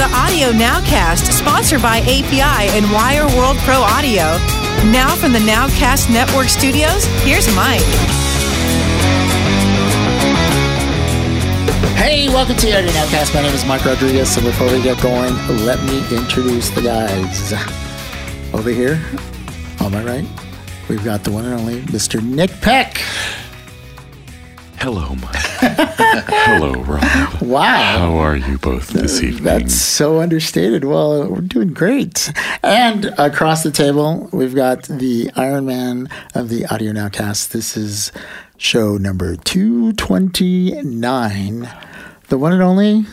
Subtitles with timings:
[0.00, 4.22] the Audio Nowcast, sponsored by API and Wire World Pro Audio.
[4.90, 7.82] Now from the Nowcast Network Studios, here's Mike.
[12.00, 13.34] Hey, welcome to the Audio Nowcast.
[13.34, 14.34] My name is Mike Rodriguez.
[14.38, 15.34] and before we get going,
[15.66, 17.52] let me introduce the guys.
[18.54, 18.98] Over here,
[19.80, 20.26] on my right,
[20.88, 22.22] we've got the one and only Mr.
[22.22, 23.02] Nick Peck.
[24.78, 25.39] Hello, Mike.
[25.60, 27.42] Hello, Rob.
[27.42, 27.98] Wow.
[27.98, 29.44] How are you both this uh, evening?
[29.44, 30.84] That's so understated.
[30.84, 32.32] Well, we're doing great.
[32.62, 37.50] And across the table, we've got the Iron Man of the Audio Nowcast.
[37.50, 38.10] This is
[38.56, 41.68] show number 229.
[42.28, 43.04] The one and only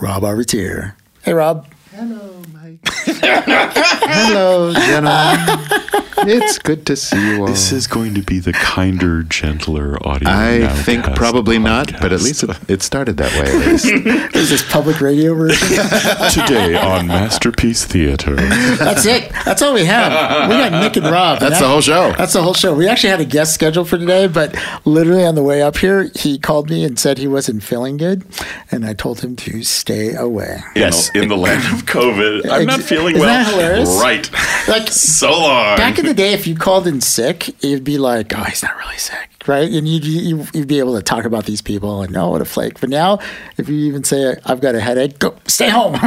[0.00, 0.96] Rob Arbittier.
[1.22, 1.68] Hey, Rob.
[1.94, 2.80] Hello, Mike.
[3.06, 6.00] Hello, gentlemen.
[6.26, 7.46] It's good to see you all.
[7.46, 10.28] This is going to be the kinder, gentler audio.
[10.28, 13.50] I think Nowcast probably not, but at least it, it started that way.
[13.50, 13.84] At least.
[14.36, 15.68] Is this public radio version?
[16.30, 18.34] today on Masterpiece Theater.
[18.36, 19.30] That's it.
[19.44, 20.48] That's all we have.
[20.50, 21.40] We got Nick and Rob.
[21.40, 22.12] That's the whole show.
[22.12, 22.74] That's the whole show.
[22.74, 26.10] We actually had a guest scheduled for today, but literally on the way up here,
[26.14, 28.24] he called me and said he wasn't feeling good,
[28.70, 30.60] and I told him to stay away.
[30.76, 32.48] Yes, in the land of COVID.
[32.50, 33.44] I'm not feeling isn't well.
[33.44, 33.88] that hilarious?
[34.00, 34.30] Right.
[34.68, 35.76] Like So long.
[35.76, 38.76] back in the day, if you called in sick, you'd be like, "Oh, he's not
[38.78, 42.14] really sick." Right, and you'd, you- you'd be able to talk about these people and
[42.16, 42.78] oh, what a flake.
[42.80, 43.18] But now,
[43.56, 45.94] if you even say, "I've got a headache," go stay home.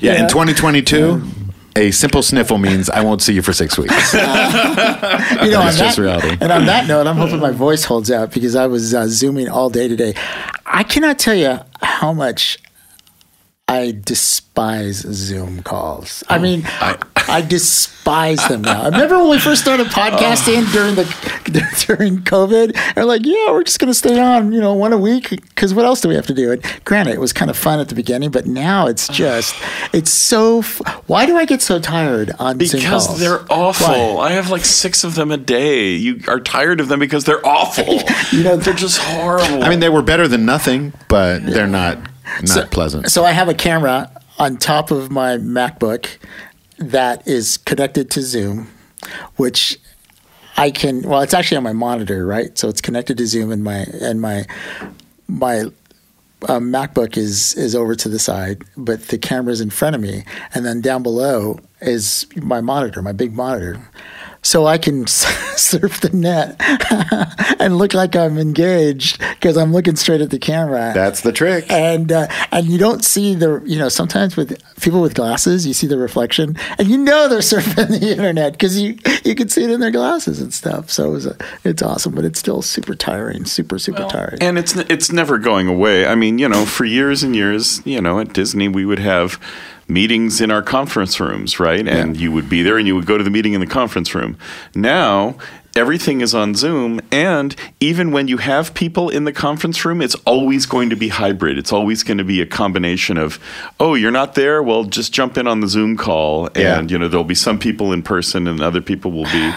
[0.00, 1.22] Yeah, in 2022,
[1.76, 4.12] a simple sniffle means I won't see you for six weeks.
[4.14, 4.26] you know,
[5.62, 6.36] That's just that, reality.
[6.40, 9.48] And on that note, I'm hoping my voice holds out because I was uh, zooming
[9.48, 10.14] all day today.
[10.66, 12.58] I cannot tell you how much
[13.70, 16.24] I despise Zoom calls.
[16.28, 18.82] I oh, mean, I, despise them now.
[18.82, 21.04] I remember when we first started podcasting during the
[21.86, 22.94] during COVID.
[22.96, 25.72] They're like, "Yeah, we're just going to stay on, you know, one a week because
[25.72, 27.88] what else do we have to do?" And granted, it was kind of fun at
[27.88, 29.54] the beginning, but now it's just
[29.92, 30.58] it's so.
[30.58, 33.20] F- Why do I get so tired on Zoom Because calls?
[33.20, 34.16] they're awful.
[34.16, 34.30] Why?
[34.30, 35.94] I have like six of them a day.
[35.94, 38.00] You are tired of them because they're awful.
[38.32, 39.64] You know, they're just horrible.
[39.64, 41.98] I mean, they were better than nothing, but they're not
[42.42, 43.10] not pleasant.
[43.10, 46.06] So I have a camera on top of my MacBook
[46.78, 48.68] that is connected to Zoom,
[49.36, 49.78] which
[50.56, 51.02] I can.
[51.02, 52.56] Well, it's actually on my monitor, right?
[52.56, 54.46] So it's connected to Zoom, and my and my
[55.28, 55.60] my
[56.48, 60.24] uh, MacBook is is over to the side, but the camera's in front of me,
[60.54, 63.80] and then down below is my monitor, my big monitor.
[64.42, 66.56] So I can surf the net
[67.60, 71.70] and look like I'm engaged because I'm looking straight at the camera That's the trick.
[71.70, 75.74] and uh, and you don't see the you know sometimes with people with glasses you
[75.74, 79.64] see the reflection and you know they're surfing the internet because you you can see
[79.64, 82.62] it in their glasses and stuff so it was a, it's awesome but it's still
[82.62, 86.06] super tiring super super tiring And it's it's never going away.
[86.06, 89.38] I mean, you know, for years and years, you know, at Disney we would have
[89.90, 91.86] meetings in our conference rooms, right?
[91.86, 94.14] And you would be there and you would go to the meeting in the conference
[94.14, 94.38] room.
[94.74, 95.36] Now,
[95.76, 100.14] everything is on Zoom and even when you have people in the conference room, it's
[100.26, 101.58] always going to be hybrid.
[101.58, 103.38] It's always going to be a combination of,
[103.78, 104.62] "Oh, you're not there?
[104.62, 106.82] Well, just jump in on the Zoom call and, Yeah.
[106.82, 109.52] you know, there'll be some people in person and other people will be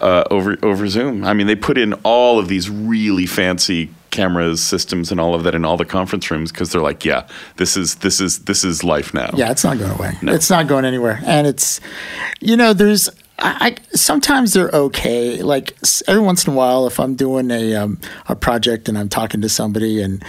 [0.00, 1.24] uh, over over Zoom.
[1.24, 5.44] I mean, they put in all of these really fancy cameras, systems, and all of
[5.44, 7.26] that in all the conference rooms because they're like, yeah,
[7.56, 9.30] this is this is this is life now.
[9.34, 11.80] yeah it's not going away it's not going anywhere and it's
[12.40, 13.08] you know there's
[13.38, 15.42] I, I sometimes they're okay.
[15.42, 15.76] Like
[16.08, 19.40] every once in a while, if I'm doing a um, a project and I'm talking
[19.42, 20.24] to somebody and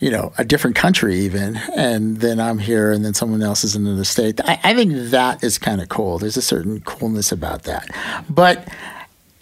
[0.00, 3.76] you know a different country even, and then I'm here and then someone else is
[3.76, 6.18] in another state, I, I think that is kind of cool.
[6.18, 7.86] There's a certain coolness about that,
[8.30, 8.66] but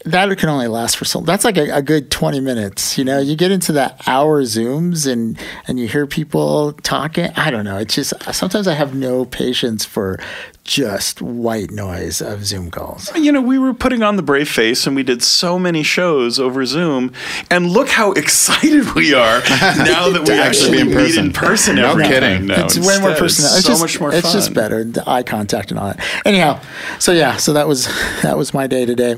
[0.05, 3.19] that can only last for so that's like a, a good 20 minutes you know?
[3.19, 7.79] You get into that hour zooms and and you hear people talking i don't know
[7.79, 10.19] it's just sometimes i have no patience for
[10.65, 14.87] just white noise of zoom calls You know, we were putting on the brave face
[14.87, 17.13] and we did so many shows over Zoom,
[17.51, 21.27] and look how excited we are now that we To actually actually in meet person.
[21.27, 21.77] in person.
[21.77, 22.39] No every kidding.
[22.39, 24.33] time now it's way more personal It's it's so just, much more it's fun.
[24.33, 26.61] just better the eye contact and all that anyhow
[26.99, 27.87] so yeah so that was
[28.23, 29.17] that was my day today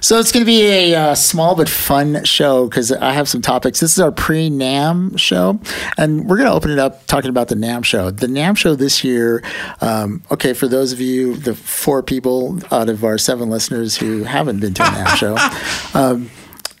[0.00, 3.42] so it's going to be a uh, small but fun show because i have some
[3.42, 5.58] topics this is our pre-NAMM show
[5.96, 8.74] and we're going to open it up talking about the NAMM show the NAMM show
[8.74, 9.42] this year
[9.80, 14.24] um, okay for those of you the four people out of our seven listeners who
[14.24, 16.30] haven't been to a NAMM show um,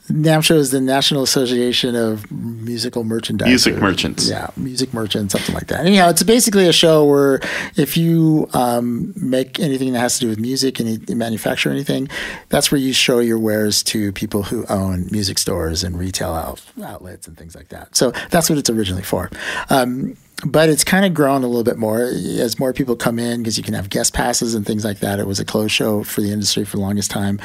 [0.08, 3.48] NAMM show is the National Association of musical merchandise.
[3.48, 4.28] Music merchants.
[4.28, 5.80] Yeah, music merchants, something like that.
[5.80, 7.40] Anyhow, it's basically a show where
[7.76, 12.10] if you um, make anything that has to do with music and you manufacture anything,
[12.50, 16.62] that's where you show your wares to people who own music stores and retail out,
[16.84, 17.96] outlets and things like that.
[17.96, 19.30] So that's what it's originally for.
[19.70, 23.38] Um, but it's kind of grown a little bit more as more people come in
[23.42, 25.18] because you can have guest passes and things like that.
[25.18, 27.40] It was a closed show for the industry for the longest time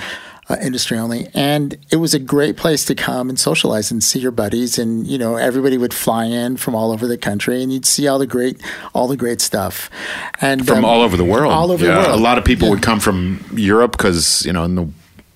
[0.49, 4.19] uh, industry only, and it was a great place to come and socialize and see
[4.19, 4.79] your buddies.
[4.79, 8.07] And you know, everybody would fly in from all over the country, and you'd see
[8.07, 8.59] all the great,
[8.93, 9.89] all the great stuff.
[10.41, 11.53] And from um, all over the world.
[11.53, 11.93] all over Yeah.
[12.01, 12.19] the world.
[12.19, 12.71] A lot of people Yeah.
[12.73, 14.87] would come from Europe because you know in the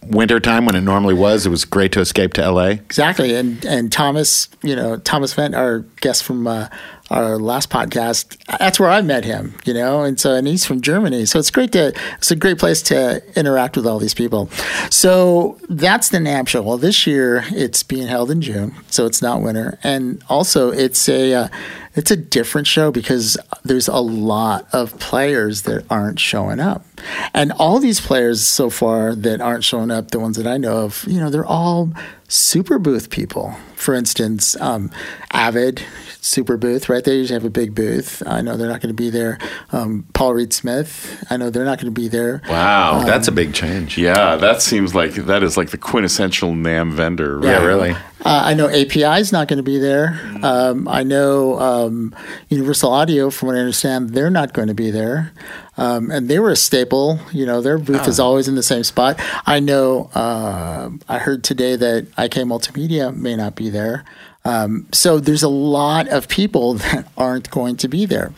[0.07, 2.69] winter time when it normally was, it was great to escape to LA.
[2.71, 6.69] Exactly, and and Thomas, you know, Thomas Vent, our guest from uh,
[7.13, 9.55] our last podcast, that's where I met him.
[9.65, 12.57] You know, and so and he's from Germany, so it's great to it's a great
[12.59, 14.49] place to interact with all these people.
[14.89, 16.61] So that's the NAB show.
[16.61, 21.07] Well, this year it's being held in June, so it's not winter, and also it's
[21.07, 21.47] a uh,
[21.95, 26.85] it's a different show because there's a lot of players that aren't showing up.
[27.33, 30.85] And all these players so far that aren't showing up, the ones that I know
[30.85, 31.91] of, you know, they're all
[32.27, 33.55] super booth people.
[33.75, 34.89] For instance, um,
[35.31, 35.83] Avid,
[36.21, 37.03] super booth, right?
[37.03, 38.23] They usually have a big booth.
[38.25, 39.37] I know they're not going to be there.
[39.71, 42.41] Um, Paul Reed Smith, I know they're not going to be there.
[42.47, 43.03] Wow.
[43.05, 43.97] That's a big change.
[43.97, 47.39] yeah, that seems like that is like the quintessential NAMM vendor.
[47.39, 47.49] Right?
[47.49, 47.95] Yeah, really.
[48.25, 50.17] Uh, I know API is not going to be there.
[50.43, 52.15] Um, I know um,
[52.47, 55.33] Universal Audio, from what I understand, they're not going to be there.
[55.75, 57.19] Um, and they were a staple.
[57.33, 59.19] You know, their booth is always in the same spot.
[59.45, 60.09] I know.
[60.15, 64.05] Uh, I heard today that IK Multimedia may not be there.
[64.45, 68.31] Um, so there's a lot of people that aren't going to be there.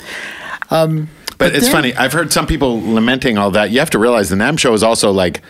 [0.71, 1.93] Um, But, it's then- funny.
[1.93, 3.69] I've heard some people lamenting all that.
[3.69, 5.41] You have to realize the NAMM show is also like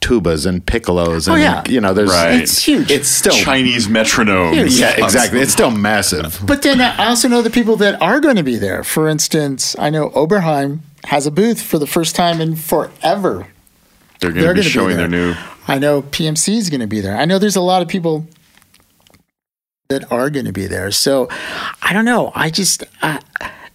[0.00, 1.62] tubas and piccolos, oh, and Oh, yeah.
[1.68, 2.40] you know, there's Right.
[2.40, 2.90] It's huge.
[2.90, 4.78] It's still Chinese metronomes.
[4.80, 5.40] yeah, exactly.
[5.40, 6.40] It's still massive.
[6.44, 8.82] But then I also know the people that are going to be there.
[8.84, 13.46] For instance, I know Oberheim has a booth for the first time in forever.
[14.20, 15.08] They're going to be gonna be showing there.
[15.08, 15.34] their new.
[15.68, 17.16] I know PMC is going to be there.
[17.16, 18.26] I know there's a lot of people
[19.88, 20.90] that are going to be there.
[20.90, 21.28] So
[21.82, 22.32] I don't know.
[22.34, 23.20] I just, I,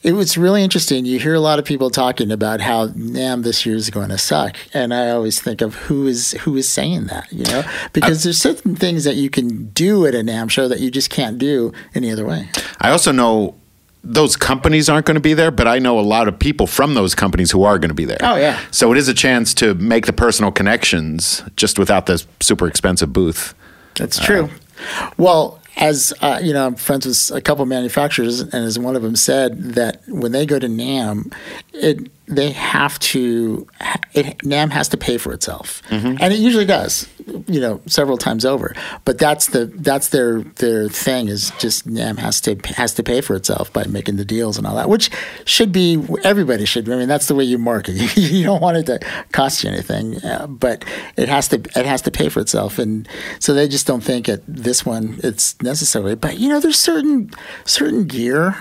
[0.06, 1.04] it was really interesting.
[1.04, 4.20] You hear a lot of people talking about how NAMM this year is going to
[4.20, 8.24] suck, and I always think of who is who is saying that, you know, because
[8.24, 11.40] there's certain things that you can do at a NAMM show that you just can't
[11.40, 12.48] do any other way.
[12.80, 13.56] I also know
[14.04, 16.94] those companies aren't going to be there, but I know a lot of people from
[16.94, 18.20] those companies who are going to be there.
[18.22, 18.60] Oh, yeah.
[18.70, 23.12] So it is a chance to make the personal connections just without the super expensive
[23.12, 23.56] booth.
[23.96, 24.52] That's true.
[25.00, 28.96] Uh, well, as uh, you know, I'm friends with a couple manufacturers, and as one
[28.96, 31.34] of them said, that when they go to NAMM,
[31.74, 33.68] it they have to
[34.14, 35.82] it, NAMM has to pay for itself,
[36.22, 37.08] and it usually does,
[37.48, 38.74] you know, several times over.
[39.04, 43.22] But that's the that's their their thing is just NAMM has to has to pay
[43.22, 45.10] for itself by making the deals and all that, which
[45.46, 46.90] should be everybody should.
[46.90, 47.94] I mean, that's the way you market.
[48.18, 49.00] you don't want it to
[49.32, 50.86] cost you anything, uh, but
[51.18, 53.08] it has to it has to pay for itself, and
[53.40, 56.16] so they just don't think at this one it's necessary.
[56.16, 57.32] But you know, there's certain
[57.66, 58.56] certain gear.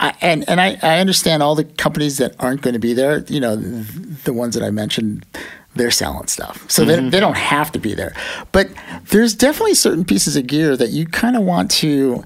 [0.00, 3.18] I, and and I, I understand all the companies that aren't going to be there.
[3.28, 5.26] You know, the ones that I mentioned,
[5.74, 7.10] they're selling stuff, so they, mm-hmm.
[7.10, 8.14] they don't have to be there.
[8.50, 8.70] But
[9.10, 12.24] there's definitely certain pieces of gear that you kind of want to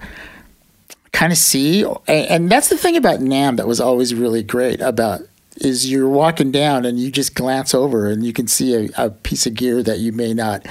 [1.13, 4.81] kind of see, and, and that's the thing about NAMM that was always really great
[4.81, 5.23] about
[5.57, 9.11] is you're walking down and you just glance over and you can see a, a
[9.11, 10.67] piece of gear that you may not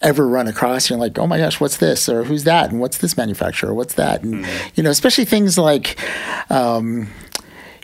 [0.00, 0.88] ever run across.
[0.88, 2.08] You're like, oh my gosh, what's this?
[2.08, 2.70] Or who's that?
[2.70, 3.74] And what's this manufacturer?
[3.74, 4.22] What's that?
[4.22, 5.98] And you know, especially things like.
[6.50, 7.08] Um,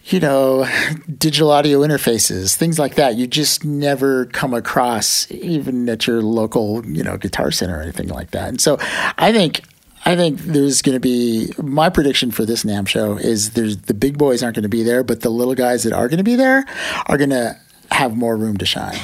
[0.06, 0.68] you know,
[1.16, 3.16] digital audio interfaces, things like that.
[3.16, 8.08] You just never come across, even at your local, you know, guitar center or anything
[8.08, 8.48] like that.
[8.50, 8.76] And so,
[9.16, 9.62] I think
[10.04, 13.94] I think there's going to be my prediction for this NAMM show is there's the
[13.94, 16.24] big boys aren't going to be there, but the little guys that are going to
[16.24, 16.66] be there
[17.06, 17.58] are going to
[17.90, 18.98] have more room to shine.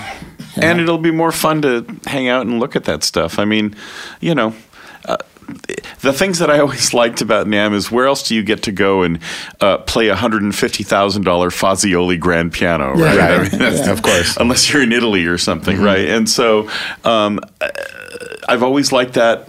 [0.56, 3.38] And it'll be more fun to hang out and look at that stuff.
[3.38, 3.76] I mean,
[4.20, 4.54] you know,
[5.04, 5.16] uh,
[6.00, 8.72] the things that I always liked about NAMM is where else do you get to
[8.72, 9.18] go and
[9.60, 13.14] uh, play a hundred and fifty thousand dollar Fazioli grand piano, right?
[13.16, 13.26] Yeah.
[13.26, 14.36] I mean, that's- Of course.
[14.36, 16.06] unless you're in Italy or something, right?
[16.08, 16.68] And so
[17.04, 17.68] um, uh,
[18.48, 19.48] I've always liked that.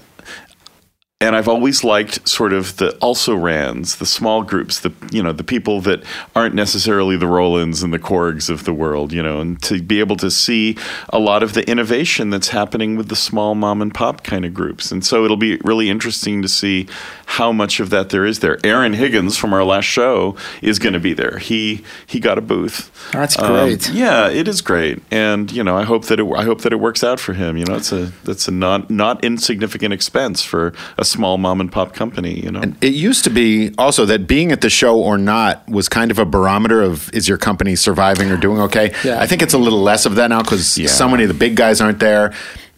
[1.22, 5.32] And I've always liked sort of the also rans, the small groups, the you know
[5.32, 6.04] the people that
[6.36, 10.00] aren't necessarily the Rolands and the Korgs of the world, you know, and to be
[10.00, 10.76] able to see
[11.10, 14.54] a lot of the innovation that's happening with the small mom and pop kind of
[14.54, 16.88] groups, and so it'll be really interesting to see
[17.28, 18.58] how much of that there is there.
[18.64, 21.38] Aaron Higgins from our last show is going to be there.
[21.38, 22.90] He he got a booth.
[23.14, 23.90] That's Um, great.
[23.92, 26.80] yeah, it is great, and you know, I hope that it I hope that it
[26.80, 27.58] works out for him.
[27.58, 31.72] You know, it's a that's a not not insignificant expense for a small mom and
[31.72, 32.40] pop company.
[32.40, 35.68] You know, And It used to be also that being at the show or not
[35.70, 38.94] was kind of a barometer of is your company surviving or doing okay.
[39.04, 39.20] Yeah.
[39.22, 40.88] I think it's a little less of that now because Yeah.
[40.88, 42.34] so many of the big guys aren't there,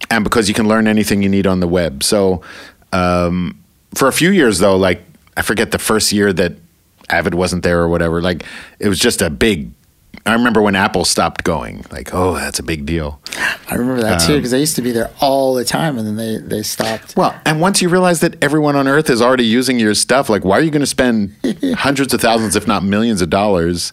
[0.09, 2.03] and because you can learn anything you need on the web.
[2.03, 2.41] So
[2.91, 3.59] um,
[3.95, 5.01] for a few years though, like
[5.37, 6.53] I forget the first year that
[7.09, 8.21] Avid wasn't there or whatever.
[8.21, 8.43] Like
[8.79, 9.71] it was just a big.
[10.25, 11.85] I remember when Apple stopped going.
[11.91, 13.19] Like, oh, that's a big deal.
[13.69, 16.07] I remember that too um, because I used to be there all the time, and
[16.07, 17.15] then they they stopped.
[17.17, 20.45] Well, and once you realize that everyone on earth is already using your stuff, like
[20.45, 21.35] why are you going to spend
[21.75, 23.91] hundreds of thousands, if not millions of dollars,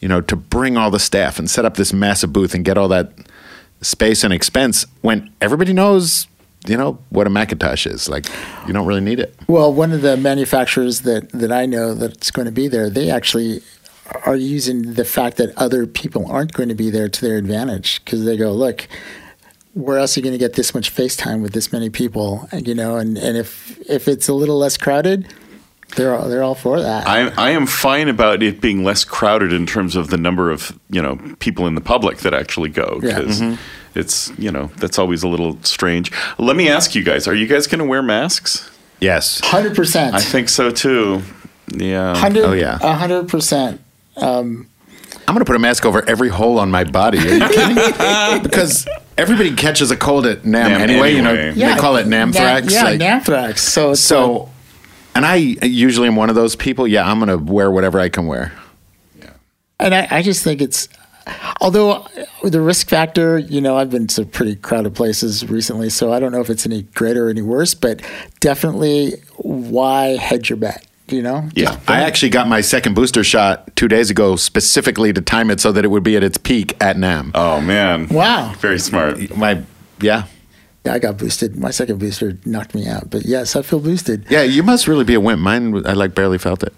[0.00, 2.76] you know, to bring all the staff and set up this massive booth and get
[2.76, 3.12] all that
[3.82, 6.26] space and expense when everybody knows,
[6.66, 8.08] you know, what a Macintosh is?
[8.08, 8.26] Like,
[8.66, 9.34] you don't really need it.
[9.48, 13.10] Well, one of the manufacturers that that I know that's going to be there, they
[13.10, 13.62] actually
[14.24, 18.04] are using the fact that other people aren't going to be there to their advantage
[18.04, 18.88] because they go, look,
[19.74, 22.48] where else are you going to get this much FaceTime with this many people?
[22.52, 25.32] And, you know, and, and if if it's a little less crowded,
[25.96, 27.06] they're all, they're all for that.
[27.06, 30.78] I, I am fine about it being less crowded in terms of the number of
[30.90, 33.18] you know people in the public that actually go Yeah.
[33.18, 33.98] because mm-hmm.
[33.98, 36.12] it's you know that's always a little strange.
[36.38, 38.70] Let me ask you guys: Are you guys going to wear masks?
[39.00, 39.40] Yes.
[39.44, 40.14] Hundred percent.
[40.14, 41.22] I think so too.
[41.74, 42.16] Yeah.
[42.16, 42.44] Hundred.
[42.44, 42.78] Oh, yeah.
[42.78, 43.80] hundred percent.
[44.16, 44.66] I'm
[45.26, 47.18] going to put a mask over every hole on my body.
[47.18, 48.42] Are you kidding?
[48.42, 51.14] because everybody catches a cold at NAMM, NAMM anyway.
[51.14, 51.66] You know, anyway.
[51.74, 52.70] they call it NAMthrax.
[52.70, 53.58] yeah, like- Namthrax.
[53.58, 54.50] So it's So,
[55.14, 56.86] and I usually am one of those people.
[56.86, 58.52] Yeah, I'm going to wear whatever I can wear.
[59.18, 59.30] Yeah,
[59.78, 60.88] And I, I just think it's,
[61.60, 62.06] although
[62.42, 66.32] the risk factor, you know, I've been to pretty crowded places recently, so I don't
[66.32, 68.00] know if it's any greater or any worse, but
[68.40, 71.48] definitely why hedge your bet, you know?
[71.54, 71.78] Yeah.
[71.86, 75.72] I actually got my second booster shot two days ago specifically to time it so
[75.72, 77.32] that it would be at its peak at NAMM.
[77.34, 78.08] Oh man.
[78.08, 78.54] Wow.
[78.58, 79.36] Very smart.
[79.36, 79.62] My,
[80.00, 80.24] yeah.
[80.84, 81.56] Yeah, I got boosted.
[81.56, 84.26] My second booster knocked me out, but yes, I feel boosted.
[84.28, 85.40] Yeah, you must really be a wimp.
[85.40, 86.74] Mine, I like barely felt it.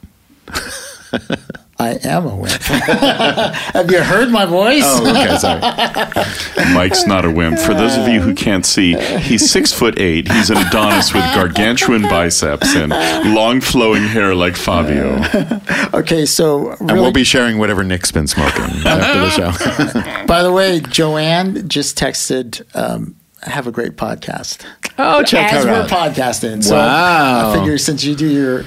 [1.78, 2.62] I am a wimp.
[2.62, 4.83] Have you heard my voice?
[4.85, 6.73] Oh, okay, sorry.
[6.73, 7.59] Mike's not a wimp.
[7.59, 10.31] For those of you who can't see, he's six foot eight.
[10.31, 12.90] He's an Adonis with gargantuan biceps and
[13.35, 15.21] long flowing hair like Fabio.
[15.95, 20.25] Okay, so And we'll be sharing whatever Nick's been smoking after the show.
[20.26, 24.64] by the way, Joanne just texted, um, have a great podcast.
[24.99, 25.88] oh, check As her we're out.
[25.88, 26.64] podcasting.
[26.64, 27.52] So Wow.
[27.52, 28.64] I figure since you do your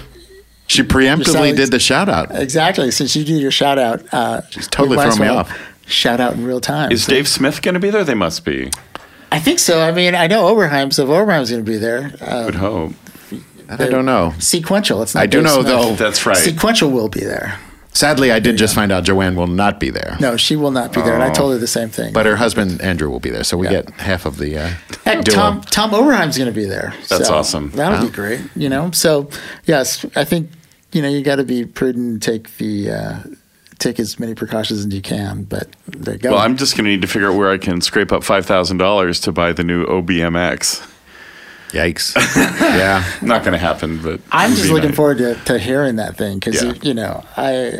[0.67, 2.27] She preemptively Your did the shout out.
[2.35, 2.91] Exactly.
[2.91, 5.57] Since you do your shout out, uh, She's totally you throwing me off.
[5.85, 6.91] Shout out in real time.
[6.91, 8.03] Is So- Dave Smith going to be there?
[8.03, 8.69] They must be.
[9.31, 9.81] I think so.
[9.81, 12.13] I mean, I know Oberheim, so if Oberheim's going to be there.
[12.21, 12.93] Uh, Would hope.
[13.69, 14.33] I don't know.
[14.39, 15.01] sequential.
[15.01, 15.65] It's not I do Dave know, Smith.
[15.67, 15.95] though.
[15.95, 16.37] That's right.
[16.37, 17.59] Sequential will be there.
[17.91, 20.17] Sadly, I did just find out Joanne will not be there.
[20.19, 21.15] No, she will not be there.
[21.15, 22.13] And I told her the same thing.
[22.13, 23.81] But her husband Andrew will be there, so we Yeah.
[23.81, 24.69] get half of the uh,
[25.03, 25.35] Heck, duo.
[25.35, 26.93] Tom Tom Oberheim's going to be there.
[27.09, 27.71] That's So awesome.
[27.71, 28.39] That'll be great.
[28.55, 28.91] You know.
[28.91, 29.29] So
[29.65, 30.51] yes, I think
[30.97, 32.05] you know you got to be prudent.
[32.05, 33.19] and Take the uh,
[33.77, 35.43] take as many precautions as you can.
[35.43, 36.31] But there you go.
[36.31, 38.45] Well, I'm just going to need to figure out where I can scrape up five
[38.47, 40.93] thousand dollars to buy the new OBMX.
[41.71, 42.15] Yikes!
[42.61, 44.95] yeah, Not going to happen, but I'm just looking nice.
[44.95, 46.71] forward to, to hearing that thing because Yeah.
[46.71, 47.79] you, you know I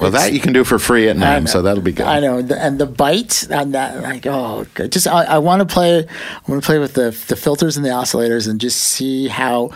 [0.00, 2.06] well, that you can do for free at I NAMM, so that'll be good.
[2.06, 4.90] I know, and the bite on that, like, oh, good.
[4.90, 5.98] just I, I want to play.
[5.98, 9.70] I want to play with the the filters and the oscillators and just see how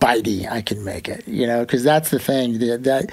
[0.00, 1.26] bitey I can make it.
[1.28, 3.10] You know, because that's the thing the, that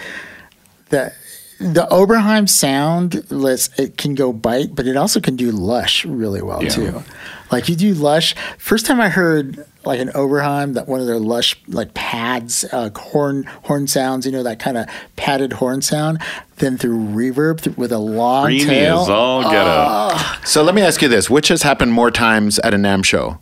[0.89, 1.13] the
[1.59, 3.25] the Oberheim sound.
[3.31, 6.69] Let's it can go bite, but it also can do lush really well Yeah.
[6.69, 7.03] too.
[7.51, 8.35] Like you do lush.
[8.57, 12.89] First time I heard like an Oberheim, that one of their lush like pads, uh,
[12.95, 14.25] horn horn sounds.
[14.25, 16.19] You know that kind of padded horn sound.
[16.57, 19.01] Then through reverb th- with a long Creamy tail.
[19.01, 20.45] as all get up.
[20.45, 23.39] So let me ask you this: Which has happened more times at a NAMM show?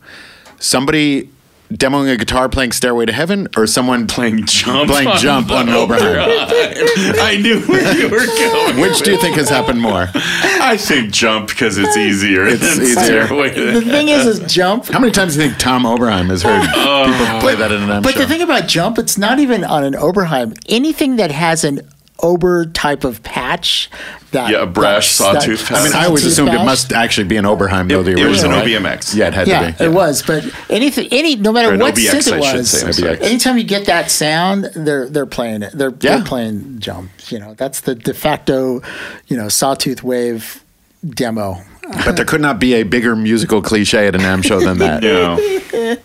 [0.60, 1.30] Somebody
[1.72, 5.66] demoing a guitar playing "Stairway to Heaven," or someone Playing jump, playing on jump on
[5.66, 6.26] the Oberheim?
[6.28, 8.80] Oh, I knew where you were going.
[8.80, 10.08] Which do you think has happened more?
[10.14, 12.46] I think jump because it's easier.
[12.46, 13.26] It's than easier.
[13.28, 14.86] Stairway to The thing is, is jump.
[14.86, 17.06] How many times do you think Tom Oberheim has heard oh.
[17.06, 18.20] people play that in a NAMM But show?
[18.20, 20.58] the thing about jump, it's not even on an Oberheim.
[20.70, 21.82] Anything that has an
[22.24, 23.90] Ober type of patch.
[24.32, 25.78] That, Yeah, a brash that- sawtooth that- patch.
[25.80, 28.04] I mean, I always sawtooth assumed it must actually be an Oberheim, though.
[28.04, 29.00] The It, it was an original, right?
[29.00, 29.16] OBMX.
[29.16, 29.84] Yeah, it had Yeah, to be.
[29.86, 30.22] it was.
[30.22, 33.86] But anything, any, no matter an what OBX, synth it was, say, anytime you get
[33.86, 35.72] that sound, they're they're playing it.
[35.74, 36.16] They're, Yeah.
[36.18, 37.12] they're playing jump.
[37.30, 38.82] You know, that's the de facto,
[39.28, 40.64] you know, sawtooth wave
[41.08, 41.62] demo.
[42.06, 45.04] But there could not be a bigger musical cliche at a NAMM show than that.
[45.74, 45.96] Yeah.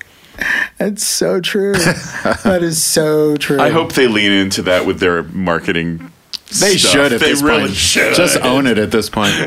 [0.80, 1.74] It's so true.
[2.44, 3.60] that is so true.
[3.60, 6.10] I hope they lean into that with their marketing
[6.48, 6.92] They stuff.
[6.92, 7.74] should at they this really point.
[7.74, 8.14] should.
[8.14, 9.34] Just own it at this point.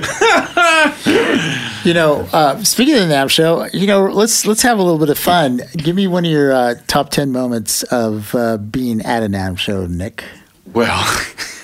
[1.83, 4.97] You know, uh, speaking of the NAMM show, you know, let's let's have a little
[4.99, 5.59] bit of fun.
[5.75, 9.57] Give me one of your uh, top ten moments of uh, being at a NAMM
[9.57, 10.23] show, Nick.
[10.73, 11.03] Well,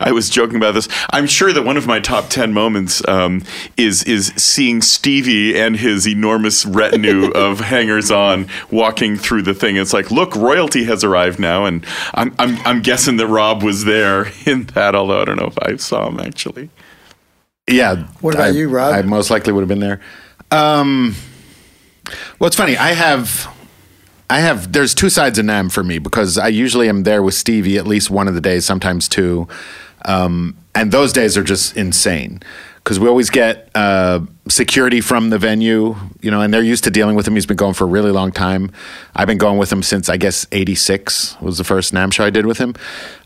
[0.00, 0.88] I was joking about this.
[1.10, 3.42] I'm sure that one of my top ten moments um,
[3.76, 9.76] is is seeing Stevie and his enormous retinue of hangers-on walking through the thing.
[9.76, 11.84] It's like, look, royalty has arrived now, and
[12.14, 14.94] I'm I'm, I'm guessing that Rob was there in that.
[14.94, 16.68] Although I don't know if I saw him actually.
[17.68, 18.06] Yeah.
[18.20, 18.94] What about I- you, Rob?
[18.94, 20.00] I most likely would have been there.
[20.50, 21.14] Um,
[22.38, 22.76] well, it's funny.
[22.78, 23.46] I have,
[24.30, 24.72] I have.
[24.72, 27.86] There's two sides of NAMM for me because I usually am there with Stevie at
[27.86, 29.48] least one of the days, sometimes two,
[30.04, 32.40] um, and those days are just insane
[32.76, 36.90] because we always get uh, security from the venue, you know, and they're used to
[36.90, 37.34] dealing with him.
[37.34, 38.70] He's been going for a really long time.
[39.14, 42.30] I've been going with him since I guess '86 was the first NAMM show I
[42.30, 42.74] did with him.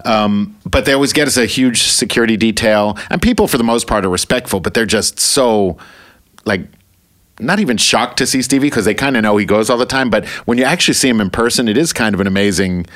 [0.05, 3.87] Um, but they always get us a huge security detail, and people for the most
[3.87, 5.79] part are respectful, but they're just so
[6.45, 6.63] like
[7.43, 9.87] not even shocked to see Stevie because they kind of know he goes all the
[9.87, 10.11] time.
[10.11, 12.87] But when you actually see him in person, it is kind of an amazing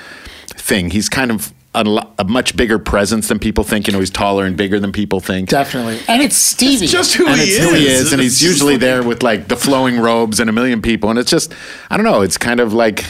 [0.48, 0.90] thing.
[0.90, 3.86] He's kind of a, a much bigger presence than people think.
[3.86, 5.48] You know, he's taller and bigger than people think.
[5.48, 6.86] Definitely, and it's Stevie.
[6.86, 7.68] Just who and he it's is.
[7.68, 10.80] who he is, and he's usually there with like the flowing robes and a million
[10.80, 11.52] people, and it's just
[11.90, 12.22] I don't know.
[12.22, 13.04] It's kind of like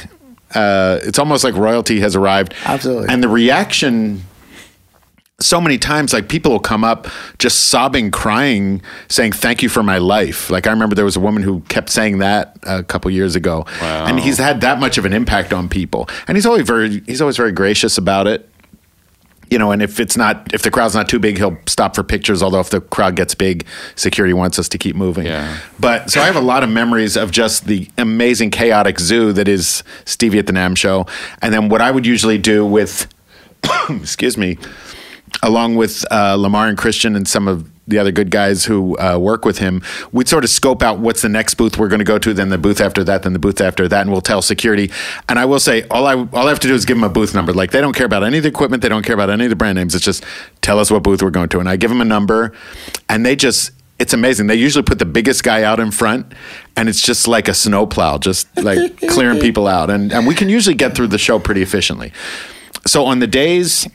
[0.54, 2.54] uh, it's almost like royalty has arrived.
[2.64, 3.08] Absolutely.
[3.08, 4.22] and the reaction
[5.38, 7.06] so many times like people will come up
[7.38, 10.48] just sobbing crying saying thank you for my life.
[10.48, 13.66] Like i remember there was a woman who kept saying that a couple years ago.
[13.80, 14.06] Wow.
[14.06, 16.08] and he's had that much of an impact on people.
[16.26, 18.48] And he's always very he's always very gracious about it.
[19.50, 22.02] You know and if it's not if the crowd's not too big he'll stop for
[22.02, 25.26] pictures although if the crowd gets big security wants us to keep moving.
[25.26, 25.58] Yeah.
[25.78, 29.46] but so i have a lot of memories of just the amazing chaotic zoo that
[29.48, 31.06] is stevie at the NAMM show.
[31.42, 33.06] And then what i would usually do with
[33.90, 34.58] excuse me,
[35.42, 39.16] along with uh, Lamar and Christian and some of the other good guys who uh,
[39.18, 42.04] work with him, we'd sort of scope out what's the next booth we're going to
[42.04, 44.42] go to, then the booth after that, then the booth after that, and we'll tell
[44.42, 44.90] security.
[45.28, 47.08] And I will say, all I all I have to do is give them a
[47.08, 47.52] booth number.
[47.52, 49.50] Like they don't care about any of the equipment, they don't care about any of
[49.50, 49.94] the brand names.
[49.94, 50.24] It's just
[50.62, 52.52] tell us what booth we're going to, and I give them a number,
[53.08, 53.72] and they just.
[53.98, 54.48] It's amazing.
[54.48, 56.30] They usually put the biggest guy out in front,
[56.76, 59.88] and it's just like a snowplow, just like clearing people out.
[59.88, 62.12] And, and we can usually get through the show pretty efficiently.
[62.86, 63.88] So on the days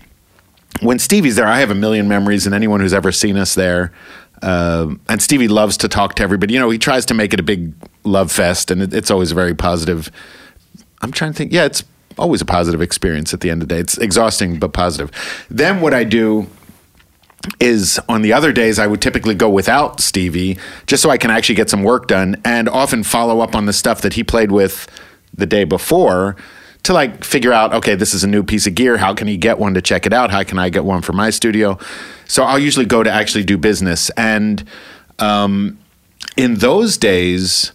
[0.82, 3.92] when Stevie's there, I have a million memories, and anyone who's ever seen us there.
[4.44, 6.54] Um and Stevie loves to talk to everybody.
[6.56, 9.32] You know, he tries to make it a big love fest, and it, it's always
[9.32, 10.12] a very positive.
[11.02, 11.54] I'm trying to think.
[11.54, 11.84] Yeah, it's
[12.18, 13.82] always a positive experience at the end of the day.
[13.82, 15.12] It's exhausting but positive.
[15.50, 16.48] Then what I do
[17.60, 21.32] is on the other days I would typically go without Stevie just so I can
[21.32, 24.52] actually get some work done and often follow up on the stuff that he played
[24.52, 24.88] with
[25.34, 26.36] the day before
[26.84, 29.38] to like figure out okay this is a new piece of gear how can he
[29.38, 31.78] get one to check it out how can I get one for my studio
[32.26, 34.64] so I'll usually go to actually do business and
[35.20, 35.78] um,
[36.38, 37.72] in those days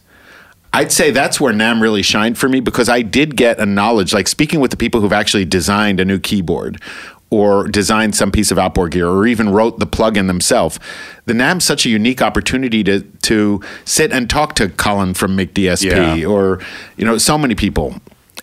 [0.73, 4.13] I'd say that's where NAMM really shined for me because I did get a knowledge,
[4.13, 6.83] like speaking with the people who've actually designed a new keyboard
[7.31, 10.79] or designed some piece of outboard gear or even wrote the plugin themselves.
[11.25, 16.21] The NAMM's such a unique opportunity to to sit and talk to Colin from McDSP
[16.21, 16.27] Yeah.
[16.27, 16.61] or
[16.99, 17.95] you know so many people.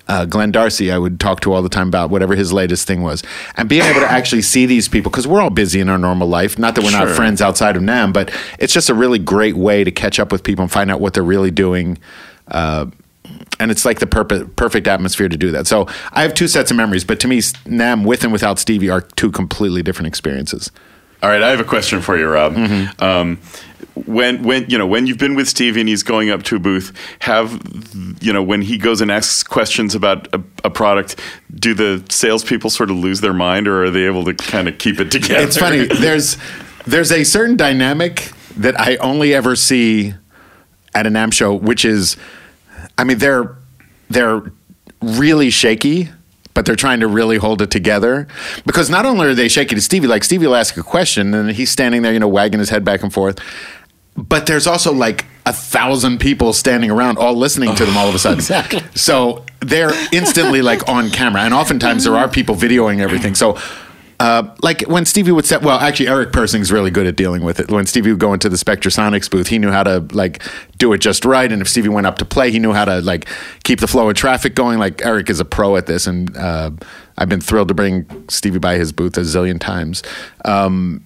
[0.08, 3.04] Uh, Glenn Darcy, I would talk to all the time about whatever his latest thing
[3.04, 3.24] was,
[3.56, 6.28] and being able to actually see these people because we're all busy in our normal
[6.28, 6.60] life.
[6.60, 9.84] Not that we're not friends outside of NAMM, but it's just a really great way
[9.84, 11.98] to catch up with people and find out what they're really doing.
[12.50, 12.88] Uh,
[13.60, 15.68] and it's like the perfect perfect atmosphere to do that.
[15.68, 18.90] So I have two sets of memories, but to me, NAMM with and without Stevie
[18.90, 20.70] are two completely different experiences.
[21.22, 22.58] All right, I have a question for you, Rob.
[23.00, 23.40] Um,
[23.96, 26.60] when when you know when you've been with Steve and he's going up to a
[26.60, 27.62] booth, have
[28.22, 31.20] you know when he goes and asks questions about a, a product,
[31.54, 34.78] do the salespeople sort of lose their mind, or are they able to kind of
[34.78, 35.46] keep it together?
[35.46, 35.86] It's funny.
[35.86, 36.38] There's
[36.86, 40.14] there's a certain dynamic that I only ever see
[40.96, 42.18] at a NAMM show, which is,
[42.98, 43.56] I mean, they're
[44.10, 44.44] they're
[45.02, 46.10] really shaky,
[46.54, 48.28] but they're trying to really hold it together
[48.66, 51.52] because not only are they shaky to Stevie, like Stevie will ask a question and
[51.52, 53.40] he's standing there, you know, wagging his head back and forth,
[54.16, 58.16] but there's also like a thousand people standing around all listening to them all of
[58.16, 58.40] a sudden.
[58.44, 58.82] Exactly.
[58.96, 63.36] So they're instantly like on camera, and oftentimes there are people videoing everything.
[63.36, 63.58] So.
[64.20, 67.60] Uh, like when Stevie would set, well, actually, Eric Persing's really good at dealing with
[67.60, 67.70] it.
[67.70, 70.42] When Stevie would go into the Spectrasonics booth, he knew how to like
[70.78, 71.52] do it just right.
[71.52, 73.28] And if Stevie went up to play, he knew how to like
[73.64, 74.78] keep the flow of traffic going.
[74.80, 76.72] Like Eric is a pro at this, and uh,
[77.18, 80.04] I've been thrilled to bring Stevie by his booth a zillion times.
[80.46, 81.04] Um,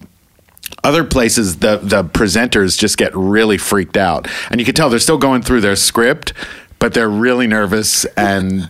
[0.84, 4.98] other places the the presenters just get really freaked out and you can tell they're
[4.98, 6.32] still going through their script
[6.78, 8.68] but they're really nervous and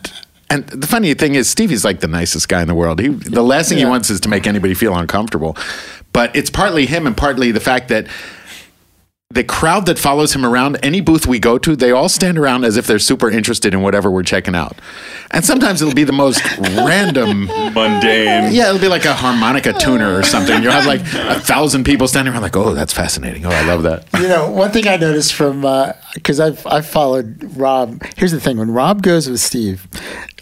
[0.50, 3.00] And the funny thing is, Stevie's like the nicest guy in the world.
[3.00, 5.58] He, the last thing he wants is to make anybody feel uncomfortable.
[6.14, 8.06] But it's partly him and partly the fact that
[9.30, 12.64] the crowd that follows him around, any booth we go to, they all stand around
[12.64, 14.78] as if they're super interested in whatever we're checking out.
[15.32, 17.44] And sometimes it'll be the most random.
[17.44, 18.54] Mundane.
[18.54, 20.62] Yeah, it'll be like a harmonica tuner or something.
[20.62, 23.44] You'll have like a thousand people standing around, like, oh, that's fascinating.
[23.44, 24.06] Oh, I love that.
[24.14, 25.60] you know, one thing I noticed from
[26.14, 28.02] because I've I've followed Rob.
[28.16, 29.86] Here's the thing: when Rob goes with Steve,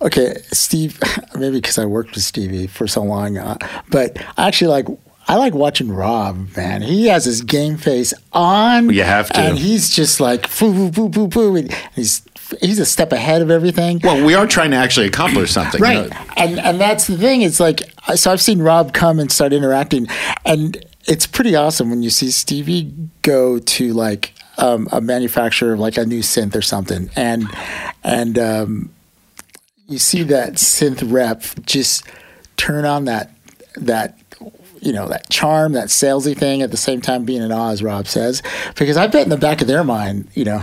[0.01, 1.01] okay, Steve,
[1.35, 3.57] maybe because I worked with Stevie for so long, uh,
[3.90, 4.87] but I actually like.
[5.29, 6.83] I like watching Rob, man.
[6.83, 8.91] He has his game face on.
[8.91, 9.39] You have to.
[9.39, 11.57] And he's just like, boo, boo, boo, boo.
[11.57, 12.23] And he's,
[12.61, 14.01] he's a step ahead of everything.
[14.05, 15.81] Well, we are trying to actually accomplish something.
[15.81, 16.11] you Right.
[16.11, 16.17] know.
[16.37, 17.43] And and that's the thing.
[17.43, 17.83] It's like
[18.15, 20.07] so I've seen Rob come and start interacting
[20.45, 25.81] and it's pretty awesome when you see Stevie go to like um, a manufacturer of
[25.81, 27.47] like a new synth or something and
[28.05, 28.91] and um,
[29.89, 32.05] you see that synth rep just
[32.57, 33.33] turn on that
[33.77, 34.17] that
[34.87, 37.83] you know that charm that salesy thing at the same time being in awe as
[37.83, 38.42] rob says.
[38.77, 40.62] Because i bet in the back of their mind you know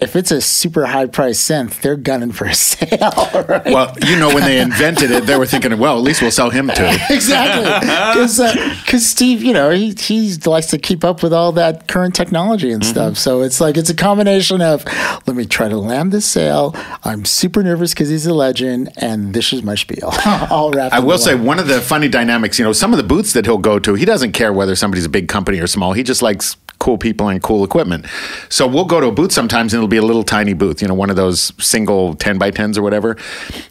[0.00, 3.10] if it's a super high price synth they're gunning for a sale
[3.48, 6.30] right Well, you know, when they invented it, they were thinking, well, at least we'll
[6.30, 6.88] sell him too.
[7.10, 11.88] exactly because uh, steve you know he, he likes to keep up with all that
[11.88, 12.90] current technology and mm-hmm.
[12.90, 14.84] stuff so it's like it's a combination of
[15.26, 19.34] let me try to land this sale i'm super nervous because he's a legend and
[19.34, 20.12] this is my spiel
[20.50, 21.44] all wrapped I will say one.
[21.44, 23.94] one of the funny dynamics, you know, some of the booths that he'll go to,
[23.94, 25.92] he doesn't care whether somebody's a big company or small.
[25.92, 28.06] He just likes cool people and cool equipment.
[28.48, 30.88] So we'll go to a booth sometimes and it'll be a little tiny booth, you
[30.88, 33.16] know, one of those single 10 by 10s or whatever.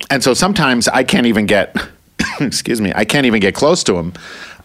[0.09, 1.75] And so sometimes I can't even get,
[2.39, 4.13] excuse me, I can't even get close to him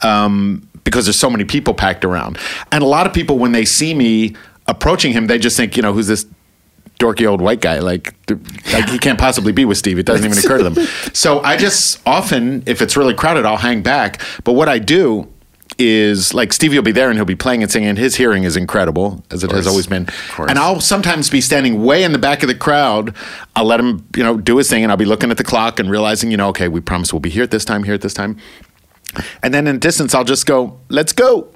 [0.02, 2.38] um, because there's so many people packed around.
[2.72, 4.36] And a lot of people, when they see me
[4.66, 6.26] approaching him, they just think, you know, who's this
[6.98, 7.80] dorky old white guy.
[7.80, 8.14] Like,
[8.72, 9.98] like he can't possibly be with Steve.
[9.98, 10.86] It doesn't even occur to them.
[11.12, 14.20] So I just often, if it's really crowded, I'll hang back.
[14.42, 15.32] But what I do
[15.78, 17.88] is like Stevie will be there and he'll be playing and singing.
[17.88, 20.08] And his hearing is incredible, as it has always been.
[20.38, 23.14] And I'll sometimes be standing way in the back of the crowd.
[23.56, 25.78] I'll let him, you know, do his thing, and I'll be looking at the clock
[25.80, 28.00] and realizing, you know, okay, we promise we'll be here at this time, here at
[28.02, 28.36] this time.
[29.42, 31.48] And then in distance, I'll just go, let's go,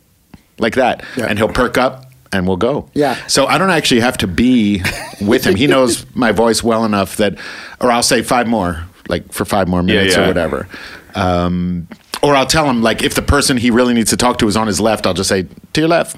[0.59, 1.27] like that, Yeah.
[1.27, 2.05] and he'll perk up.
[2.31, 2.91] And we'll go.
[2.93, 3.17] Yeah.
[3.27, 4.83] So I don't actually have to be
[5.23, 5.55] with him.
[5.57, 7.37] He knows my voice well enough that,
[7.81, 10.25] or I'll say five more, like for five more minutes yeah.
[10.25, 10.69] or whatever.
[11.15, 11.89] Um,
[12.23, 14.57] or I'll tell him like if the person he really needs to talk to is
[14.57, 16.17] on his left, I'll just say to your left.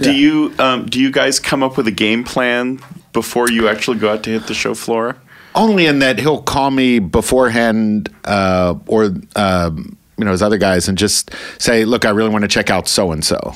[0.00, 2.80] Do you um, do you guys come up with a game plan
[3.12, 5.16] before you actually go out to hit the show floor?
[5.54, 10.88] Only in that he'll call me beforehand, uh, or um, you know his other guys,
[10.88, 13.54] and just say, "Look, I really want to check out so and so,"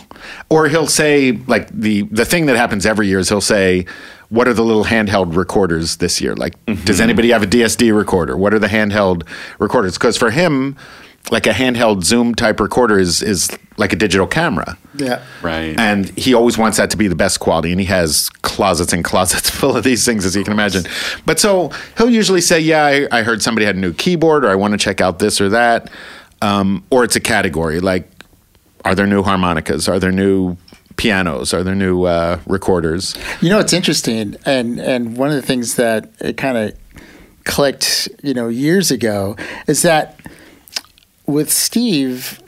[0.49, 3.87] or he'll say like the the thing that happens every year is he'll say.
[4.31, 6.37] What are the little handheld recorders this year?
[6.37, 8.37] Like, does anybody have a DSD recorder?
[8.37, 9.27] What are the handheld
[9.59, 9.99] recorders?
[9.99, 10.77] Because for him,
[11.31, 14.77] like a handheld Zoom type recorder is is like a digital camera.
[14.97, 15.79] yeah Right.
[15.79, 19.05] And he always wants that to be the best quality, and he has closets and
[19.11, 20.85] closets full of these things, as you can imagine.
[21.27, 24.51] But so he'll usually say, "Yeah, I, I heard somebody had a new keyboard, or
[24.51, 25.91] I want to check out this or that,"
[26.43, 28.09] um, or it's a category like,
[28.85, 29.89] "Are there new harmonicas?
[29.89, 30.57] Are there new
[30.97, 31.55] pianos?
[31.55, 35.77] Are there new uh, recorders?" You know, it's interesting, and and one of the things
[35.77, 36.75] that it kind of
[37.45, 40.19] clicked, you know, years ago, is that
[41.31, 42.41] with Steve,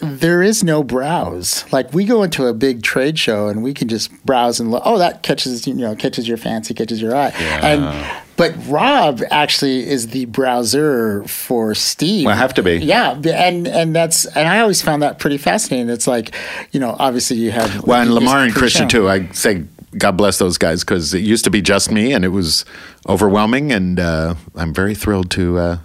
[0.00, 1.70] there is no browse.
[1.72, 4.82] Like we go into a big trade show and we can just browse and look.
[4.84, 7.32] Oh, that catches you know catches your fancy, catches your eye.
[7.38, 7.66] Yeah.
[7.66, 12.26] And but Rob actually is the browser for Steve.
[12.26, 12.76] Well, I have to be.
[12.76, 15.88] Yeah, and and that's and I always found that pretty fascinating.
[15.90, 16.34] It's like
[16.70, 18.54] you know, obviously you have Well, and Lamar and.
[18.54, 19.08] Christian too.
[19.08, 19.64] I say
[19.96, 22.64] God bless those guys because it used to be just me, and it was
[23.08, 23.72] overwhelming.
[23.72, 25.78] And uh, I'm very thrilled to uh,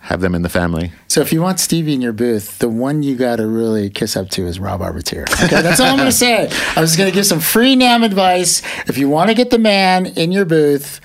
[0.00, 0.92] have them in the family.
[1.08, 4.16] So if you want Stevie in your booth, the one you got to really kiss
[4.16, 5.24] up to is Rob Arbittier.
[5.44, 6.50] Okay, that's all I'm going to say.
[6.74, 8.62] I was going to give some free NAMM advice.
[8.88, 11.00] If you want to get the man in your booth,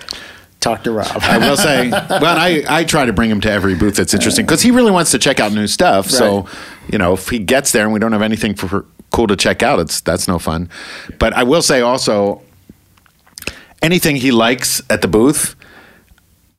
[0.60, 1.18] talk to Rob.
[1.20, 4.46] I will say, well, I, I try to bring him to every booth that's interesting
[4.46, 6.08] because he really wants to check out new stuff.
[6.10, 6.48] So,
[6.90, 9.36] you know, if he gets there and we don't have anything for, for cool to
[9.36, 10.70] check out, it's that's no fun.
[11.18, 12.42] But I will say also,
[13.82, 15.54] anything he likes at the booth,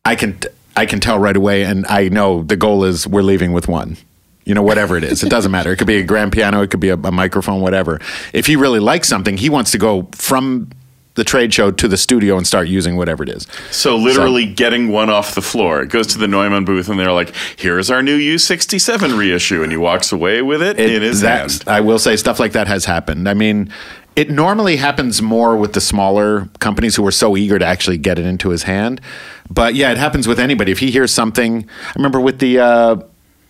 [0.05, 0.39] I can
[0.77, 3.97] I can tell right away, and I know the goal is we're leaving with one.
[4.45, 5.73] You know, whatever it is, it doesn't matter.
[5.73, 7.99] It could be a grand piano, it could be a, a microphone, whatever.
[8.31, 10.69] If he really likes something, he wants to go from
[11.15, 13.47] the trade show to the studio and start using whatever it is.
[13.71, 15.81] So literally getting one off the floor.
[15.81, 19.71] It goes to the Neumann booth and they're like, "Here's our new U67 reissue," and
[19.71, 21.63] he walks away with it, in his hand.
[21.65, 23.27] I will say stuff like that has happened.
[23.27, 23.73] I mean,
[24.17, 28.17] it normally happens more with the smaller companies who are so eager to actually get
[28.17, 28.99] it into his hand.
[29.47, 30.71] But yeah, it happens with anybody.
[30.71, 32.95] If he hears something, I remember with the uh,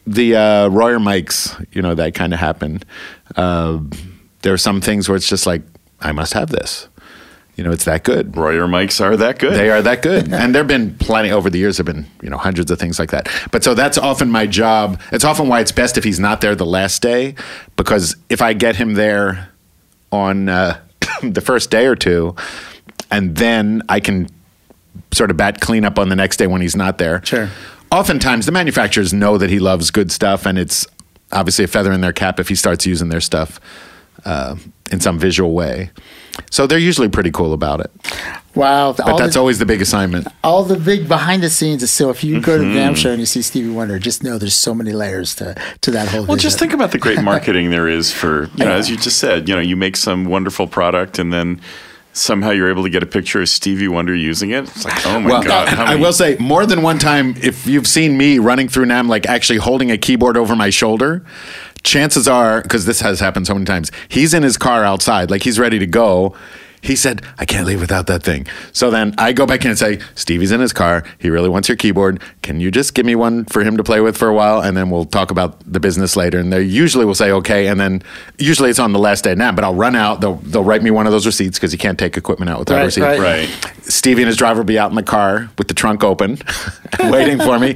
[0.06, 2.86] the uh, Royer mics, you know, that kind of happened.
[3.38, 3.80] Uh,
[4.42, 5.62] there are some things where it's just like,
[6.02, 6.90] I must have this.
[7.56, 8.36] You know, it's that good.
[8.36, 9.54] Royer mics are that good.
[9.54, 10.32] They are that good.
[10.34, 13.00] and there've been plenty over the years, there have been, you know, hundreds of things
[13.00, 13.30] like that.
[13.52, 15.02] But so that's often my job.
[15.14, 17.36] It's often why it's best if he's not there the last day,
[17.78, 19.50] because if I get him there
[20.12, 20.80] on uh,
[21.24, 22.36] the first day or two,
[23.12, 24.30] and then I can
[25.14, 27.24] sort of bat clean up on the next day when he's not there.
[27.24, 27.50] Sure.
[27.92, 30.86] Oftentimes, the manufacturers know that he loves good stuff, and it's
[31.32, 33.60] obviously a feather in their cap if he starts using their stuff
[34.26, 34.56] uh,
[34.92, 35.92] in some visual way.
[36.50, 37.92] So they're usually pretty cool about it.
[38.56, 38.94] Wow.
[38.94, 40.28] But that's the, always the big assignment.
[40.44, 42.96] all the big behind the scenes is so if you go to the damn mm-hmm.
[42.96, 46.08] show and you see Stevie Wonder, just know there's so many layers to, to that
[46.08, 48.98] whole Well, just think about the great marketing there is for, you know, as you
[48.98, 51.62] just said, you know, you make some wonderful product and then
[52.18, 54.64] somehow you're able to get a picture of Stevie Wonder using it.
[54.64, 55.68] It's like, oh my Well, God.
[55.68, 59.08] how I will say more than one time, if you've seen me running through NAMM,
[59.08, 61.24] like actually holding a keyboard over my shoulder,
[61.88, 65.44] chances are, because this has happened so many times, he's in his car outside, like
[65.44, 66.36] he's ready to go.
[66.80, 68.46] He said, I can't leave without that thing.
[68.72, 71.04] So then I go back in and say, Stevie's in his car.
[71.18, 72.22] He really wants your keyboard.
[72.44, 74.62] Can you just give me one for him to play with for a while?
[74.62, 76.40] And then we'll talk about the business later.
[76.40, 77.68] And they usually will say, okay.
[77.68, 78.04] And then
[78.38, 80.22] usually it's on the last day now, but I'll run out.
[80.22, 82.82] They'll, they'll write me one of those receipts because you can't take equipment out without
[82.82, 83.02] a receipt.
[83.02, 83.20] right.
[83.20, 83.74] right.
[83.82, 86.38] Stevie and his driver will be out in the car with the trunk open,
[87.00, 87.76] waiting for me.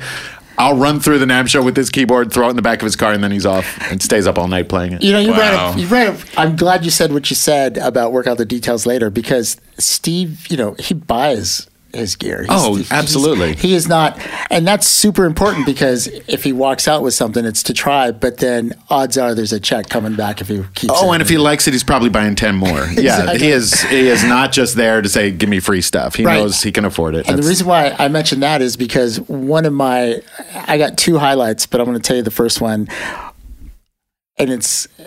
[0.61, 2.85] I'll run through the NAMM show with this keyboard, throw it in the back of
[2.85, 5.01] his car, and then he's off and stays up all night playing it.
[5.01, 5.37] You know, you Wow.
[5.39, 5.81] read it.
[5.81, 6.25] You read it.
[6.37, 10.45] I'm glad you said what you said about work out the details later because Steve,
[10.49, 12.45] you know, he buys his gear.
[12.49, 13.53] Oh, he's- Oh, absolutely.
[13.55, 17.63] he is not, and that's super important because if he walks out with something, it's
[17.63, 18.11] to try.
[18.11, 20.93] But then odds are there's a check coming back if he keeps.
[20.95, 21.15] Oh, it.
[21.15, 22.87] and if he likes it, he's probably buying ten more.
[23.01, 23.81] Yeah, he is.
[23.83, 26.35] He is not just there to say, "Give me free stuff." He Right.
[26.39, 27.27] knows he can afford it.
[27.27, 30.21] And the reason why I mentioned that is because one of my,
[30.67, 32.87] I got two highlights, but I'm going to tell you the first one,
[34.37, 34.87] and it's,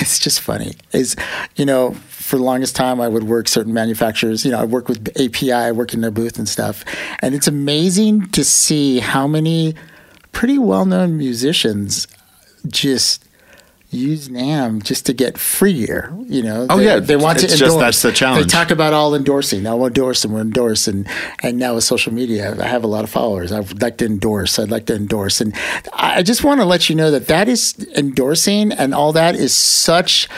[0.00, 0.74] it's just funny.
[0.92, 1.16] Is
[1.56, 4.46] you know, for the longest time, I would work certain manufacturers.
[4.46, 6.82] You know, I work with API, I work in their booth and stuff,
[7.20, 9.74] and it's amazing to see how many
[10.32, 12.08] pretty well-known musicians
[12.66, 13.23] just.
[13.94, 16.66] Use NAMM just to get free gear, you know.
[16.68, 16.98] Oh, They- yeah.
[17.00, 17.80] they want to It's just endorse.
[17.80, 18.44] that's the challenge.
[18.46, 19.62] They talk about all endorsing.
[19.62, 21.06] Now we'll endorse and we're endorse and
[21.42, 23.52] and now with social media, I have a lot of followers.
[23.52, 24.58] I'd like to endorse.
[24.58, 25.54] I'd like to endorse, and
[25.92, 29.34] I I just want to let you know that that is endorsing and all that
[29.34, 30.28] is such.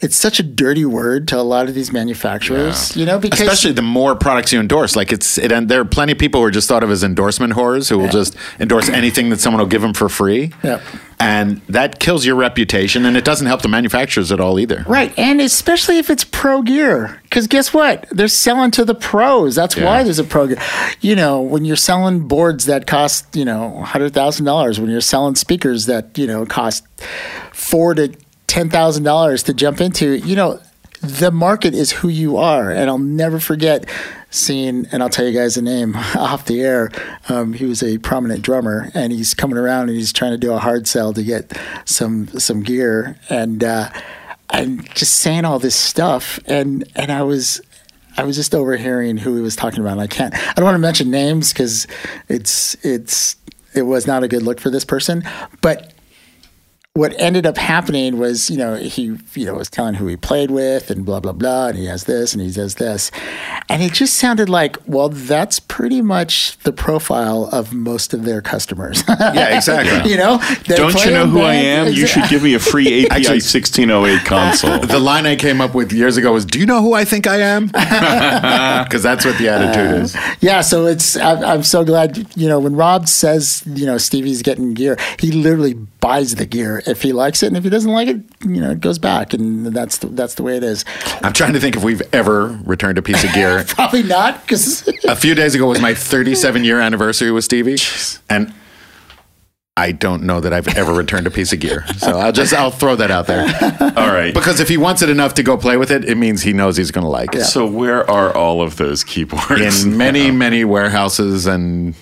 [0.00, 3.72] It's such a dirty word to a lot of these manufacturers, you know, because Especially
[3.72, 6.46] the more products you endorse, like it's it, and there are plenty of people who
[6.46, 9.68] are just thought of as endorsement whores who will just endorse anything that someone will
[9.68, 10.52] give them for free.
[10.64, 10.80] Yeah.
[11.20, 14.84] And that kills your reputation, and it doesn't help the manufacturers at all either.
[14.88, 18.06] Right, and especially if it's pro gear, because guess what?
[18.10, 19.54] They're selling to the pros.
[19.54, 20.58] That's why there's a pro gear.
[21.00, 25.02] You know, when you're selling boards that cost you know hundred thousand dollars, when you're
[25.02, 26.86] selling speakers that you know cost
[27.52, 30.58] four to ten thousand dollars to jump into, you know,
[31.02, 33.86] the market is who you are, and I'll never forget
[34.30, 36.90] seeing, and I'll tell you guys the name off the air.
[37.28, 40.52] Um, he was a prominent drummer, and he's coming around and he's trying to do
[40.52, 43.90] a hard sell to get some some gear, and uh,
[44.50, 47.60] and just saying all this stuff, and and I was.
[48.16, 49.92] I was just overhearing who he was talking about.
[49.92, 50.34] And I can't.
[50.34, 51.86] I don't want to mention names because
[52.28, 53.36] it's it's
[53.72, 55.22] it was not a good look for this person.
[55.62, 55.94] But
[56.94, 60.50] what ended up happening was, you know, he, you know, was telling who he played
[60.50, 63.12] with and blah blah blah, and he has this and he does this,
[63.68, 68.42] and it just sounded like, well, that's pretty much the profile of most of their
[68.42, 69.04] customers.
[69.20, 70.10] Yeah, exactly.
[70.10, 71.96] you know, Don't you know in who I bands- am?
[71.96, 74.78] You should give me a free API Actually- 1608 console.
[74.80, 77.26] The line I came up with years ago was, "Do you know who I think
[77.28, 77.66] I am?"
[78.84, 80.16] Because that's what the attitude is.
[80.16, 83.98] Uh, yeah, so it's I'm, I'm so glad you know when Rob says you know
[83.98, 85.74] Stevie's getting gear, he literally
[86.10, 88.72] buys the gear if he likes it, and if he doesn't like it, you know
[88.72, 90.84] it goes back, and that's the, that's the way it is.
[91.22, 93.62] I'm trying to think if we've ever returned a piece of gear.
[93.68, 97.76] Probably not because a few days ago was my 37 year anniversary with Stevie,
[98.28, 98.52] and
[99.76, 101.86] I don't know that I've ever returned a piece of gear.
[101.98, 103.42] So I'll just I'll throw that out there
[103.96, 104.34] All right.
[104.34, 106.76] because if he wants it enough to go play with it, it means he knows
[106.76, 107.44] he's going to like it.
[107.44, 109.84] So where are all of those keyboards?
[109.84, 111.94] In many many warehouses and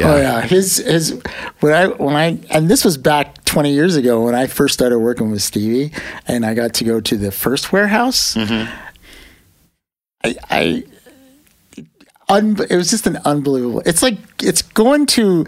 [0.00, 1.20] oh yeah, his his
[1.60, 4.98] when I when I and this was back 20 years ago when I first started
[4.98, 5.92] working with Stevie,
[6.26, 8.34] and I got to go to the first warehouse.
[8.34, 8.72] Mm-hmm.
[10.24, 10.36] I.
[10.50, 10.84] I
[12.30, 13.82] Un, it was just an unbelievable.
[13.84, 15.44] It's like it's going to,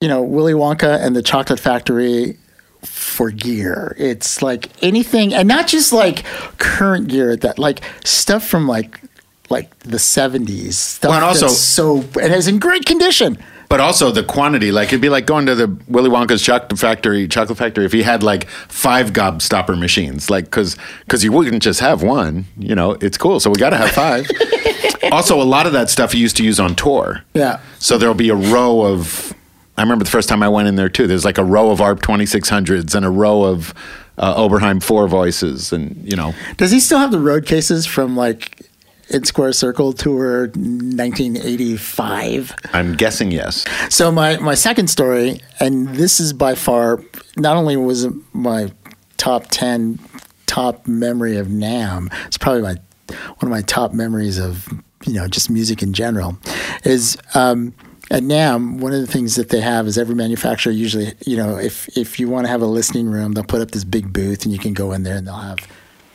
[0.00, 2.38] you know, Willy Wonka and the Chocolate Factory
[2.84, 3.96] for gear.
[3.98, 6.24] It's like anything, and not just like
[6.58, 9.00] current gear at that, like stuff from like
[9.52, 10.76] like the seventies.
[10.78, 13.38] Stuff Well, and also- that's so and is in great condition.
[13.68, 17.26] But also the quantity, like it'd be like going to the Willy Wonka's chocolate factory,
[17.26, 17.86] chocolate factory.
[17.86, 22.44] If he had like five gobstopper machines, like because because you wouldn't just have one,
[22.58, 23.40] you know, it's cool.
[23.40, 24.26] So we got to have five.
[25.12, 27.22] also, a lot of that stuff he used to use on tour.
[27.32, 27.60] Yeah.
[27.78, 29.32] So there'll be a row of.
[29.78, 31.06] I remember the first time I went in there too.
[31.06, 33.72] There's like a row of ARP 2600s and a row of
[34.18, 38.14] uh, Oberheim four voices, and you know, Does he still have the road cases from
[38.16, 38.61] like
[39.12, 42.54] in Square Circle tour 1985?
[42.72, 43.64] I'm guessing yes.
[43.88, 47.02] So my my second story, and this is by far
[47.36, 48.72] not only was it my
[49.16, 49.98] top ten
[50.46, 52.76] top memory of NAMM, it's probably my
[53.08, 54.68] one of my top memories of
[55.06, 56.38] you know just music in general,
[56.84, 57.18] is.
[57.34, 57.74] Um,
[58.10, 61.56] at NAMM, one of the things that they have is every manufacturer usually, you know,
[61.56, 64.44] if if you want to have a listening room, they'll put up this big booth
[64.44, 65.66] and you can go in there and they'll have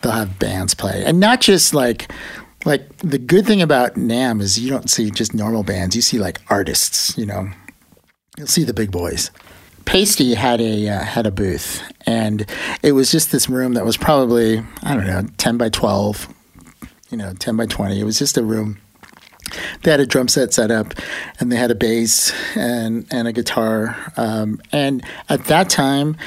[0.01, 2.11] they'll have bands play, and not just like
[2.65, 6.19] like the good thing about NAMM is you don't see just normal bands, you see
[6.19, 7.49] like artists, you know,
[8.37, 9.31] you'll see the big boys.
[9.85, 12.45] Paiste had a uh, had a booth, and
[12.83, 16.27] it was just this room that was probably I don't know ten by twelve,
[17.09, 17.99] you know, ten by twenty.
[17.99, 18.79] It was just a room.
[19.83, 20.93] They had a drum set set up,
[21.39, 23.95] and they had a bass and and a guitar.
[24.17, 26.17] Um, and at that time,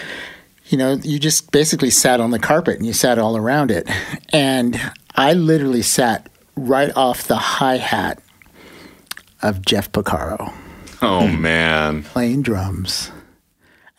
[0.70, 3.90] you know, you just basically sat on the carpet and you sat all around it.
[4.32, 4.80] And
[5.16, 8.22] I literally sat right off the hi hat
[9.42, 10.52] of Jeff Porcaro
[11.02, 12.02] Oh man.
[12.02, 13.10] playing drums.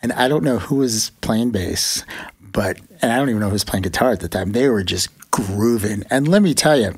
[0.02, 2.04] And I don't know who was playing bass,
[2.40, 4.50] but and I don't even know who was playing guitar at the time.
[4.52, 6.04] They were just grooving.
[6.10, 6.94] And let me tell you,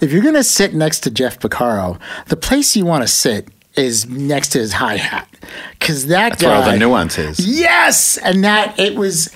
[0.00, 4.08] if you're gonna sit next to Jeff Porcaro, the place you want to sit is
[4.08, 5.28] next to his hi hat,
[5.78, 6.48] because that That's guy.
[6.48, 7.38] where all the nuance is.
[7.46, 9.30] Yes, and that it was.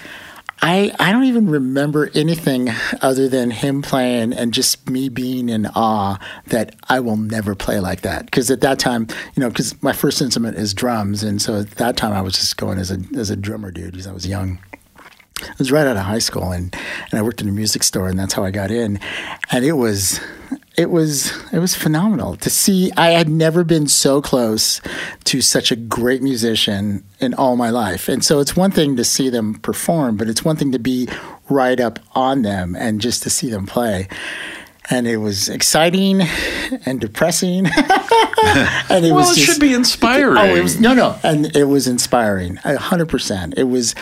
[0.63, 2.71] I I don't even remember anything
[3.01, 7.81] other than him playing and just me being in awe that I will never play
[7.81, 8.27] like that.
[8.27, 11.73] Because at that time, you know, because my first instrument is drums, and so at
[11.73, 14.27] that time I was just going as a as a drummer dude because I was
[14.27, 14.61] young.
[15.43, 16.75] I was right out of high school, and
[17.11, 19.01] and I worked in a music store, and that's how I got in.
[19.51, 20.21] And it was,
[20.77, 22.91] it was, it was phenomenal to see.
[22.97, 24.81] I had never been so close
[25.25, 29.05] to such a great musician in all my life, and so it's one thing to
[29.05, 31.09] see them perform, but it's one thing to be
[31.51, 34.09] right up on them and just to see them play.
[34.91, 36.23] And it was exciting
[36.87, 37.67] and depressing,
[38.91, 40.37] and it Well, was it just, should be inspiring.
[40.39, 43.55] Oh, it was no, no, and it was inspiring, a hundred percent.
[43.57, 43.95] It was,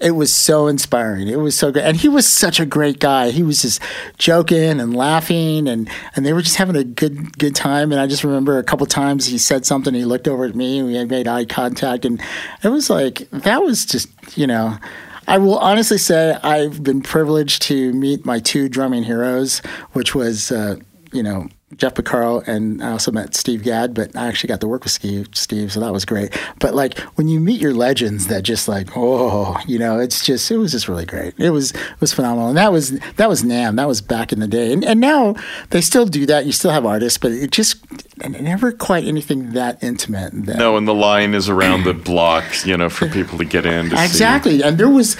[0.00, 1.28] it was so inspiring.
[1.28, 3.30] It was so good, and he was such a great guy.
[3.30, 3.82] He was just
[4.16, 7.90] joking and laughing, and and they were just having a good good time.
[7.90, 9.94] And I just remember a couple times he said something.
[9.94, 12.20] He looked over at me, and we made eye contact, and
[12.62, 14.78] it was like that was just you know.
[15.26, 19.58] I will honestly say I've been privileged to meet my two drumming heroes,
[19.92, 20.76] which was, uh,
[21.12, 24.68] you know, Jeff Porcaro, and I also met Steve Gadd, but I actually got to
[24.68, 26.36] work with Steve, Steve, so that was great.
[26.60, 30.50] But like when you meet your legends, that just like, oh, you know, it's just,
[30.50, 31.34] it was just really great.
[31.38, 33.76] It was, it was phenomenal, and that was that was NAMM.
[33.76, 35.34] That was back in the day, and and now
[35.70, 36.46] they still do that.
[36.46, 37.84] You still have artists, but it just
[38.26, 40.32] never quite anything that intimate.
[40.46, 43.66] That, No, and the line is around the block, you know, for people to get
[43.66, 44.04] in to see.
[44.04, 44.62] Exactly.
[44.62, 45.16] And there was,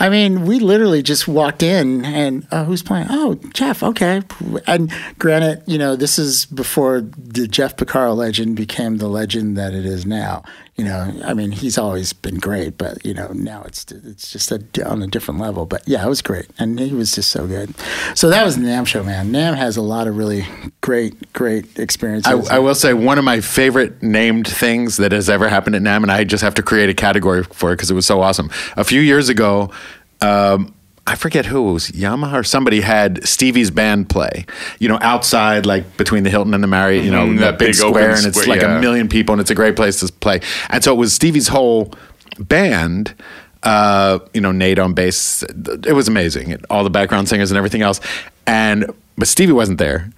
[0.00, 3.08] I mean, we literally just walked in and uh, who's playing?
[3.10, 3.82] Oh, Jeff.
[3.82, 4.22] Okay.
[4.66, 9.74] And granted, you know, this is before the Jeff Porcaro legend became the legend that
[9.74, 10.44] it is now.
[10.78, 14.52] You know, I mean, he's always been great, but you know, now it's it's just
[14.52, 15.66] a, on a different level.
[15.66, 17.74] But yeah, it was great, and he was just so good.
[18.14, 19.32] So that was the NAMM show, man.
[19.32, 20.46] NAMM has a lot of really
[20.80, 22.48] great, great experiences.
[22.48, 25.82] I, I will say one of my favorite named things that has ever happened at
[25.82, 28.20] NAMM, and I just have to create a category for it because it was so
[28.20, 28.48] awesome.
[28.76, 29.72] A few years ago,
[30.20, 30.74] um,
[31.08, 34.44] I forget who it was, Yamaha or somebody had Stevie's band play.
[34.78, 37.04] You know, outside, like between the Hilton and the Marriott.
[37.04, 38.76] You know, Mhm, that, that big, big square, and it's square, like yeah.
[38.76, 40.40] a million people, and it's a great place to play.
[40.70, 41.92] And so it was Stevie's whole
[42.38, 43.14] band.
[43.62, 45.42] Uh, you know, Nate on bass.
[45.42, 46.56] It was amazing.
[46.70, 48.00] All the background singers and everything else.
[48.46, 50.10] And but Stevie wasn't there.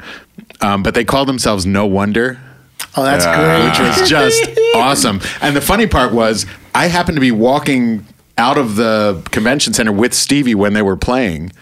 [0.60, 2.38] Um, but they called themselves No Wonder
[2.96, 3.36] oh, that's Yeah.
[3.36, 3.68] great.
[3.70, 5.20] which was just awesome.
[5.40, 8.04] And the funny part was, I happened to be walking
[8.40, 11.52] out of the convention center with Stevie when they were playing.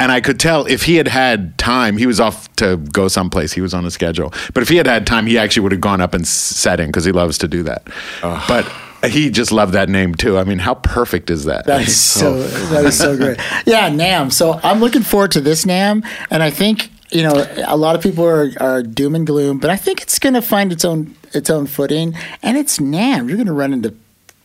[0.00, 3.52] And I could tell if he had had time, he was off to go someplace.
[3.52, 4.32] He was on a schedule.
[4.54, 6.86] But if he had had time, he actually would have gone up and set in
[6.86, 7.86] because he loves to do that.
[8.20, 8.66] But
[9.10, 10.38] he just loved that name too.
[10.38, 11.66] I mean, how perfect is that?
[11.66, 13.38] That is so that is so great.
[13.66, 14.32] Yeah, NAMM.
[14.32, 18.02] So I'm looking forward to this NAMM, and I think you know a lot of
[18.02, 21.14] people are, are doom and gloom, but I think it's going to find its own
[21.32, 23.28] its own footing, and it's NAMM.
[23.28, 23.94] You're going to run into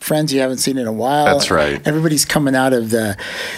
[0.07, 1.25] friends you haven't seen in a while.
[1.25, 1.85] That's right.
[1.85, 3.17] Everybody's coming out of the,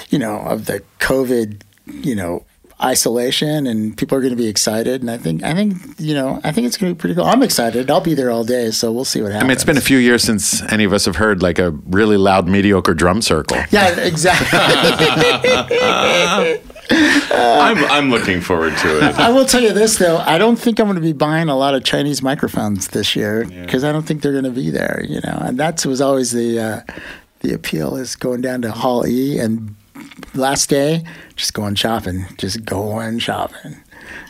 [0.09, 2.45] you know, of the COVID, you know,
[2.81, 5.01] isolation, and people are going to be excited.
[5.01, 7.25] And I think, I think, you know, I think it's going to be pretty cool.
[7.25, 7.91] I'm excited.
[7.91, 9.43] I'll be there all day, so we'll see what happens.
[9.43, 11.71] I mean, it's been a few years since any of us have heard like a
[11.71, 13.57] really loud, mediocre drum circle.
[13.69, 14.59] yeah, exactly.
[17.31, 19.15] I'm, I'm looking forward to it.
[19.19, 21.55] I will tell you this though, I don't think I'm going to be buying a
[21.57, 25.03] lot of Chinese microphones this year because I don't think they're going to be there.
[25.07, 26.81] You know, and that was always the uh,
[27.41, 29.75] the appeal is going down to Hall E and
[30.33, 31.03] last day
[31.35, 33.77] just going shopping, just going shopping.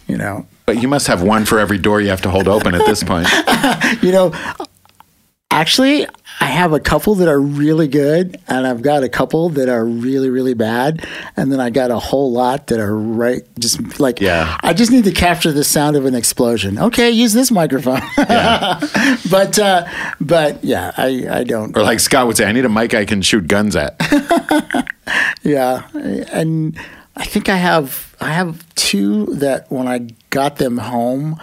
[0.07, 2.73] You know, But you must have one for every door you have to hold open
[2.75, 3.27] at this point.
[4.03, 4.33] you know.
[5.59, 6.07] Actually,
[6.39, 9.83] I have a couple that are really good, and I've got a couple that are
[9.85, 11.05] really, really bad,
[11.35, 14.57] and then I got a whole lot that are right, just like Yeah.
[14.63, 16.79] I just need to capture the sound of an explosion.
[16.79, 17.99] Okay, use this microphone.
[18.17, 18.79] Yeah.
[19.29, 19.85] but uh,
[20.21, 21.75] but yeah, I I don't.
[21.75, 23.99] Or like Scott would say, I need a mic I can shoot guns at.
[25.43, 26.77] Yeah, and
[27.17, 31.37] I think I have I have two that when I got them home,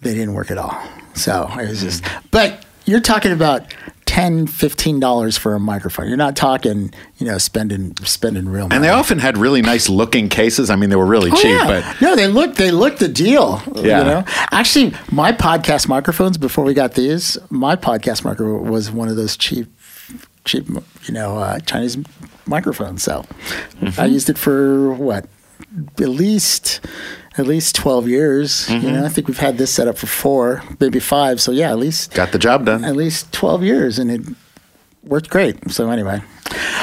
[0.00, 0.76] they didn't work at all.
[1.14, 2.02] So it was just.
[2.30, 3.74] But you're talking about
[4.06, 6.06] 10 15 dollars for a microphone.
[6.08, 8.74] You're not talking you know spending spending real money.
[8.76, 10.68] And they often had really nice looking cases.
[10.70, 11.66] I mean, they were really Oh, cheap, yeah.
[11.66, 13.62] but no, they look they look the deal.
[13.74, 13.98] Yeah.
[14.00, 19.08] You know, actually, my podcast microphones before we got these, my podcast microphone was one
[19.08, 19.66] of those cheap,
[20.44, 21.96] cheap, you know, uh, Chinese
[22.46, 23.02] microphones.
[23.02, 23.24] So
[23.80, 24.00] Mm-hmm.
[24.00, 25.26] I used it for what,
[26.00, 26.80] at least.
[27.38, 28.68] At least twelve years.
[28.68, 28.86] You Mm-hmm.
[28.92, 31.40] know, I think we've had this set up for four, maybe five.
[31.40, 32.84] So yeah, at least got the job done.
[32.84, 34.20] at least 12 years and it
[35.04, 36.22] worked great so anyway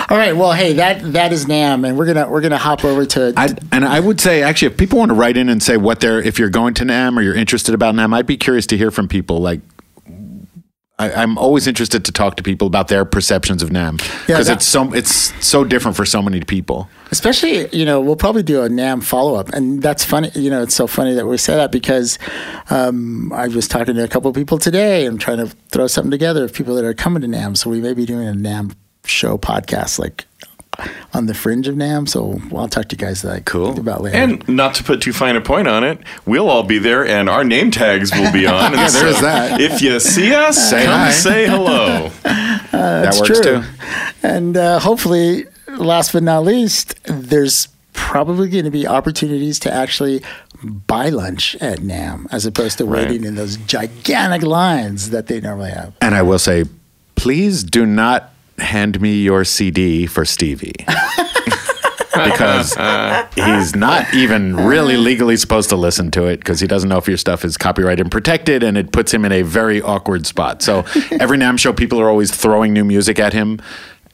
[0.09, 3.05] all right well hey that that is NAMM and we're gonna we're gonna hop over
[3.05, 5.77] to I, and I would say, actually, if people want to write in and say
[5.77, 8.65] what they're, if you're going to NAMM or you're interested about NAMM, I'd be curious
[8.67, 9.39] to hear from people.
[9.39, 9.61] Like,
[10.99, 13.97] I, I'm always interested to talk to people about their perceptions of NAMM
[14.27, 16.89] because that- it's so it's so different for so many people.
[17.11, 20.75] especially you know we'll probably do a NAMM follow-up and that's funny you know it's
[20.75, 22.19] so funny that we say that because
[22.69, 26.11] um, i was talking to a couple of people today and trying to throw something
[26.11, 28.75] together of people that are coming to NAMM so we may be doing a NAMM
[29.05, 30.25] show podcast like
[31.13, 33.79] on the fringe of NAMM so i'll talk to you guys like Cool.
[33.79, 36.77] about later And not to put too fine a point on it, we'll all be
[36.79, 38.73] there, and our name tags will be on.
[38.73, 39.59] And Yeah, there is that.
[39.61, 41.11] If you see us, Say come hi.
[41.11, 42.09] say hello.
[42.71, 43.61] that works true.
[43.61, 43.63] too.
[44.23, 50.21] And uh, hopefully, last but not least, there's probably going to be opportunities to actually
[50.63, 53.07] buy lunch at NAMM as opposed to Right.
[53.07, 55.93] waiting in those gigantic lines that they normally have.
[56.01, 56.65] And I will say,
[57.15, 60.73] please do not hand me your CD for Stevie.
[62.25, 62.75] because
[63.35, 67.07] he's not even really legally supposed to listen to it because he doesn't know if
[67.07, 70.61] your stuff is copyrighted and protected, and it puts him in a very awkward spot.
[70.61, 70.79] So
[71.11, 73.59] every NAMM show, people are always throwing new music at him,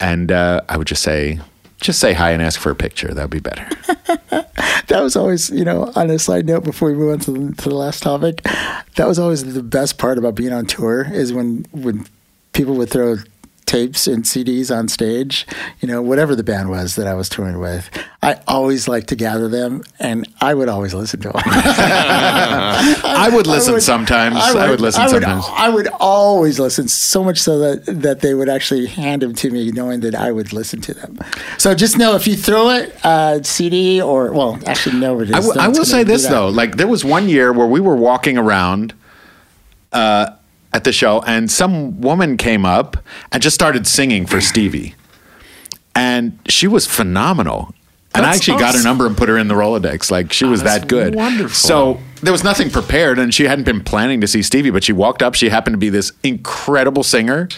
[0.00, 1.40] and uh, I would just say,
[1.80, 3.12] just say hi and ask for a picture.
[3.12, 3.68] That would be better.
[4.88, 7.56] That was always, you know, on a side note before we move on to the,
[7.56, 8.42] to the last topic,
[8.94, 12.06] that was always the best part about being on tour is when when
[12.52, 13.16] people would throw
[13.66, 15.44] tapes and CDs on stage,
[15.80, 17.90] you know, whatever the band was that I was touring with.
[18.22, 21.42] I always liked to gather them and I would always listen to them.
[21.44, 24.36] I would listen would- sometimes.
[24.40, 25.44] I would, listen I would, sometimes.
[25.50, 29.50] I would always listen, so much so that that they would actually hand them to
[29.50, 31.18] me, knowing that I would listen to them.
[31.58, 35.34] So just know if you throw it, uh, CD or well, actually no, it is.
[35.34, 37.96] I will- I will say this though, like there was one year where we were
[37.96, 38.94] walking around
[39.92, 40.30] uh,
[40.76, 42.98] at the show, and some woman came up
[43.32, 44.94] and just started singing for Stevie,
[45.94, 47.74] and she was phenomenal.
[48.14, 50.10] And I actually got her number and put her in the Rolodex.
[50.10, 51.14] Like she was that's that good.
[51.14, 51.50] wonderful.
[51.50, 54.92] So there was nothing prepared, and she hadn't been planning to see Stevie, but she
[54.92, 55.34] walked up.
[55.34, 57.48] She happened to be this incredible singer,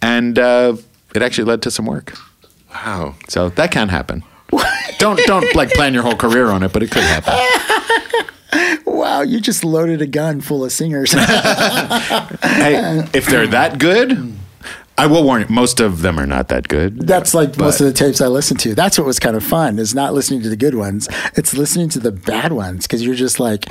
[0.00, 0.76] and uh,
[1.14, 2.14] it actually led to some work.
[2.70, 3.14] Wow.
[3.28, 4.24] So that can happen.
[4.98, 7.34] don't don't like plan your whole career on it, but it could happen.
[8.84, 11.12] Wow, you just loaded a gun full of singers.
[11.12, 11.24] hey,
[13.14, 14.34] if they're that good,
[14.98, 17.06] I will warn you, most of them are not that good.
[17.06, 18.74] That's like most of the tapes I listen to.
[18.74, 21.08] That's what was kind of fun is not listening to the good ones.
[21.34, 23.66] It's listening to the bad ones because you're just like,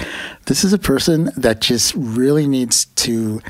[0.45, 3.41] this is a person that just really needs to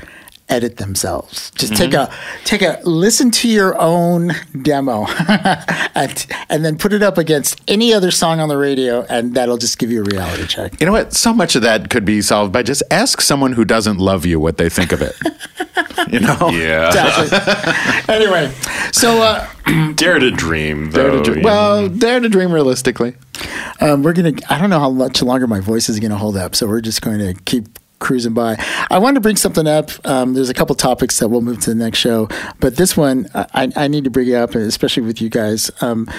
[0.48, 1.50] edit themselves.
[1.52, 2.12] Just take a
[2.44, 5.06] take a listen to your own demo
[5.94, 9.56] and, and then put it up against any other song on the radio and that'll
[9.56, 10.78] just give you a reality check.
[10.80, 11.14] You know what?
[11.14, 14.38] So much of that could be solved by just ask someone who doesn't love you
[14.38, 15.14] what they think of it.
[16.12, 16.50] you know?
[16.50, 16.88] Yeah.
[16.88, 18.14] Exactly.
[18.14, 18.52] anyway,
[18.92, 19.48] so uh,
[19.94, 21.36] Dare to dream, Dare to dream.
[21.38, 21.48] you know.
[21.48, 23.14] Well, dare to dream realistically.
[23.80, 24.32] Um, we're gonna.
[24.50, 27.00] I don't know how much longer my voice is gonna hold up, so we're just
[27.00, 28.56] going to keep cruising by.
[28.90, 29.90] I wanted to bring something up.
[30.04, 32.28] Um, there's a couple topics that we'll move to the next show,
[32.60, 35.70] but this one I, I need to bring up, especially with you guys.
[35.80, 36.10] Um,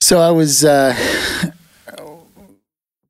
[0.00, 0.94] so I was uh,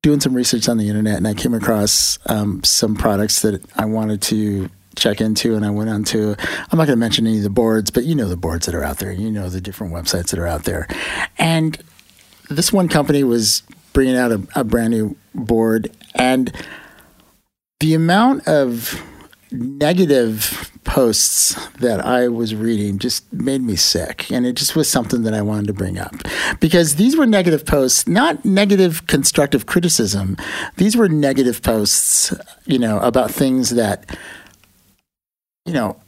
[0.02, 3.86] doing some research on the internet, and I came across um, some products that I
[3.86, 7.36] wanted to check into and I went on to I'm not going to mention any
[7.36, 9.60] of the boards but you know the boards that are out there you know the
[9.60, 10.88] different websites that are out there
[11.38, 11.80] and
[12.50, 13.62] this one company was
[13.92, 16.52] bringing out a, a brand new board and
[17.80, 19.02] the amount of
[19.50, 24.30] negative posts that I was reading just made me sick.
[24.30, 26.14] And it just was something that I wanted to bring up
[26.60, 30.36] because these were negative posts, not negative constructive criticism.
[30.76, 34.18] These were negative posts, you know, about things that,
[35.66, 36.00] you know,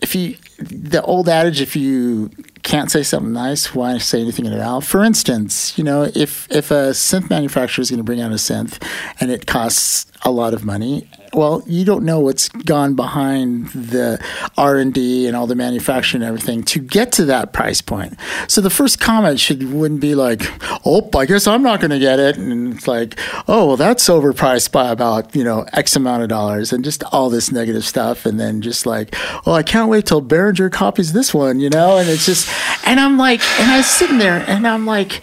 [0.00, 2.30] if you, the old adage, if you
[2.62, 4.80] can't say something nice, why say anything at all?
[4.80, 8.36] For instance, you know, if if a synth manufacturer is going to bring out a
[8.36, 8.80] synth
[9.20, 14.22] and it costs a lot of money well, you don't know what's gone behind the
[14.56, 18.16] R and D and all the manufacturing and everything to get to that price point.
[18.48, 20.42] So the first comment should wouldn't be like,
[20.84, 24.08] "Oh, I guess I'm not going to get it," and it's like, "Oh, well, that's
[24.08, 28.26] overpriced by about you know X amount of dollars," and just all this negative stuff,
[28.26, 29.14] and then just like,
[29.46, 32.48] "Oh, I can't wait till Behringer copies this one," you know, and it's just,
[32.86, 35.22] and I'm like, and I was sitting there, and I'm like,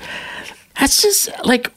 [0.80, 1.72] that's just like,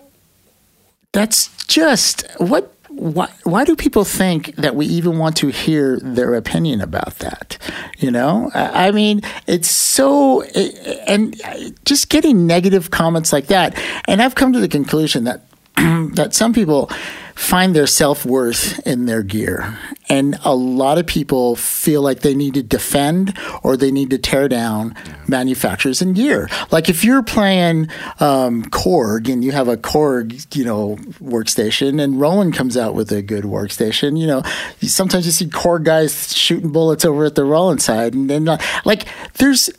[1.12, 6.35] that's just what why, why do people think that we even want to hear their
[6.35, 7.57] opinion about that?
[7.99, 11.41] You know, I mean, it's so, and
[11.85, 13.81] just getting negative comments like that.
[14.07, 15.43] And I've come to the conclusion that
[15.77, 16.91] that some people
[17.39, 19.78] find their self worth in their gear.
[20.09, 24.18] And a lot of people feel like they need to defend or they need to
[24.18, 24.97] tear down
[25.28, 26.49] manufacturers and gear.
[26.72, 32.20] Like if you're playing um, Korg and you have a Korg, you know, workstation, and
[32.20, 34.43] Roland comes out with a good workstation, you know,
[34.82, 38.47] sometimes you see Korg guys shooting bullets over at the Roland side, and then
[38.84, 39.70] like there's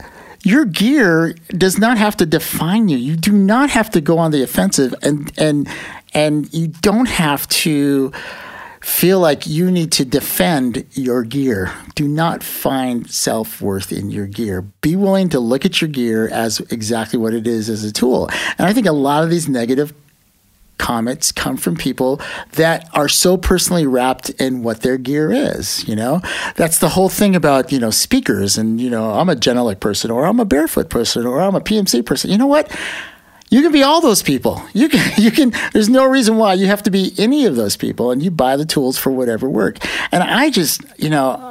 [0.44, 2.98] your gear does not have to define you.
[2.98, 5.68] You do not have to go on the offensive and and
[6.14, 8.12] and you don't have to
[8.82, 11.72] feel like you need to defend your gear.
[11.96, 14.62] Do not find self worth in your gear.
[14.62, 18.30] Be willing to look at your gear as exactly what it is as a tool.
[18.58, 19.94] And I think a lot of these negative
[20.80, 22.20] comments come from people
[22.54, 26.22] that are so personally wrapped in what their gear is you know
[26.56, 30.10] that's the whole thing about you know speakers and you know i'm a genelec person
[30.10, 32.74] or i'm a barefoot person or i'm a pmc person you know what
[33.50, 34.62] you can be all those people.
[34.74, 37.76] You can, you can, there's no reason why you have to be any of those
[37.76, 39.78] people and you buy the tools for whatever work.
[40.12, 41.46] And I just, you know,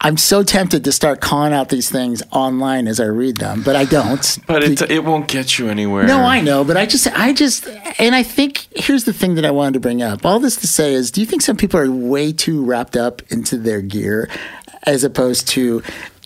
[0.00, 3.76] I'm so tempted to start calling out these things online as I read them, but
[3.76, 4.38] I don't.
[4.46, 6.06] But it, it won't get you anywhere.
[6.06, 7.66] No, I know, but I just, I just,
[7.98, 10.24] and I think here's the thing that I wanted to bring up.
[10.24, 13.22] All this to say is, do you think some people are way too wrapped up
[13.30, 14.30] into their gear
[14.84, 15.82] as opposed to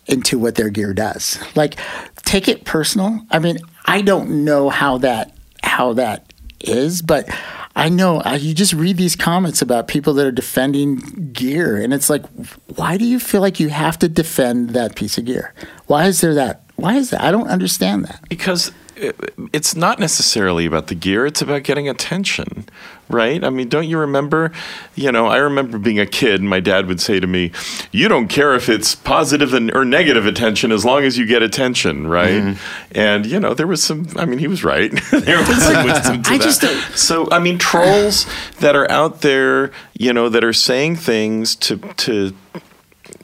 [0.06, 1.42] into what their gear does?
[1.56, 1.76] Like,
[2.24, 3.20] take it personal.
[3.30, 7.28] I mean, I don't know how that how that is, but
[7.74, 11.94] I know uh, you just read these comments about people that are defending gear, and
[11.94, 12.24] it's like,
[12.76, 15.54] why do you feel like you have to defend that piece of gear?
[15.86, 16.62] Why is there that?
[16.76, 17.22] Why is that?
[17.22, 18.20] I don't understand that.
[18.28, 18.72] Because
[19.52, 22.66] it's not necessarily about the gear it's about getting attention
[23.08, 23.44] right?
[23.44, 24.52] I mean don't you remember
[24.94, 27.52] you know i remember being a kid and my dad would say to me
[27.90, 32.06] you don't care if it's positive or negative attention as long as you get attention
[32.06, 32.42] right?
[32.42, 32.98] Mm-hmm.
[32.98, 34.90] and you know there was some i mean he was right.
[35.22, 36.44] There was some wisdom to I that.
[36.44, 38.26] just so i mean trolls
[38.60, 42.34] that are out there you know that are saying things to to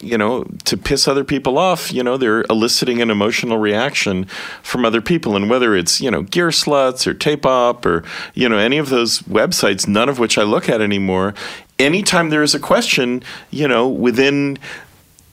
[0.01, 4.24] you know, to piss other people off, you know, they're eliciting an emotional reaction
[4.62, 5.37] from other people.
[5.37, 8.05] And whether it's, you know, Gearslutz or Tape Op or,
[8.35, 11.35] you know, any of those websites, none of which I look at anymore,
[11.79, 14.59] anytime there is a question, you know, within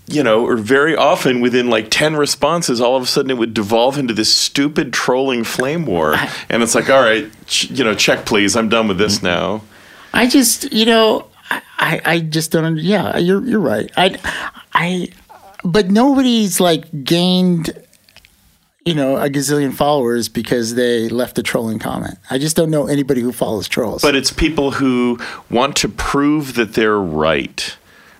[0.07, 3.55] you know, or very often within like 10 responses, all of a sudden it would
[3.55, 6.15] devolve into this stupid trolling flame war.
[6.47, 9.25] And it's like, all right, ch- you know, check please, I'm done with this mm-hmm.
[9.25, 9.61] now.
[10.13, 12.77] I just, you know, I, I just don't.
[12.77, 13.91] Yeah, you're you're right.
[13.95, 14.17] I,
[14.73, 15.09] I,
[15.63, 17.71] but nobody's like gained,
[18.85, 22.17] you know, a gazillion followers because they left a trolling comment.
[22.29, 24.01] I just don't know anybody who follows trolls.
[24.01, 25.19] But it's people who
[25.49, 27.77] want to prove that they're right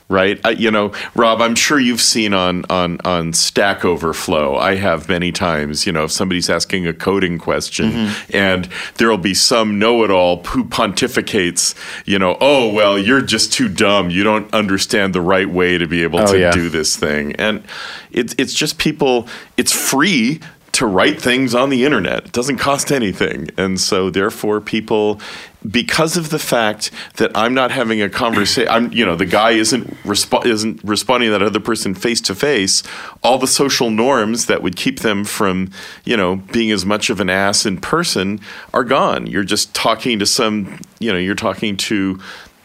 [0.09, 0.39] right?
[0.43, 4.55] I, you know, Rob, I'm sure you've seen on on on Stack Overflow.
[4.55, 5.85] I have many times.
[5.85, 8.35] You know, if somebody's asking a coding question, mm-hmm.
[8.35, 11.75] and there'll be some know-it-all who pontificates.
[12.05, 14.09] You know, oh well, you're just too dumb.
[14.09, 16.51] You don't understand the right way to be able oh, to yeah.
[16.51, 17.63] do this thing, and
[18.11, 19.27] it's it's just people.
[19.57, 20.39] It's free
[20.75, 22.25] to write things on the internet.
[22.25, 23.49] It doesn't cost anything.
[23.57, 25.21] And so therefore people
[25.69, 29.51] because of the fact that I'm not having a conversation, I'm you know the guy
[29.51, 32.83] isn't respo- isn't responding to that other person face to face.
[33.23, 35.71] All the social norms that would keep them from
[36.03, 38.39] you know being as much of an ass in person
[38.73, 39.27] are gone.
[39.27, 42.19] You're just talking to some you know you're talking to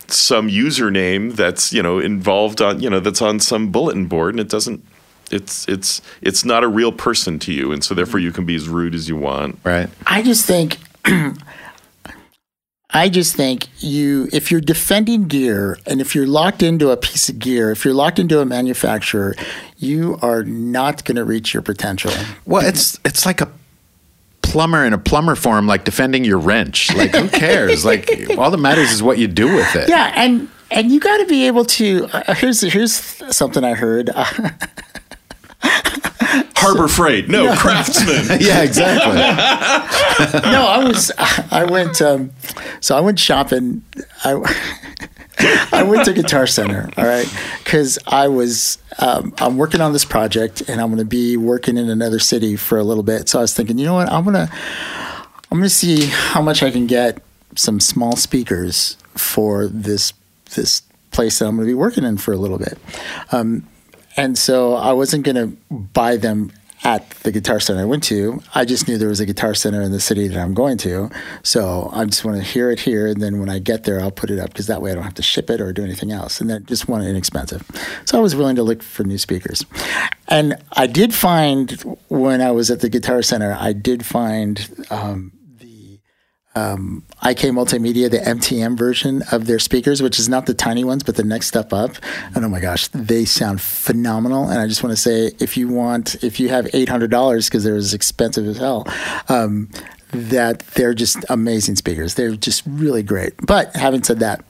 [0.09, 4.41] some username that's you know involved on you know that's on some bulletin board and
[4.41, 4.85] it doesn't
[5.31, 8.57] it's it's it's not a real person to you and so therefore you can be
[8.57, 9.89] as rude as you want Right.
[10.09, 10.79] I just think
[12.93, 17.28] I just think you if you're defending gear and if you're locked into a piece
[17.28, 19.36] of gear, if you're locked into a manufacturer,
[19.76, 22.12] you are not going to reach your potential.
[22.47, 23.51] Well, it's it's like a
[24.43, 26.95] plumber in a plumber form, like defending your wrench.
[26.95, 27.84] Like, who cares?
[27.84, 29.88] like, all that matters is what you do with it.
[29.88, 32.09] Yeah, and and you got to be able to.
[32.12, 32.93] Uh, here's here's
[33.34, 34.11] something I heard.
[34.12, 34.51] Uh,
[36.57, 39.14] harbor freight no craftsman Yeah, exactly.
[40.51, 41.11] no, I was
[41.51, 42.31] I went um,
[42.81, 43.83] so I went shopping.
[44.25, 44.33] I
[45.73, 47.27] I went to Guitar Center, all right,
[47.64, 51.79] because I was um, I'm working on this project and I'm going to be working
[51.79, 53.29] in another city for a little bit.
[53.29, 54.51] So I was thinking, you know what, I'm gonna
[55.51, 57.23] I'm gonna see how much I can get
[57.57, 60.12] some small speakers for this
[60.55, 62.79] this place that I'm going to be working in for a little bit.
[63.33, 63.66] Um,
[64.21, 66.53] and so I wasn't going to buy them
[66.85, 68.43] at the guitar center I went to.
[68.55, 71.11] I just knew there was a guitar center in the city that I'm going to.
[71.43, 73.07] So I just want to hear it here.
[73.07, 75.05] And then when I get there, I'll put it up because that way I don't
[75.05, 76.39] have to ship it or do anything else.
[76.39, 77.66] And then just want it inexpensive.
[78.05, 79.64] So I was willing to look for new speakers.
[80.29, 81.73] And I did find
[82.09, 85.33] when I was at the guitar center, I did find um,
[86.61, 91.03] um, IK Multimedia, the MTM version of their speakers, which is not the tiny ones,
[91.03, 91.93] but the next step up.
[92.35, 94.49] And oh my gosh, they sound phenomenal.
[94.49, 97.49] And I just want to say, if you want, if you have eight hundred dollars
[97.49, 98.87] because they're as expensive as hell,
[99.29, 99.71] um,
[100.13, 102.15] that they're just amazing speakers.
[102.15, 103.35] They're just really great.
[103.47, 104.45] But having said that.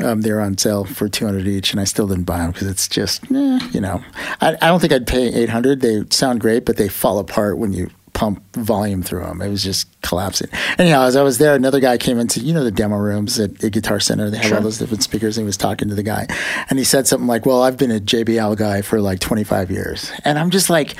[0.00, 2.86] Um, they're on sale for 200 each and I still didn't buy them because it's
[2.86, 4.00] just, eh, you know,
[4.40, 5.80] I, I don't think I'd pay 800.
[5.80, 9.40] They sound great, but they fall apart when you pump volume through them.
[9.40, 10.48] It was just collapsing.
[10.76, 13.62] Anyhow, as I was there, another guy came into you know the demo rooms at,
[13.62, 14.28] at Guitar Center.
[14.28, 15.38] They have all those different speakers.
[15.38, 16.26] And he was talking to the guy,
[16.68, 20.10] and he said something like, "Well, I've been a JBL guy for like 25 years,"
[20.24, 20.96] and I'm just like,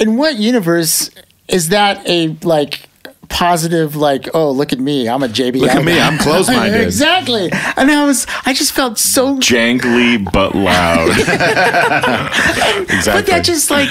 [0.00, 1.10] in what universe
[1.46, 2.88] is that a like?
[3.28, 5.60] Positive, like, oh, look at me, I'm a JBL.
[5.60, 6.00] Look at me.
[6.00, 6.80] I'm close-minded.
[6.86, 11.10] exactly, and I was, I just felt so jangly but loud
[12.88, 13.12] exactly.
[13.12, 13.90] But that just like,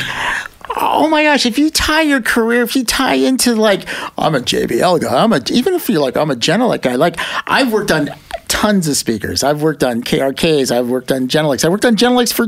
[0.75, 3.87] oh my gosh, if you tie your career, if you tie into like,
[4.17, 7.15] I'm a JBL guy, I'm a, even if you're like, I'm a Genelec guy, like
[7.47, 8.09] I've worked on
[8.47, 9.43] tons of speakers.
[9.43, 12.47] I've worked on KRKs, I've worked on Genelecs, I worked on Genelecs for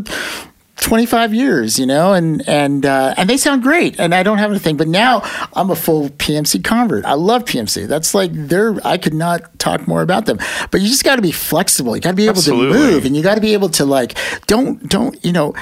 [0.82, 4.50] 25 years, you know, and and uh, and they sound great, and I don't have
[4.50, 4.78] anything.
[4.78, 5.22] But now
[5.54, 7.06] I'm a full PMC convert.
[7.06, 7.88] I love PMC.
[7.88, 8.76] That's like they're.
[8.86, 10.40] I could not talk more about them.
[10.72, 11.96] But you just got to be flexible.
[11.96, 12.78] You got to be able Absolutely.
[12.78, 14.18] to move, and you got to be able to like
[14.48, 15.54] don't don't you know.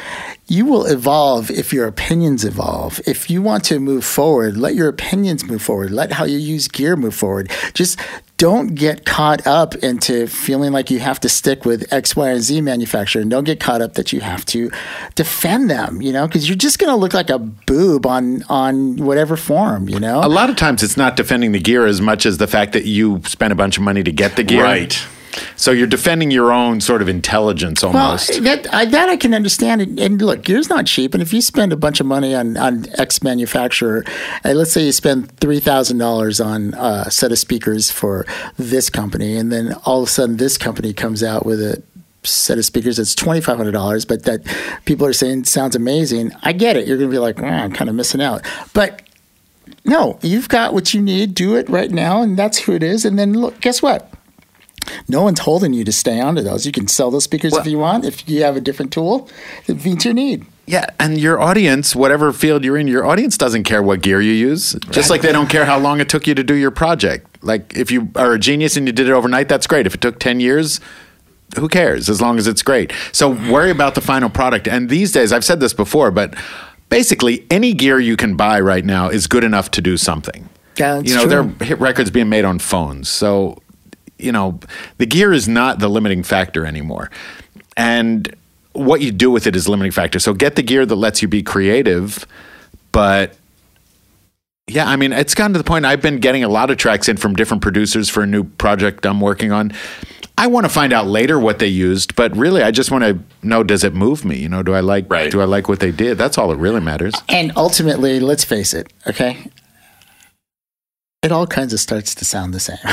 [0.50, 3.02] You will evolve if your opinions evolve.
[3.06, 5.92] If you want to move forward, let your opinions move forward.
[5.92, 7.52] Let how you use gear move forward.
[7.74, 8.00] Just
[8.38, 12.42] don't get caught up into feeling like you have to stick with X, Y, and
[12.42, 14.72] Z manufacturer, and don't get caught up that you have to
[15.16, 16.02] defend them.
[16.02, 19.90] You know, because you're just going to look like a boob on on whatever form.
[19.90, 22.48] You know, a lot of times it's not defending the gear as much as the
[22.48, 24.64] fact that you spent a bunch of money to get the gear.
[24.64, 25.00] Right.
[25.56, 28.44] So you're defending your own sort of intelligence Well, almost.
[28.44, 29.82] that I, that I can understand.
[29.82, 31.14] And, and look, gear's not cheap.
[31.14, 34.04] And if you spend a bunch of money on on X manufacturer,
[34.44, 38.26] uh, let's say you spend three thousand dollars on uh, a set of speakers for
[38.58, 41.82] this company, and then all of a sudden this company comes out with a
[42.24, 44.42] set of speakers that's twenty five hundred dollars, but that
[44.86, 46.32] people are saying sounds amazing.
[46.44, 46.88] I get it.
[46.88, 48.42] You're going to be like, "Ah, I'm kind of missing out,
[48.74, 49.02] but.
[49.84, 51.34] No, you've got what you need.
[51.34, 53.06] Do it right now, and that's who it is.
[53.06, 54.12] And then look, guess what?
[55.08, 56.66] No one's holding you to stay onto those.
[56.66, 58.06] You can sell those speakers if you want.
[58.06, 59.30] If you have a different tool
[59.66, 60.46] that meets your need.
[60.66, 64.34] Yeah, and your audience, whatever field you're in, your audience doesn't care what gear you
[64.34, 64.74] use.
[64.90, 67.26] Just like they don't care how long it took you to do your project.
[67.42, 69.88] Like if you are a genius and you did it overnight, that's great.
[69.88, 70.82] If it took 10 years,
[71.56, 72.92] who cares as long as it's great.
[73.14, 74.68] So worry about the final product.
[74.68, 76.36] And these days, I've said this before, but
[76.90, 80.50] basically any gear you can buy right now is good enough to do something.
[80.76, 81.30] That's you know, true.
[81.30, 83.10] there are hit records being made on phones.
[83.10, 83.62] So,
[84.18, 84.60] you know,
[84.98, 87.10] the gear is not the limiting factor anymore.
[87.76, 88.34] And
[88.74, 90.20] what you do with it is limiting factor.
[90.20, 92.26] So get the gear that lets you be creative,
[92.92, 93.36] but
[94.68, 97.08] yeah, I mean, it's gotten to the point I've been getting a lot of tracks
[97.08, 99.72] in from different producers for a new project I'm working on.
[100.40, 103.18] I want to find out later what they used, but really I just want to
[103.42, 104.38] know does it move me?
[104.38, 105.32] You know, do I like Right.
[105.32, 106.18] do I like what they did?
[106.18, 107.16] That's all that really matters.
[107.30, 109.50] And ultimately, let's face it, okay?
[111.24, 112.78] It all kinds of starts to sound the same.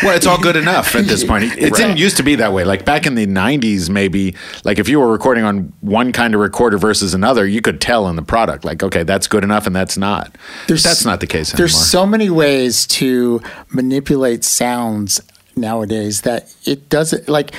[0.00, 1.44] Well, it's all good enough at this point.
[1.58, 2.64] It didn't used to be that way.
[2.64, 6.40] Like back in the 90s, maybe, like if you were recording on one kind of
[6.40, 9.74] recorder versus another, you could tell in the product, like, okay, that's good enough and
[9.74, 10.36] that's not.
[10.68, 11.58] There's- that's not the case anymore.
[11.66, 15.20] There's so many ways to manipulate sounds
[15.56, 17.52] nowadays that it doesn't like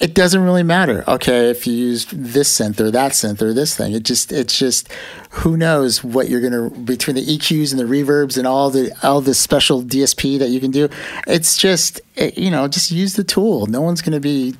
[0.00, 1.04] it doesn't really matter.
[1.06, 4.58] Okay, if you used this synth or that synth or this thing, it just it's
[4.58, 4.88] just
[5.34, 9.20] who knows what you're gonna between the EQs and the reverbs and all the all
[9.20, 10.88] the special DSP that you can do.
[11.26, 13.66] It's just it, you know just use the tool.
[13.66, 14.54] No one's gonna be.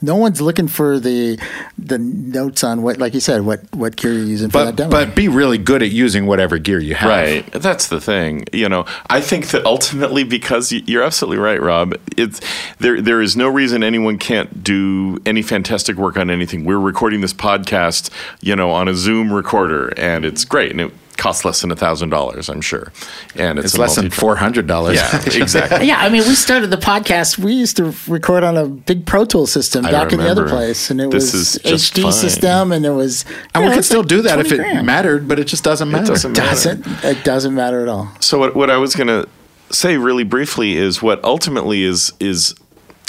[0.00, 1.38] No one's looking for the
[1.76, 4.76] the notes on what, like you said, what what gear you're using for that but,
[4.76, 4.90] demo.
[4.90, 7.10] but be really good at using whatever gear you have.
[7.10, 7.52] Right.
[7.52, 8.46] That's the thing.
[8.54, 11.94] You know, I think that ultimately, because you're absolutely right, Rob.
[12.16, 12.40] It's
[12.78, 13.02] there.
[13.02, 16.64] There is no reason anyone can't do any fantastic work on anything.
[16.64, 18.08] We're recording this podcast,
[18.40, 21.76] you know, on a Zoom recorder, and it's great, and it costs less than a
[21.76, 22.92] thousand dollars, I'm sure.
[23.34, 24.96] And it's, It's a less than four hundred dollars.
[24.96, 25.86] Yeah, exactly.
[25.86, 27.38] Yeah, I mean, we started the podcast.
[27.38, 30.48] We used to record on a big Pro Tool system I back in the other
[30.48, 32.12] place, and it This was is just HD fine.
[32.12, 33.24] system, and it was.
[33.54, 34.86] And you we could still like do that if it grand.
[34.86, 36.06] mattered, but it just doesn't matter.
[36.06, 36.48] doesn't matter.
[36.74, 38.12] Doesn't it doesn't matter at all?
[38.20, 39.28] So what, what I was going to
[39.70, 42.54] say really briefly is what ultimately is is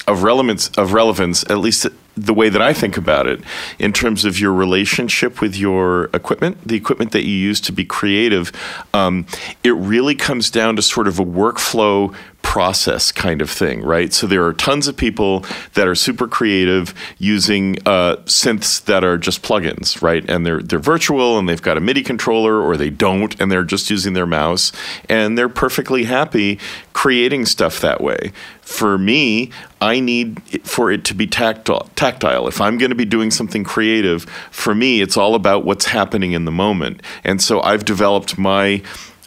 [0.08, 1.86] of relevance of relevance at least
[2.18, 3.42] the way that I think about it
[3.78, 7.86] in terms of your relationship with your equipment, the equipment that you use to be
[7.86, 8.52] creative.
[8.94, 9.28] Um,
[9.64, 12.14] it really comes down to sort of a workflow
[12.48, 14.14] process kind of thing, right?
[14.14, 19.18] So there are tons of people that are super creative using uh, synths that are
[19.18, 20.28] just plugins, right?
[20.30, 23.66] And they're they're virtual and they've got a MIDI controller, or they don't, and they're
[23.66, 24.72] just using their mouse,
[25.10, 26.58] and they're perfectly happy
[26.94, 28.32] creating stuff that way.
[28.62, 31.90] For me, I need for it to be tactile.
[31.96, 32.48] Tactile.
[32.48, 36.32] If I'm going to be doing something creative, for me, it's all about what's happening
[36.32, 37.04] in the moment.
[37.24, 38.82] And so I've developed my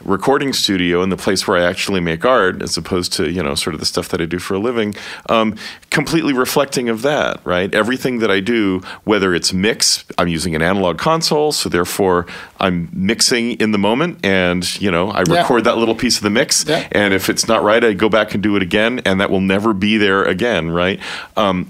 [0.05, 3.55] recording studio and the place where I actually make art, as opposed to you know
[3.55, 4.95] sort of the stuff that I do for a living,
[5.29, 5.57] um,
[5.91, 7.41] completely reflecting of that.
[7.45, 12.27] Right, everything that I do, whether it's mix, I'm using an analog console, so therefore
[12.59, 15.35] I'm mixing in the moment, and you know I Yeah.
[15.43, 16.87] record that little piece of the mix, Yeah.
[16.93, 19.41] and if it's not right, I go back and do it again, and that will
[19.41, 20.71] never be there again.
[20.71, 21.01] Right.
[21.37, 21.67] Um,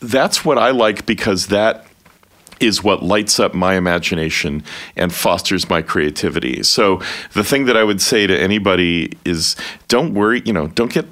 [0.00, 1.86] that's what I like because that
[2.62, 4.62] is what lights up my imagination
[4.96, 6.62] and fosters my creativity.
[6.62, 7.00] So
[7.32, 9.56] the thing that I would say to anybody is
[9.88, 11.06] don't worry, you know, don't get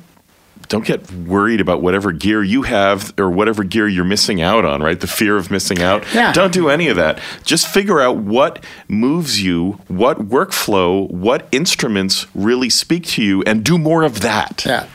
[0.71, 4.81] don't get worried about whatever gear you have or whatever gear you're missing out on,
[4.83, 5.01] right?
[5.01, 6.05] The fear of missing out.
[6.15, 6.33] Yeah.
[6.33, 7.21] Don't do any of that.
[7.45, 13.65] Just figure out what moves you, what workflow, what instruments really speak to you and
[13.65, 14.65] do more of that.
[14.65, 14.89] Yeah,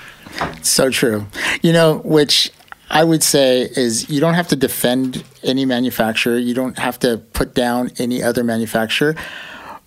[0.62, 1.28] so true.
[1.62, 2.52] You know, which
[2.90, 6.38] I would say is you don't have to defend any manufacturer.
[6.38, 9.16] You don't have to put down any other manufacturer.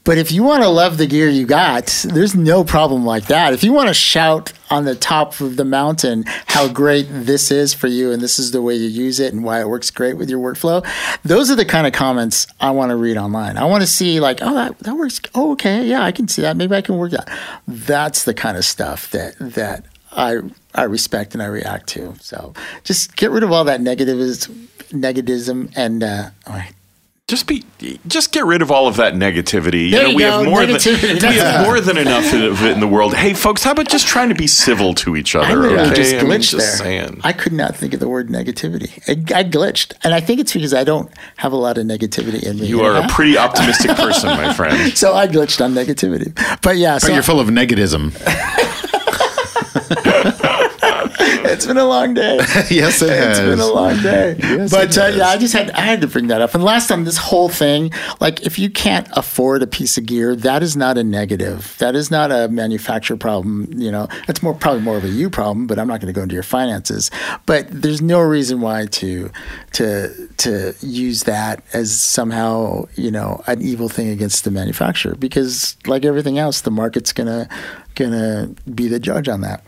[0.08, 3.52] But if you want to love the gear you got, there's no problem like that.
[3.52, 7.74] If you want to shout on the top of the mountain how great this is
[7.74, 10.14] for you and this is the way you use it and why it works great
[10.14, 10.82] with your workflow,
[11.24, 13.58] those are the kind of comments I want to read online.
[13.58, 15.20] I want to see like, oh, that, that works.
[15.34, 16.56] Oh, okay, yeah, I can see that.
[16.56, 17.28] Maybe I can work that.
[17.66, 20.38] That's the kind of stuff that that I
[20.78, 22.14] I respect and I react to.
[22.20, 22.54] So
[22.84, 26.72] just get rid of all that negativism, negativism, and uh, oh, wait.
[27.26, 27.64] just be
[28.06, 29.90] just get rid of all of that negativity.
[29.90, 31.20] There you know, you we go, have more negativity.
[31.20, 33.14] than we have more than enough of it in the world.
[33.14, 35.68] Hey, folks, how about just trying to be civil to each other?
[35.68, 35.94] I okay?
[35.94, 36.86] just I mean, glitched just there.
[36.86, 37.20] saying.
[37.24, 38.90] I could not think of the word negativity.
[39.08, 42.42] I, I glitched, and I think it's because I don't have a lot of negativity
[42.44, 42.66] in me.
[42.66, 44.96] you are a pretty optimistic person, my friend.
[45.02, 46.32] so I glitched on negativity.
[46.62, 48.14] But yeah, But so you're full of negativism.
[51.44, 52.36] it's been a long day.
[52.70, 54.36] yes, it It's been a long day.
[54.48, 56.54] Yes, but uh, yeah, I just had I had to bring that up.
[56.54, 60.34] And last time, this whole thing, like if you can't afford a piece of gear,
[60.34, 61.76] that is not a negative.
[61.78, 63.68] That is not a manufacturer problem.
[63.76, 65.66] You know, it's more probably more of a you problem.
[65.66, 67.10] But I'm not going to go into your finances.
[67.46, 69.30] But there's no reason why to
[69.72, 75.76] to to use that as somehow you know an evil thing against the manufacturer because
[75.86, 77.12] like everything else, the market's
[77.98, 79.64] gonna gonna be the judge on that.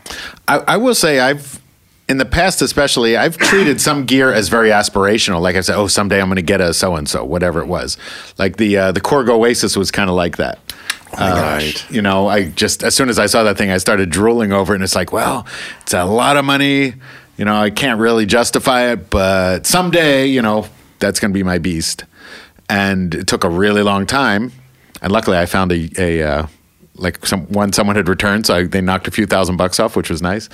[0.47, 1.61] I, I will say I've
[2.07, 5.41] in the past especially I've treated some gear as very aspirational.
[5.41, 7.67] Like I said, oh someday I'm going to get a so and so, whatever it
[7.67, 7.97] was.
[8.37, 10.59] Like the uh, the Korg OASYS was kind of like that.
[11.17, 11.91] Right.
[11.91, 14.73] You know, I just as soon as I saw that thing, I started drooling over
[14.73, 15.45] it, and it's like, well,
[15.81, 16.93] it's a lot of money.
[17.37, 20.67] You know, I can't really justify it, but someday, you know,
[20.99, 22.05] that's going to be my beast.
[22.69, 24.53] And it took a really long time,
[25.01, 26.47] and luckily, I found a, a uh,
[26.95, 29.95] like some one someone had returned, so I, they knocked a few thousand bucks off,
[29.95, 30.49] which was nice.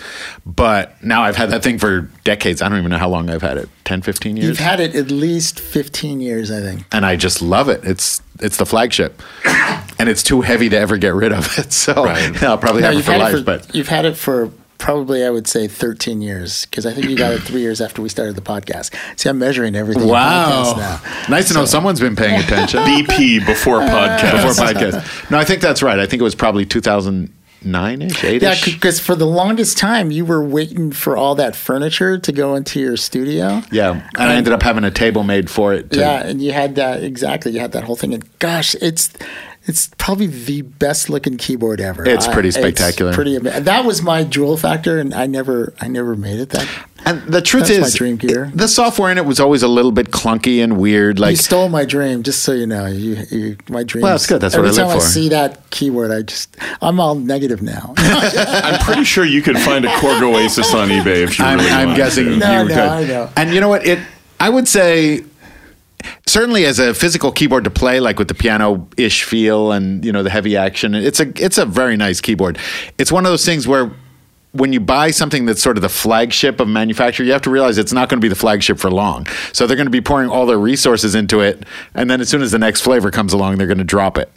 [0.46, 2.62] But now I've had that thing for decades.
[2.62, 4.48] I don't even know how long I've had it 10, 15 years.
[4.48, 6.84] You've had it at least 15 years, I think.
[6.92, 7.84] and I just love it.
[7.84, 9.22] It's it's the flagship.
[10.00, 11.74] and it's too heavy to ever get rid of it.
[11.78, 12.44] So Right.
[12.44, 13.34] I'll probably No, have it for life.
[13.34, 16.93] it for, but you've had it for probably I would say 13 years because I
[16.93, 18.95] think you got it three years after we started the podcast.
[19.19, 20.07] See, I'm measuring everything.
[20.07, 21.28] wow, podcasts now.
[21.30, 24.32] nice to know someone's been paying attention BP before uh, podcast.
[24.47, 25.32] before podcast.
[25.32, 25.99] No, I think that's right.
[25.99, 30.25] I think it was probably 2009 ish, 8 Yeah, because for the longest time you
[30.25, 33.61] were waiting for all that furniture to go into your studio.
[33.71, 35.91] Yeah, and I ended up having a table made for it.
[35.91, 37.51] To, Yeah, and you had that exactly.
[37.51, 39.11] You had that whole thing, and gosh, it's
[39.68, 42.07] it's probably the best looking keyboard ever.
[42.07, 43.13] It's pretty I- spectacular.
[43.13, 46.68] pretty ama- That was my jewel factor, and I never I never made it that.
[47.05, 48.51] And the truth That's my is, dream gear.
[48.53, 51.20] the software in it was always a little bit clunky and weird.
[51.20, 52.86] Like you stole my dream, just so you know.
[52.88, 54.01] You, you my dream.
[54.01, 54.41] Well, that's good.
[54.41, 55.05] That's what Every I live time for.
[55.05, 57.93] I see that keyword, I just I'm all negative now.
[57.97, 61.70] I'm pretty sure you could find a Korg OASYS on eBay if you I'm, really
[61.72, 62.38] I'm guessing to.
[62.38, 62.78] No, you no, could.
[62.78, 63.30] I know.
[63.38, 63.86] And you know what?
[63.86, 63.99] It.
[64.39, 65.24] I would say.
[66.26, 70.24] Certainly, as a physical keyboard to play, like with the piano-ish feel and you know
[70.24, 72.58] the heavy action, it's a it's a very nice keyboard.
[72.98, 73.91] It's one of those things where
[74.54, 77.78] when you buy something that's sort of the flagship of manufacturer, you have to realize
[77.78, 79.28] it's not going to be the flagship for long.
[79.54, 82.41] So they're going to be pouring all their resources into it, and then as soon
[82.41, 84.32] as the next flavor comes along, they're going to drop it.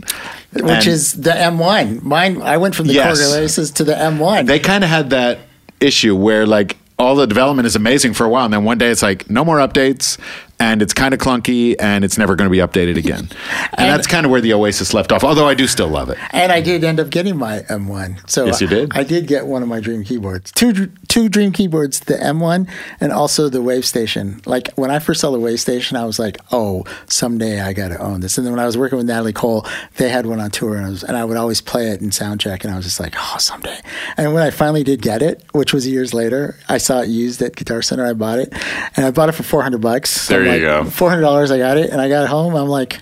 [0.53, 2.03] Which And- is the M1.
[2.03, 2.43] Mine.
[2.43, 3.21] I went from the Yes.
[3.21, 4.47] Korg to the M1.
[4.47, 5.39] they kind of had that
[5.81, 8.91] issue where like all the development is amazing for a while and then one day
[8.91, 10.19] it's like no more updates
[10.61, 13.29] and it's kind of clunky and it's never going to be updated again
[13.77, 16.19] and, that's kind of where the OASYS left off although i do still love it
[16.33, 18.31] And I did end up getting my M1.
[18.31, 18.93] So Yes, you did?
[18.97, 20.53] I, did get one of my dream keyboards.
[20.53, 22.69] Two two dream keyboards, the M1
[23.01, 24.41] and also the Wave Station.
[24.47, 27.89] Like when I first saw the Wave Station, I was like, "Oh, someday I got
[27.89, 30.41] to own this." And then when I was working with Natalie Cole, they had one
[30.41, 32.77] on tour and I was and I would always play it in soundcheck and I
[32.77, 33.81] was just like, "Oh, someday."
[34.17, 37.43] And when I finally did get it, which was years later, I saw it used
[37.43, 38.07] at Guitar Center.
[38.07, 38.53] I bought it.
[38.97, 40.29] And I bought it for 400 bucks.
[40.29, 40.85] There you like, go.
[40.85, 42.55] $400 I got it and I got it home.
[42.55, 43.01] I'm like,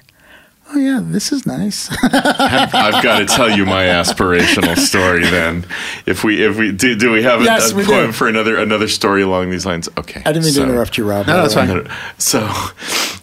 [0.73, 5.23] "Oh yeah, this is nice." I've got to tell you my aspirational story.
[5.25, 5.65] Then,
[6.07, 8.13] if we if we do, do we have a, Yes, a we poem do.
[8.13, 9.89] for another another story along these lines?
[9.97, 11.27] Okay, I didn't mean so- to interrupt you, Rob.
[11.27, 11.67] No, that's the way.
[11.85, 11.91] fine.
[12.19, 12.41] So,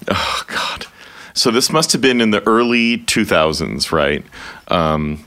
[0.10, 0.86] oh god.
[1.34, 4.24] So this must have been in the early 2000s, right?
[4.70, 5.25] Um,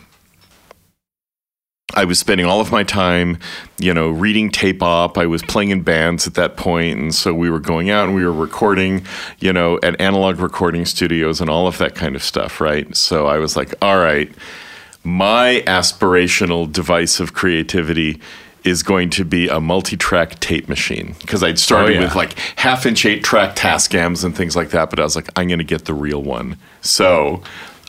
[1.95, 3.39] I was spending all of my time,
[3.78, 5.16] you know, reading tape op.
[5.16, 8.14] I was playing in bands at that point, and so we were going out and
[8.14, 9.05] we were recording,
[9.39, 12.95] you know, at analog recording studios and all of that kind of stuff, right?
[12.95, 14.30] So I was like, all right,
[15.03, 18.20] my aspirational device of creativity
[18.64, 22.01] is going to be a multi-track tape machine because I'd started Oh, yeah.
[22.03, 25.59] with like half-inch eight-track Tascams and things like that, but I was like, I'm going
[25.59, 26.59] to get the real one.
[26.82, 27.43] So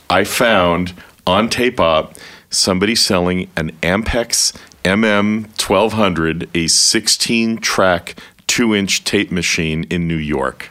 [0.08, 0.94] I found
[1.26, 2.14] on Tape Op
[2.50, 10.68] somebody selling an Ampex MM 1200, a 16-track two-inch tape machine in New York,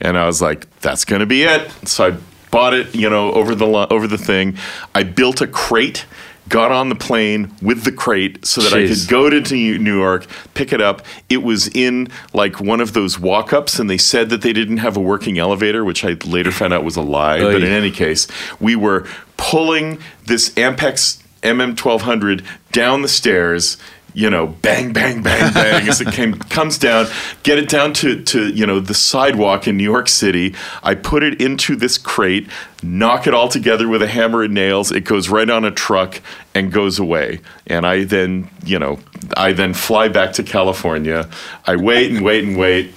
[0.00, 1.70] and I was like, that's going to be it.
[1.88, 2.16] So I
[2.50, 4.56] bought it, you know, over the over the thing.
[4.94, 6.06] I built a crate.
[6.46, 9.40] Got on the plane with the crate so that I could go to
[9.78, 11.00] New York, pick it up.
[11.30, 14.76] It was in like one of those walk ups, and they said that they didn't
[14.76, 17.40] have a working elevator, which I later found out was a lie.
[17.40, 18.28] But in any case,
[18.60, 23.76] we were pulling this Ampex MM1200 down the stairs.
[24.16, 27.06] You know, bang, bang, bang, bang, as it came comes down.
[27.42, 30.54] Get it down to to you know the sidewalk in New York City.
[30.84, 32.48] I put it into this crate,
[32.80, 34.92] knock it all together with a hammer and nails.
[34.92, 36.20] It goes right on a truck
[36.54, 37.40] and goes away.
[37.66, 39.00] And I then you know
[39.36, 41.28] I then fly back to California.
[41.66, 42.94] I wait and wait and wait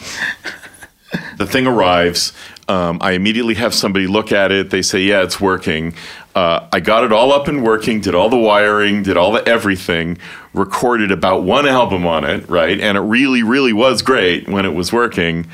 [1.38, 2.34] the thing arrives.
[2.68, 4.70] Um, I immediately have somebody look at it.
[4.72, 5.94] They say, "Yeah, it's working."
[6.38, 8.00] Uh, I got it all up and working.
[8.00, 9.02] Did all the wiring.
[9.02, 10.20] Did all the everything.
[10.54, 12.80] Recorded about one album on it, right?
[12.80, 15.48] And it really, really was great when it was working.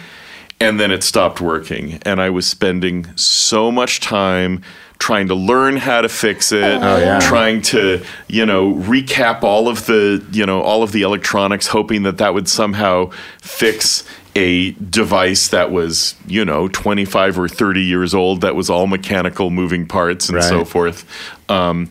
[0.60, 4.62] And then it stopped working, and I was spending so much time
[5.00, 7.20] trying to learn how to fix it, yeah.
[7.20, 12.04] trying to, you know, recap all of the, you know, all of the electronics, hoping
[12.04, 13.10] that that would somehow
[13.42, 14.06] fix
[14.36, 19.50] a device that was, you know, 25 or 30 years old that was all mechanical
[19.50, 21.06] moving parts and so forth.
[21.50, 21.90] Um,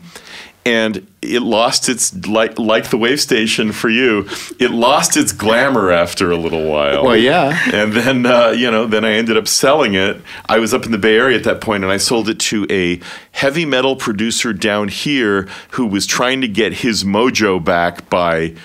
[0.65, 4.27] and it lost its like like the wave station for you.
[4.59, 7.03] It lost its glamour after a little while.
[7.03, 7.59] Well, yeah.
[7.73, 10.21] And then uh, you know, then I ended up selling it.
[10.47, 12.65] I was up in the Bay Area at that point, and I sold it to
[12.69, 12.99] a
[13.31, 18.55] heavy metal producer down here who was trying to get his mojo back by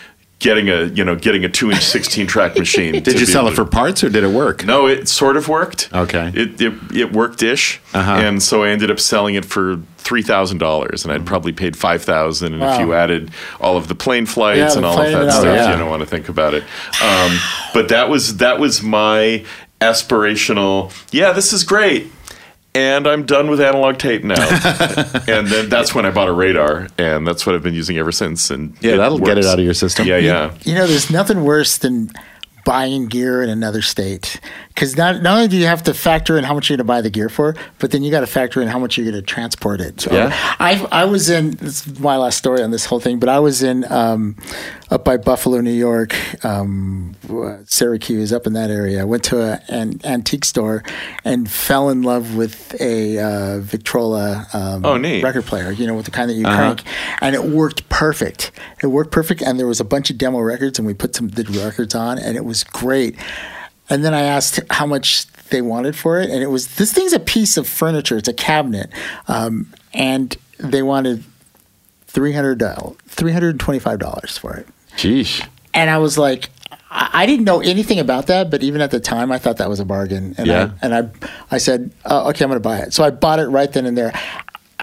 [0.41, 3.03] getting a you know getting a two inch sixteen track machine.
[3.03, 5.89] did you sell it for parts or did it work No, it sort of worked.
[5.93, 6.30] Okay.
[6.34, 8.12] It it, it worked ish, Uh-huh.
[8.12, 11.76] and so I ended up selling it for three thousand dollars, and I'd probably paid
[11.76, 12.55] five thousand.
[12.55, 13.30] And if you added
[13.61, 15.72] all of the plane flights Yeah, and all of that stuff, that.
[15.72, 16.62] you don't want to think about it.
[17.03, 17.39] Um,
[17.74, 19.45] but that was that was my
[19.80, 20.93] aspirational.
[21.12, 22.11] Yeah, this is great.
[22.75, 24.35] And I'm done with analog tape now.
[25.29, 28.12] and then that's when I bought a radar, and that's what I've been using ever
[28.12, 28.51] since.
[28.51, 30.07] And Yeah, that'll get it out of your system.
[30.07, 30.55] Yeah, yeah.
[30.62, 32.11] You know, there's nothing worse than
[32.64, 34.41] buying gear in another state
[34.79, 36.89] because not, not only do you have to factor in how much you're going to
[36.89, 39.20] buy the gear for, but then you got to factor in how much you're going
[39.20, 40.01] to transport it.
[40.03, 40.31] So Yeah.
[40.61, 43.41] I I was in this is my last story on this whole thing, but I
[43.41, 44.37] was in um,
[44.89, 46.14] up by Buffalo, New York,
[46.45, 47.16] um,
[47.64, 49.01] Syracuse, up in that area.
[49.01, 50.85] I went to a, an antique store
[51.24, 55.24] and fell in love with a uh, Victrola um, Oh, neat.
[55.24, 55.72] record player.
[55.72, 56.85] You know, with the kind that you crank,
[57.20, 58.53] and it worked perfect.
[58.81, 61.26] It worked perfect, and there was a bunch of demo records, and we put some
[61.29, 63.16] the records on, and it was great.
[63.91, 67.12] And then I asked how much they wanted for it, and it was this thing's
[67.12, 68.16] a piece of furniture.
[68.16, 68.91] It's a cabinet,
[69.28, 71.24] um, and they wanted
[72.07, 72.62] three hundred
[73.07, 74.68] three hundred twenty five dollars for it.
[74.97, 75.47] Sheesh.
[75.72, 76.51] And I was like,
[76.91, 79.68] I I didn't know anything about that, but even at the time, I thought that
[79.68, 80.34] was a bargain.
[80.39, 80.70] And Yeah.
[80.82, 82.93] I, and I, I said, oh, okay, I'm going to buy it.
[82.93, 84.12] So I bought it right then and there.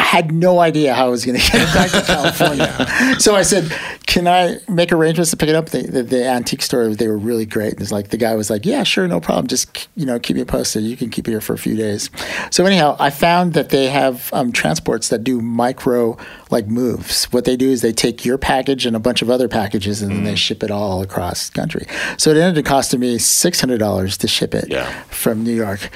[0.06, 3.16] I had no idea how I was going to get it back to California.
[3.20, 3.70] so I said,
[4.06, 7.18] "Can I make arrangements to pick it up?" The, the, the antique store they were
[7.18, 7.74] really great.
[7.74, 9.48] And it's like the guy was like, "Yeah, sure, no problem.
[9.48, 10.84] Just you know, keep me posted.
[10.84, 12.10] You can keep it here for a few days."
[12.52, 16.18] So anyhow, I found that they have um, transports that do micro
[16.52, 17.26] like moves.
[17.34, 20.12] What they do is they take your package and a bunch of other packages, and
[20.12, 21.88] then they ship it all across the country.
[22.18, 24.88] So it ended up costing me six hundred dollars to ship it Yeah.
[25.10, 25.90] from New York.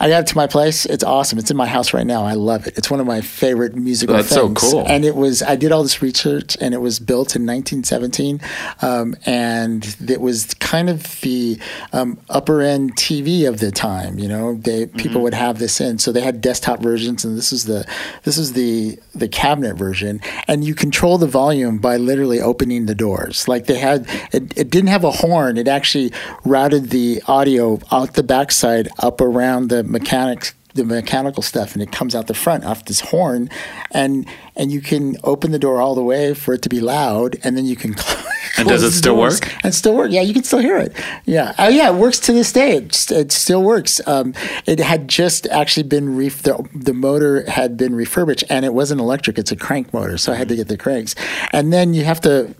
[0.00, 0.86] I got it to my place.
[0.86, 1.38] It's awesome.
[1.38, 2.24] It's in my house right now.
[2.24, 2.78] I love it.
[2.78, 4.60] It's one of my favorite musical That's so things.
[4.60, 4.84] cool.
[4.86, 5.42] And it was.
[5.42, 8.40] I did all this research, and it was built in 1917,
[8.82, 11.58] um, and it was kind of the
[11.92, 14.18] um, upper end TV of the time.
[14.18, 15.98] You know, they people would have this in.
[15.98, 17.84] So they had desktop versions, and this is the
[18.22, 22.94] this is the the cabinet version, and you control the volume by literally opening the
[22.94, 23.48] doors.
[23.48, 25.56] Like they had, it, it didn't have a horn.
[25.58, 26.12] It actually
[26.44, 31.90] routed the audio out the backside up around the mechanics the mechanical stuff and it
[31.90, 33.48] comes out the front off this horn
[33.90, 37.36] and and you can open the door all the way for it to be loud
[37.42, 38.26] and then you can close
[38.58, 39.64] And does it still doors work?
[39.64, 40.10] and still work.
[40.12, 40.92] Yeah you can still hear it.
[41.24, 41.54] Yeah.
[41.58, 42.76] Oh yeah it works to this day.
[42.76, 44.00] It, st- it still works.
[44.06, 44.34] Um,
[44.66, 49.00] it had just actually been ref- the, the motor had been refurbished and it wasn't
[49.00, 51.14] electric it's a crank motor so i had to get the cranks.
[51.52, 52.54] And then you have to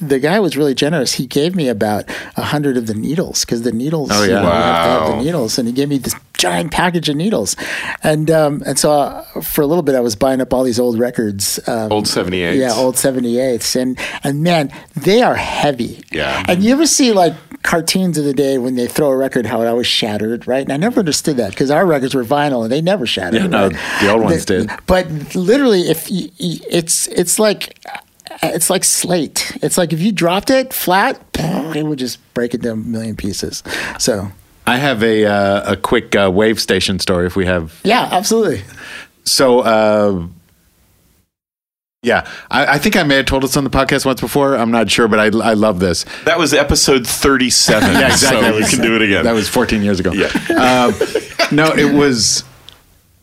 [0.00, 1.12] the guy was really generous.
[1.14, 2.04] He gave me about
[2.36, 4.10] a hundred of the needles because the needles.
[4.12, 4.28] Oh, yeah.
[4.28, 7.08] you know, you have to have the needles, and he gave me this giant package
[7.08, 7.56] of needles,
[8.02, 10.78] and um, and so uh, for a little bit I was buying up all these
[10.78, 11.58] old records.
[11.68, 12.56] Um, Old 78s.
[12.56, 13.80] Yeah, old 78s.
[13.80, 16.02] And and man, they are heavy.
[16.12, 16.44] Yeah.
[16.48, 19.60] And you ever see like cartoons of the day when they throw a record how
[19.62, 20.62] it always shattered, right?
[20.62, 23.40] And I never understood that because our records were vinyl and they never shattered.
[23.40, 23.76] Yeah, no, right?
[24.00, 24.70] the old ones They- did.
[24.86, 27.78] But literally if you, you- it's it's like
[28.42, 29.56] it's like slate.
[29.62, 33.62] It's like if you dropped it flat, it would just break into a million pieces.
[33.98, 34.28] So,
[34.66, 37.26] I have a uh, a quick uh, Wavestation story.
[37.26, 38.62] If we have yeah, absolutely.
[39.24, 39.60] so.
[39.60, 40.26] Uh,
[42.02, 44.54] yeah, I, I think I may have told us on the podcast once before.
[44.54, 46.04] I'm not sure, but I, I love this.
[46.24, 47.90] That was episode 37.
[47.96, 48.48] Yeah, exactly.
[48.48, 49.24] So we can do it again.
[49.24, 50.12] That was 14 years ago.
[50.12, 50.26] Yeah.
[50.50, 50.94] Um,
[51.50, 52.44] no, it was.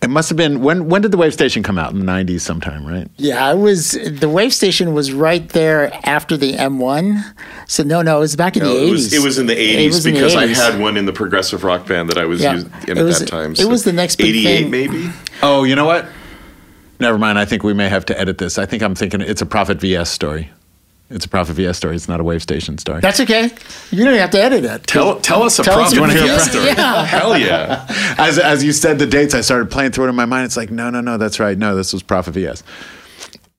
[0.04, 0.90] It must have been when.
[0.90, 1.94] When did the Wavestation come out?
[1.94, 3.08] In the 90s, sometime, right?
[3.16, 7.24] Yeah, I was the Wavestation was right there after the M1.
[7.68, 8.92] So no, no, it was back in No, the it 80s.
[8.92, 11.14] was, it was in the 80s was in the because I had one in the
[11.14, 12.54] progressive rock band that I was Yeah.
[12.56, 13.54] using in at was- that time.
[13.58, 14.72] it was the next big 88 thing.
[14.72, 15.10] maybe.
[15.42, 16.06] Oh, you know what?
[17.00, 17.40] Never mind.
[17.40, 18.58] I think we may have to edit this.
[18.58, 20.52] I think I'm thinking it's a Prophet VS story.
[21.14, 21.96] It's a Prophet VS story.
[21.96, 23.00] It's not a Wavestation story.
[23.00, 23.52] That's okay.
[23.92, 24.88] You don't have to edit it.
[24.88, 26.52] Tell, tell us a Tell us prophet what it VS is.
[26.52, 26.66] story.
[26.66, 27.06] Yeah.
[27.06, 27.86] Hell yeah.
[28.18, 30.46] as as you said the dates, I started playing through it in my mind.
[30.46, 31.58] It's like, no, no, no, that's right.
[31.58, 32.64] No, this was Prophet VS.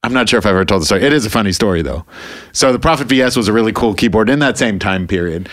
[0.02, 1.02] I'm not sure if I've ever told the story.
[1.02, 2.04] It is a funny story though.
[2.52, 5.48] So the Prophet VS was a really cool keyboard in that same time period,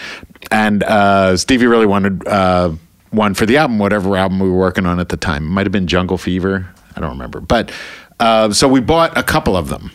[0.49, 2.71] and uh, Stevie really wanted uh,
[3.11, 5.45] one for the album, whatever album we were working on at the time.
[5.45, 6.67] It might have been Jungle Fever.
[6.95, 7.71] I don't remember, but
[8.19, 9.91] uh, so we bought a couple of them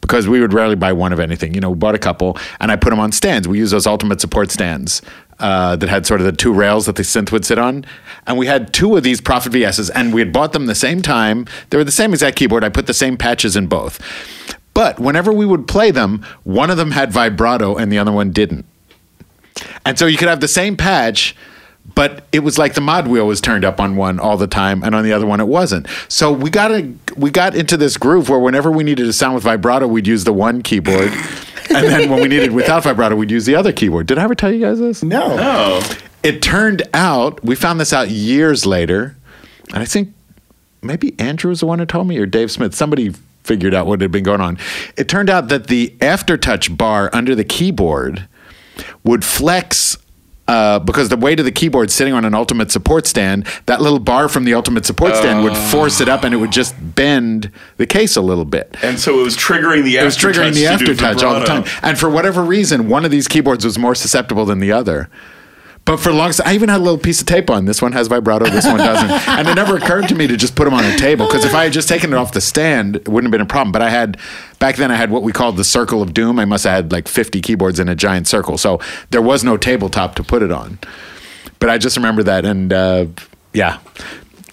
[0.00, 1.54] because we would rarely buy one of anything.
[1.54, 3.46] You know, we bought a couple, and I put them on stands.
[3.48, 5.02] We use those ultimate support stands
[5.38, 7.84] uh, that had sort of the two rails that the synth would sit on,
[8.26, 11.02] and we had two of these Prophet VSs, and we had bought them the same
[11.02, 11.46] time.
[11.70, 12.64] They were the same exact keyboard.
[12.64, 14.00] I put the same patches in both,
[14.74, 18.30] but whenever we would play them, one of them had vibrato and the other one
[18.30, 18.66] didn't.
[19.84, 21.34] And so you could have the same patch,
[21.94, 24.82] but it was like the mod wheel was turned up on one all the time,
[24.82, 25.86] and on the other one it wasn't.
[26.08, 29.34] So we got a, we got into this groove where whenever we needed a sound
[29.34, 31.12] with vibrato, we'd use the one keyboard,
[31.70, 34.06] and then when we needed without vibrato, we'd use the other keyboard.
[34.06, 35.02] Did I ever tell you guys this?
[35.02, 35.36] No.
[35.38, 35.96] Oh.
[36.22, 39.16] It turned out we found this out years later,
[39.72, 40.12] and I think
[40.82, 42.74] maybe Andrew was the one who told me, or Dave Smith.
[42.74, 43.14] Somebody
[43.44, 44.58] figured out what had been going on.
[44.96, 48.28] It turned out that the aftertouch bar under the keyboard
[49.02, 49.96] would flex
[50.50, 54.00] uh, because the weight of the keyboard sitting on an ultimate support stand, that little
[54.00, 57.52] bar from the ultimate support stand would force it up and it would just bend
[57.76, 58.76] the case a little bit.
[58.82, 61.64] And so it was triggering the It was triggering the aftertouch all the time.
[61.82, 65.08] And for whatever reason, one of these keyboards was more susceptible than the other.
[65.90, 67.64] But for long, I even had a little piece of tape on.
[67.64, 69.10] This one has vibrato, this one doesn't.
[69.28, 71.52] and it never occurred to me to just put them on a table because if
[71.52, 73.72] I had just taken it off the stand, it wouldn't have been a problem.
[73.72, 74.16] But I had
[74.60, 76.38] back then, I had what we called the circle of doom.
[76.38, 78.78] I must have had like 50 keyboards in a giant circle, so
[79.10, 80.78] there was no tabletop to put it on.
[81.58, 83.06] But I just remember that, and uh,
[83.52, 83.80] yeah,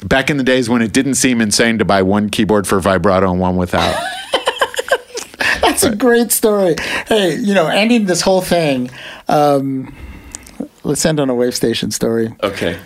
[0.04, 3.30] back in the days when it didn't seem insane to buy one keyboard for vibrato
[3.30, 3.96] and one without.
[5.62, 6.78] That's a great story.
[7.08, 8.90] Hey, you know, ending this whole thing,
[9.28, 9.94] um,
[10.88, 12.34] let's end on a Wavestation story.
[12.42, 12.80] Okay.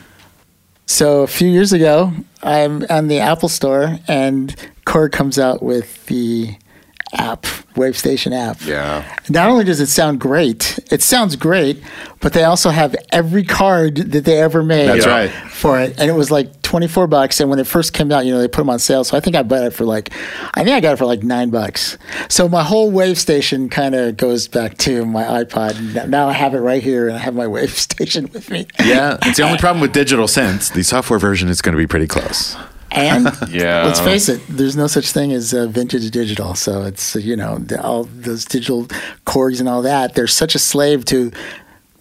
[0.88, 2.12] So a few years ago,
[2.44, 6.58] I'm on the Apple Store, and Korg comes out with the
[7.14, 7.44] app,
[7.76, 8.66] Wavestation app.
[8.66, 9.06] Yeah.
[9.30, 11.82] Not only does it sound great, it sounds great,
[12.20, 14.88] but they also have every card that they ever made.
[14.88, 15.30] That's right.
[15.52, 17.42] For it, and it was like twenty four bucks.
[17.42, 19.04] And when it first came out, you know, they put them on sale.
[19.04, 20.10] So I think I bought it for like,
[20.54, 21.98] I think I got it for like nine bucks.
[22.30, 26.08] So my whole Wavestation kind of goes back to my iPod.
[26.08, 28.68] Now I have it right here, and I have my Wavestation with me.
[28.80, 30.72] Yeah, it's the only problem with digital synths.
[30.72, 32.56] The software version is going to be pretty close.
[32.94, 33.84] And Yeah.
[33.84, 36.56] let's face it, there's no such thing as uh, vintage digital.
[36.56, 38.86] So it's uh, you know the, all those digital
[39.26, 40.16] Korgs and all that.
[40.16, 41.32] They're such a slave to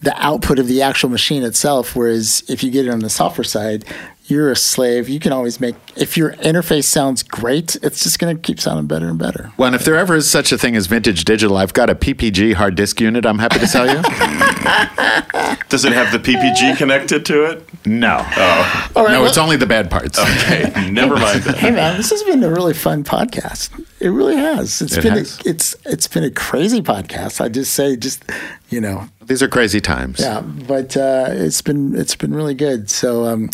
[0.03, 1.95] the output of the actual machine itself.
[1.95, 3.85] Whereas if you get it on the software side,
[4.31, 5.09] you're a slave.
[5.09, 8.87] You can always make if your interface sounds great, it's just going to keep sounding
[8.87, 9.53] better and better.
[9.57, 11.95] Well, and if there ever is such a thing as vintage digital, I've got a
[11.95, 13.27] PPG hard disk unit.
[13.27, 14.01] I'm happy to sell you.
[15.69, 17.69] Does it have the PPG connected to it?
[17.87, 20.19] no, All right, no, well- it's only the bad parts.
[20.19, 21.57] Okay, never mind that.
[21.57, 23.71] Hey man, this has been a really fun podcast.
[24.01, 24.81] It really has.
[24.83, 25.39] It's It been has.
[25.45, 27.41] A, it's it's been a crazy podcast.
[27.41, 28.25] I just say just
[28.69, 30.19] you know These are crazy times.
[30.21, 32.91] Yeah, but uh, it's been it's been really good.
[32.91, 33.51] So um,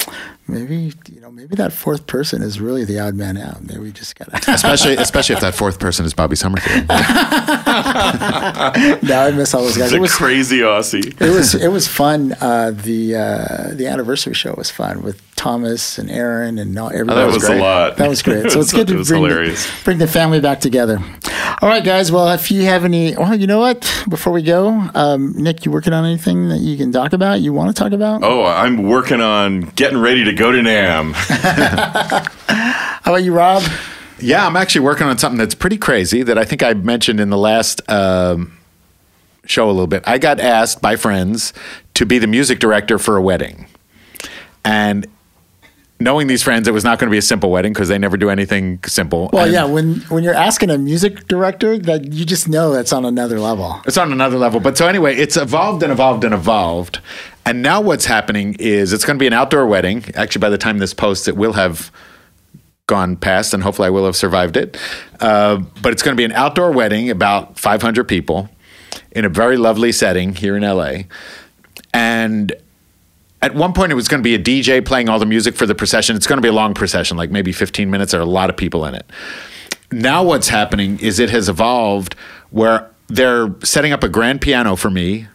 [0.49, 3.63] maybe you know maybe that fourth person is really the odd man out.
[3.65, 4.37] Maybe we just gotta.
[4.53, 6.89] Especially, especially if that fourth person is Bobby Summerfield.
[6.89, 6.95] no,
[9.27, 9.91] I miss all those guys.
[9.91, 11.21] The It was crazy Aussie.
[11.21, 12.35] it was it was fun.
[12.41, 17.21] Uh, the uh, the anniversary show was fun with Thomas and Aaron and all, everybody.
[17.21, 17.61] that was a great.
[17.61, 17.97] lot.
[17.97, 18.37] That was great.
[18.47, 19.67] It So was- it's good to was bring hilarious.
[19.67, 20.99] the, bring the family back together.
[21.63, 22.13] All right, guys.
[22.13, 23.81] Well, if you have any, well, you know what?
[24.09, 27.41] Before we go, um, Nick, you working on anything that you can talk about?
[27.41, 28.23] You want to talk about?
[28.23, 31.13] Oh, I'm working on getting ready to go to NAMM.
[32.49, 33.63] How about you, Rob?
[34.21, 37.31] yeah, I'm actually working on something that's pretty crazy that I think I mentioned in
[37.31, 38.57] the last um,
[39.45, 40.03] show a little bit.
[40.07, 41.53] I got asked by friends
[41.95, 43.67] to be the music director for a wedding,
[44.65, 45.07] and
[45.99, 48.17] knowing these friends, it was not going to be a simple wedding because they never
[48.17, 49.31] do anything simple.
[49.33, 52.93] Well, And- yeah, when when you're asking a music director, that you just know that's
[52.93, 53.81] on another level.
[53.87, 54.61] It's on another level.
[54.61, 57.01] But so anyway, it's evolved and evolved and evolved.
[57.47, 60.05] And now what's happening is it's going to be an outdoor wedding.
[60.17, 61.93] Actually, by the time this posts, it will have
[62.89, 64.77] gone past, and hopefully I will have survived it.
[65.21, 68.49] Uh, but it's going to be an outdoor wedding, about 500 people,
[69.13, 71.05] in a very lovely setting here in LA.
[71.95, 72.53] And
[73.43, 75.67] at one point, it was going to be a DJ playing all the music for
[75.67, 76.17] the procession.
[76.17, 78.13] It's going to be a long procession, like maybe 15 minutes.
[78.13, 79.09] Are a lot of people in it.
[79.93, 82.17] Now, what's happening is it has evolved
[82.51, 85.29] where they're setting up a grand piano for me,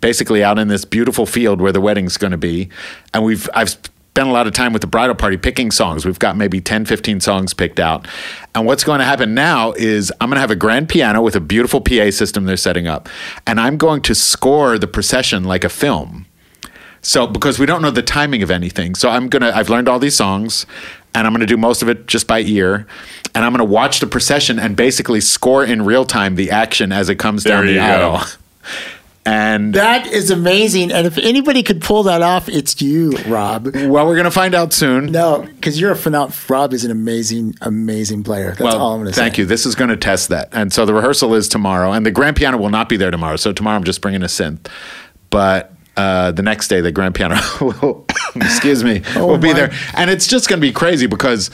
[0.00, 2.68] basically out in this beautiful field where the wedding's going to be.
[3.14, 6.04] And we've I've spent a lot of time with the bridal party picking songs.
[6.04, 8.08] We've got maybe 10, 15 songs picked out.
[8.54, 11.36] And what's going to happen now is I'm going to have a grand piano with
[11.36, 13.08] a beautiful PA system they're setting up.
[13.46, 16.26] And I'm going to score the procession like a film.
[17.00, 19.98] So because we don't know the timing of anything, so I'm gonna I've learned all
[19.98, 20.66] these songs,
[21.14, 22.86] and I'm gonna do most of it just by ear,
[23.34, 27.08] and I'm gonna watch the procession and basically score in real time the action as
[27.08, 28.26] it comes There down the aisle.
[29.28, 30.90] And That is amazing.
[30.90, 33.66] And if anybody could pull that off, it's you, Rob.
[33.74, 35.12] well, we're gonna find out soon.
[35.12, 36.34] No, because you're a phenomenal.
[36.48, 38.54] Rob is an amazing, amazing player.
[38.58, 39.20] That's all I'm going to say.
[39.20, 39.44] thank you.
[39.44, 40.48] This is going to test that.
[40.52, 43.36] And so the rehearsal is tomorrow, and the grand piano will not be there tomorrow.
[43.36, 44.66] So tomorrow I'm just bringing a synth,
[45.30, 48.06] but uh, the next day the grand piano will,
[48.36, 49.58] excuse me, will be Oh my.
[49.60, 51.50] there, and it's just going to be crazy because.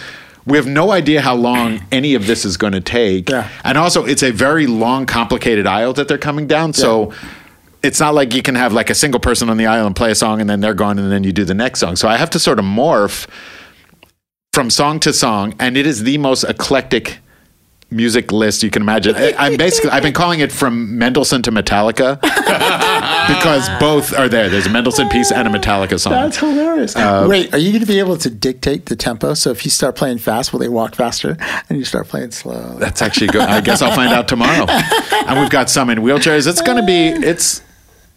[0.47, 3.31] We have no idea how long any of this is going to take.
[3.31, 3.49] Yeah.
[3.65, 6.75] And also, it's a very long, complicated aisle that they're coming down.
[6.75, 7.15] So
[7.85, 10.11] it's not like you can have like a single person on the island and play
[10.11, 11.97] a song and then they're gone and then you do the next song.
[11.97, 13.29] So I have to sort of morph
[14.55, 17.19] from song to song, and it is the most eclectic
[17.91, 19.15] music list you can imagine.
[19.15, 22.21] I, I'm basically I've been calling it from Mendelssohn to Metallica
[23.29, 24.49] because both are there.
[24.49, 26.13] There's a Mendelssohn piece and a Metallica song.
[26.13, 26.97] That's hilarious.
[26.97, 29.35] Uh, Wait, are you going to be able to dictate the tempo?
[29.35, 31.37] So if you start playing fast, will they walk faster?
[31.69, 32.77] And you start playing slow?
[32.79, 33.43] That's actually good.
[33.43, 34.67] I guess I'll find out tomorrow.
[35.27, 36.47] And we've got some in wheelchairs.
[36.47, 37.63] It's going to be it's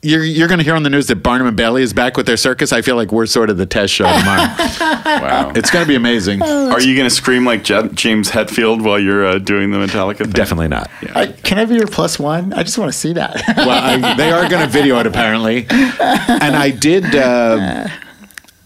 [0.04, 2.26] you're you're going to hear on the news that Barnum and Bailey is back with
[2.28, 2.72] their circus.
[2.72, 4.48] I feel like we're sort of the test show tomorrow.
[5.08, 5.52] Wow.
[5.56, 6.42] it's going to be amazing.
[6.44, 10.18] Are you going to scream like Je- James Hetfield while you're uh, doing the Metallica
[10.20, 10.32] thing?
[10.32, 10.92] Definitely not.
[11.16, 12.54] I, can I be your plus one?
[12.54, 13.42] I just want to see that.
[13.58, 17.16] Well, I, they are going to video it apparently, and I did.
[17.16, 17.88] Uh,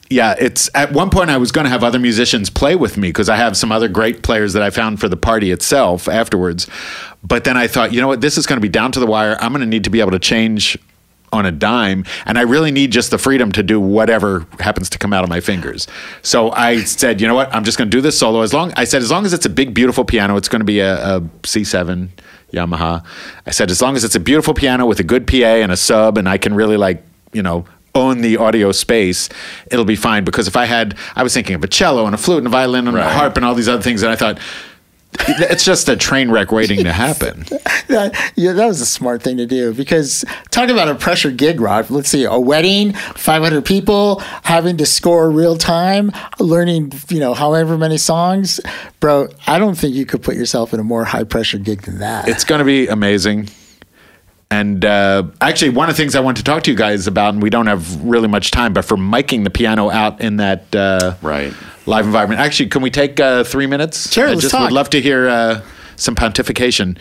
[0.10, 3.10] yeah, it's at one point I was going to have other musicians play with me
[3.10, 6.68] because I have some other great players that I found for the party itself afterwards.
[7.24, 9.08] But then I thought, you know what, this is going to be down to the
[9.08, 9.38] wire.
[9.40, 10.78] I'm going to need to be able to change
[11.32, 14.98] on a dime, and I really need just the freedom to do whatever happens to
[14.98, 15.88] come out of my fingers.
[16.22, 18.42] So I said, you know what, I'm just going to do this solo.
[18.42, 20.66] As long I said, as long as it's a big, beautiful piano, it's going to
[20.66, 22.10] be a, a C7
[22.52, 23.04] Yamaha.
[23.46, 25.78] I said, as long as it's a beautiful piano with a good PA and a
[25.78, 27.04] sub, and I can really like,
[27.34, 29.30] you know, own the audio space,
[29.70, 30.24] it'll be fine.
[30.24, 32.50] Because if I had, I was thinking of a cello and a flute and a
[32.50, 34.40] violin and a harp and all these other things, and I thought.
[35.20, 37.42] It's just a train wreck waiting to happen.
[37.88, 41.62] that, yeah, that was a smart thing to do because talk about a pressure gig,
[41.62, 41.90] Rob.
[41.90, 47.78] Let's see, a wedding, 500 people, having to score real time, learning, you know, however
[47.78, 48.60] many songs.
[49.00, 52.00] Bro, I don't think you could put yourself in a more high pressure gig than
[52.00, 52.28] that.
[52.28, 53.50] It's going to be amazing.
[54.52, 57.34] And uh, actually, one of the things I want to talk to you guys about,
[57.34, 60.76] and we don't have really much time, but for miking the piano out in that
[60.76, 61.54] uh, Right.
[61.86, 62.42] live environment.
[62.42, 64.12] Actually, can we take uh, three minutes?
[64.12, 64.64] Sure, I let's just talk.
[64.64, 65.62] would love to hear uh,
[65.96, 66.98] some pontification.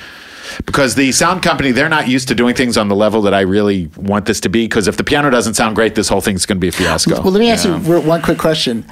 [0.64, 3.40] Because the sound company, they're not used to doing things on the level that I
[3.42, 4.64] really want this to be.
[4.64, 7.20] Because if the piano doesn't sound great, this whole thing's going to be a fiasco.
[7.20, 8.84] well, let me ask you one quick question.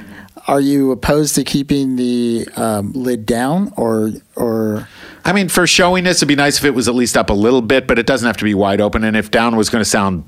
[0.46, 4.88] Are you opposed to keeping the um, lid down or, or,
[5.28, 7.60] I mean, for showiness, it'd be nice if it was at least up a little
[7.60, 9.04] bit, but it doesn't have to be wide open.
[9.04, 10.24] And if down was going to sound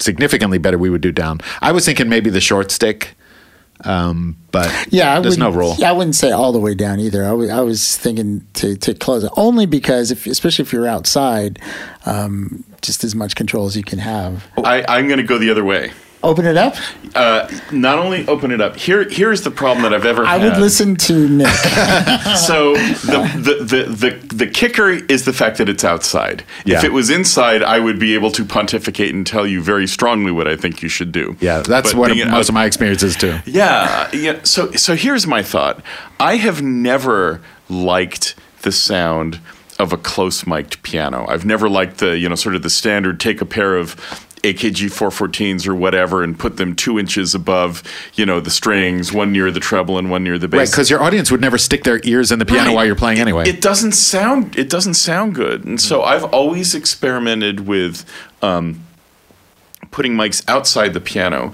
[0.00, 1.40] significantly better, we would do down.
[1.62, 3.14] I was thinking maybe the short stick,
[3.84, 5.76] um, but Yeah, I there's no rule.
[5.78, 7.24] Yeah, I wouldn't say all the way down either.
[7.24, 11.60] I was, was thinking to, to close it only because, if, especially if you're outside,
[12.04, 14.48] um, just as much control as you can have.
[14.64, 15.92] I, I'm going to go the other way.
[16.22, 16.74] Open it up.
[17.14, 18.76] Uh, not only open it up.
[18.76, 20.52] Here, here's the problem that I've ever I had.
[20.52, 21.46] would listen to Nick.
[22.36, 26.44] So the, the, the, the, the kicker is the fact that it's outside.
[26.64, 26.78] Yeah.
[26.78, 30.30] If it was inside, I would be able to pontificate and tell you very strongly
[30.30, 31.36] what I think you should do.
[31.40, 33.38] Yeah, that's But what being most out- of my experience is too.
[33.46, 34.40] Yeah, yeah.
[34.42, 35.82] So so here's my thought.
[36.18, 37.40] I have never
[37.70, 39.40] liked the sound
[39.78, 41.24] of a close mic'd piano.
[41.28, 43.96] I've never liked the, you know, sort of the standard take a pair of
[44.42, 47.82] AKG 414s or whatever and put them two inches above,
[48.14, 50.58] you know, the strings, one near the treble and one near the bass.
[50.58, 52.74] Right, because your audience would never stick their ears in the piano Right.
[52.74, 53.48] while you're playing anyway.
[53.48, 58.04] It doesn't sound it doesn't sound good, and so I've always experimented with.
[58.42, 58.84] Um,
[59.90, 61.52] Putting mics outside the piano,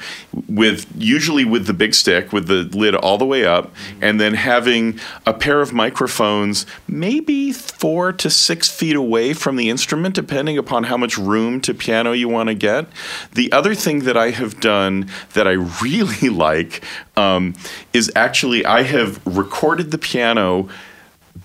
[0.48, 4.34] with usually with the big stick, with the lid all the way up, and then
[4.34, 10.58] having a pair of microphones, maybe four to six feet away from the instrument, depending
[10.58, 12.86] upon how much room to piano you want to get.
[13.32, 16.84] The other thing that I have done that I really like
[17.16, 17.54] um,
[17.92, 20.68] is actually I have recorded the piano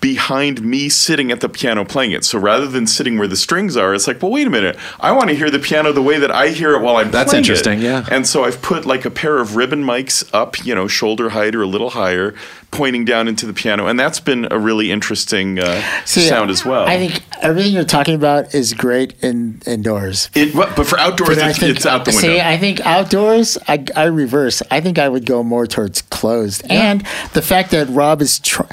[0.01, 2.25] behind me sitting at the piano playing it.
[2.25, 4.75] So rather than sitting where the strings are, it's like, well, wait a minute.
[4.99, 7.31] I want to hear the piano the way that I hear it while I'm That's
[7.31, 7.47] playing it.
[7.47, 8.05] That's interesting, yeah.
[8.11, 11.55] And so I've put like a pair of ribbon mics up, you know, shoulder height
[11.55, 12.33] or a little higher,
[12.71, 16.65] pointing down into the piano, and that's been a really interesting uh, See, sound as
[16.65, 16.87] well.
[16.87, 20.29] I think everything you're talking about is great in indoors.
[20.33, 22.21] it, but but for outdoors, But it's, think, it's out the window.
[22.21, 24.63] see, I think outdoors, I, I reverse.
[24.71, 26.63] I think I would go more towards closed.
[26.71, 28.63] And the fact that Rob is, tr-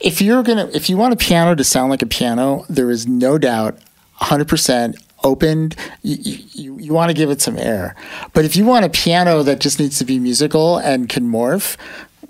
[0.00, 3.06] if you're gonna, if you want a piano to sound like a piano, there is
[3.06, 3.74] no doubt,
[4.18, 5.76] 100 percent opened.
[6.02, 7.96] You, you, you want to give it some air.
[8.32, 11.76] But if you want a piano that just needs to be musical and can morph,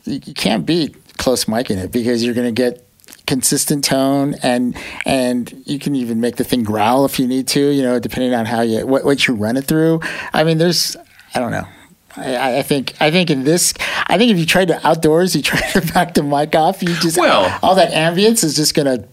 [0.04, 2.84] you, you can't beat close mic in it because you're going to get
[3.26, 4.74] consistent tone and
[5.04, 8.32] and you can even make the thing growl if you need to you know depending
[8.32, 10.00] on how you what, what you run it through
[10.32, 10.96] i mean there's
[11.34, 11.66] i don't know
[12.18, 13.74] I, I think I think in this
[14.06, 16.94] I think if you try to outdoors you try to back the mic off you
[16.96, 19.04] just Well- all that ambience is just gonna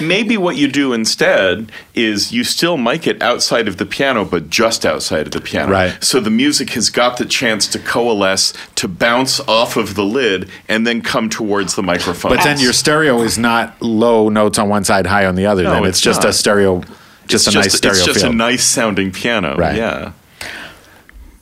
[0.00, 4.50] Maybe what you do instead is you still mic it outside of the piano, but
[4.50, 5.72] just outside of the piano.
[5.72, 6.02] Right.
[6.02, 10.48] So the music has got the chance to coalesce, to bounce off of the lid,
[10.68, 12.34] and then come towards the microphone.
[12.34, 15.64] But then your stereo is not low notes on one side, high on the other.
[15.64, 16.82] No, then it's it's, just a stereo,
[17.26, 18.34] just it's a nice stereo It's just field.
[18.34, 19.56] a nice sounding piano.
[19.56, 19.76] Right.
[19.76, 20.12] Yeah.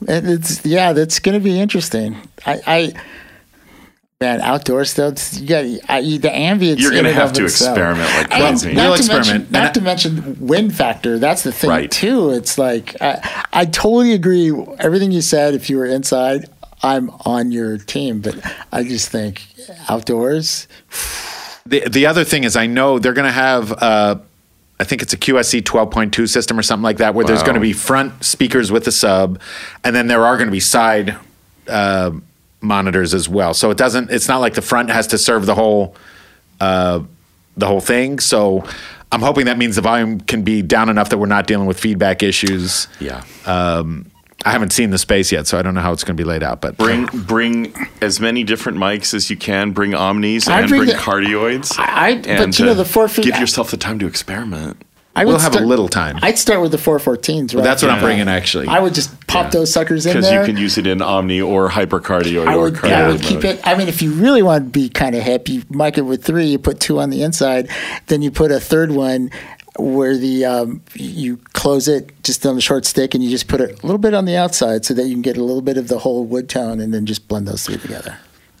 [0.07, 2.17] And it's yeah, that's gonna be interesting.
[2.45, 2.93] I, I
[4.21, 6.79] man, outdoors though, it's- you got I, you- the ambience.
[6.79, 7.77] You're gonna have to itself.
[7.77, 8.73] experiment like And crazy.
[8.73, 11.17] Not We'll to mention, not And to mention wind factor.
[11.19, 11.89] That's the thing Right.
[11.91, 12.31] too.
[12.31, 14.51] It's like I, I totally agree.
[14.79, 15.53] Everything you said.
[15.55, 16.45] If you were inside,
[16.83, 18.21] I'm on your team.
[18.21, 18.35] But
[18.71, 19.43] I just think
[19.89, 20.67] outdoors.
[21.65, 24.15] the the other thing is I know they're going to have uh,
[24.79, 27.59] I think it's a QSC 12.2 system or something like that, where there's going to
[27.59, 29.39] be front speakers with a sub,
[29.83, 31.17] and then there are going to be side
[31.67, 32.11] uh,
[32.61, 33.53] monitors as well.
[33.53, 34.11] So it doesn't.
[34.11, 35.95] It's not like the front has to serve the whole
[36.59, 37.01] uh,
[37.55, 38.19] the whole thing.
[38.19, 38.63] So
[39.11, 41.79] I'm hoping that means the volume can be down enough that we're not dealing with
[41.79, 42.87] feedback issues.
[42.99, 43.23] Yeah.
[43.45, 44.11] Um,
[44.45, 46.27] I haven't seen the space yet, so I don't know how it's going to be
[46.27, 46.61] laid out.
[46.61, 49.71] But Bring bring as many different mics as you can.
[49.71, 51.75] Bring omnis I'd and bring bring, the- cardioids.
[51.79, 54.83] I- but and, you know, uh, the four feet- Give yourself the time to experiment.
[55.15, 56.19] I we'll have start- a little time.
[56.21, 57.55] I'd start with the 414s.
[57.55, 57.63] Right?
[57.63, 58.67] that's what I'm bringing actually.
[58.67, 60.41] I would just pop those suckers in Because there.
[60.41, 63.43] you can use it in omni or hypercardioid I or would, cardio I would keep
[63.43, 63.59] it.
[63.63, 66.23] I mean, if you really want to be kind of hip, you mic it with
[66.23, 66.45] three.
[66.45, 67.67] You put two on the inside,
[68.05, 69.31] then you put a third one
[69.77, 73.61] where the um, you close it just on the short stick, and you just put
[73.61, 75.77] it a little bit on the outside so that you can get a little bit
[75.77, 78.17] of the whole wood tone, and then just blend those three together.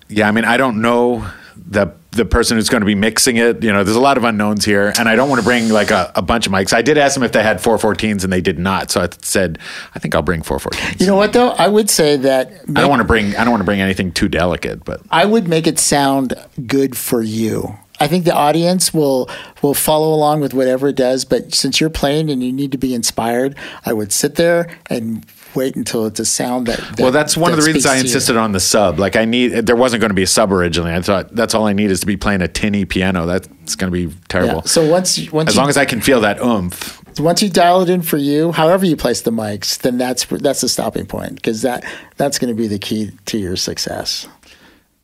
[0.09, 1.25] Yeah, I mean, I don't know
[1.55, 3.63] the the person who's going to be mixing it.
[3.63, 5.91] You know, there's a lot of unknowns here, and I don't want to bring like
[5.91, 6.73] a, a bunch of mics.
[6.73, 8.91] I did ask them if they had 414s, and they did not.
[8.91, 9.59] So I said,
[9.93, 10.99] I think I'll bring 414s.
[10.99, 11.49] You know what though?
[11.49, 14.11] I would say that I don't want to bring I don't want to bring anything
[14.11, 16.33] too delicate, but I would make it sound
[16.65, 17.77] good for you.
[17.99, 19.29] I think the audience will
[19.61, 22.77] will follow along with whatever it does, but since you're playing and you need to
[22.77, 23.55] be inspired,
[23.85, 25.25] I would sit there and
[25.55, 26.77] wait until it's a sound that.
[26.77, 28.99] that well, that's one of the reasons I insisted on the sub.
[28.99, 30.93] Like I need there wasn't going to be a sub originally.
[30.93, 33.25] I thought that's all I need is to be playing a tinny piano.
[33.25, 34.57] That's going to be terrible.
[34.57, 34.61] Yeah.
[34.61, 37.01] So once once as you, long as I can feel that oomph.
[37.19, 40.61] once you dial it in for you, however you place the mics, then that's that's
[40.61, 41.83] the stopping point because that
[42.15, 44.27] that's going to be the key to your success.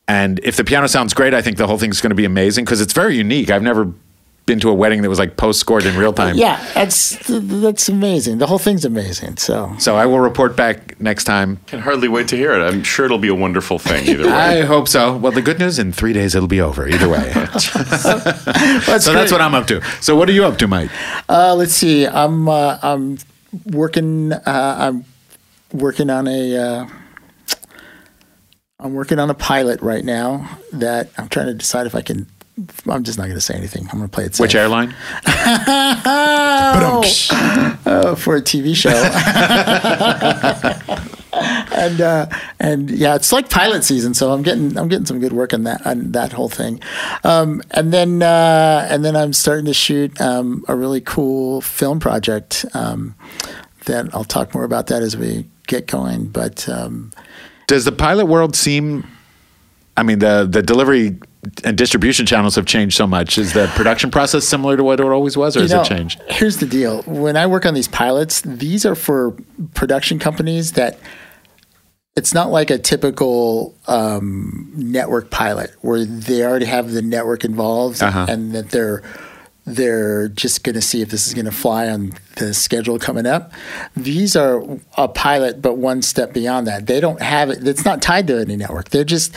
[0.08, 2.66] And if the piano sounds great, I think the whole thing's going to be amazing
[2.66, 3.50] because it's very unique.
[3.50, 3.94] I've never
[4.46, 6.36] been to a wedding that was like post scored in real time.
[6.36, 8.40] Yeah, that's that's amazing.
[8.40, 9.38] The whole thing's amazing.
[9.38, 11.60] So So I will report back next time.
[11.68, 12.62] Can hardly wait to hear it.
[12.62, 14.34] I'm sure it'll be a wonderful thing either way.
[14.34, 15.16] I hope so.
[15.16, 17.32] Well, the good news in three days it'll be over either way.
[17.34, 19.82] that's, so that's what I'm up to.
[20.02, 20.92] So what are you up to, Mike?
[21.30, 22.06] Uh, let's see.
[22.06, 23.20] I'm uh, I'm
[23.66, 24.34] working.
[24.34, 25.06] Uh, I'm
[25.72, 26.88] working on a.
[28.84, 32.28] I'm working on a pilot right now that I'm trying to decide if I can.
[32.88, 33.88] I'm just not going to say anything.
[33.92, 34.42] I'm going to play it safe.
[34.42, 34.94] Which airline?
[36.76, 37.04] Oh,
[37.86, 38.90] oh, for a TV show.
[41.74, 42.28] and uh,
[42.60, 45.64] and yeah, it's like pilot season, so I'm getting I'm getting some good work on
[45.64, 46.80] that on that whole thing.
[47.24, 52.00] Um, and then uh, and then I'm starting to shoot um, a really cool film
[52.00, 52.66] project.
[52.74, 53.16] Um,
[53.86, 56.28] that I'll talk more about that as we get going.
[56.28, 57.12] But um,
[57.68, 59.08] Does the pilot world seem?
[59.96, 61.18] I mean, the the delivery
[61.64, 63.38] and distribution channels have changed so much.
[63.38, 65.86] Is the production process similar to what it always was, or You has know, it
[65.88, 66.22] changed?
[66.30, 67.02] Here's the deal.
[67.04, 69.36] When I work on these pilots, these are for
[69.74, 70.98] production companies that
[72.16, 78.02] it's not like a typical um, network pilot where they already have the network involved
[78.04, 78.26] Uh-huh.
[78.30, 79.02] and that they're
[79.66, 83.26] they're just going to see if this is going to fly on the schedule coming
[83.26, 83.54] up.
[83.96, 84.64] These are
[84.98, 86.88] a pilot, but one step beyond that.
[86.88, 87.66] They don't have it.
[87.66, 88.90] It's not tied to any network.
[88.90, 89.34] They're just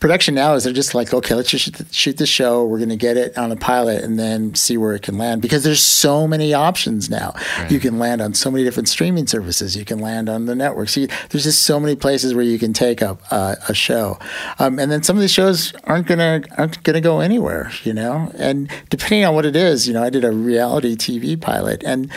[0.00, 2.64] production now is they're just like, okay, let's just shoot the, show.
[2.64, 5.42] We're going to get it on a pilot and then see where it can land
[5.42, 7.34] because there's so many options now.
[7.68, 9.76] You can land on so many different streaming services.
[9.76, 10.88] You can land on the network.
[10.88, 14.18] See, there's just so many places where you can take a a, a show,
[14.58, 17.70] um, and then some of these shows aren't gonna aren't gonna go anywhere.
[17.82, 21.40] You know, and depending on what it is, you know, I did a reality TV
[21.40, 22.10] pilot and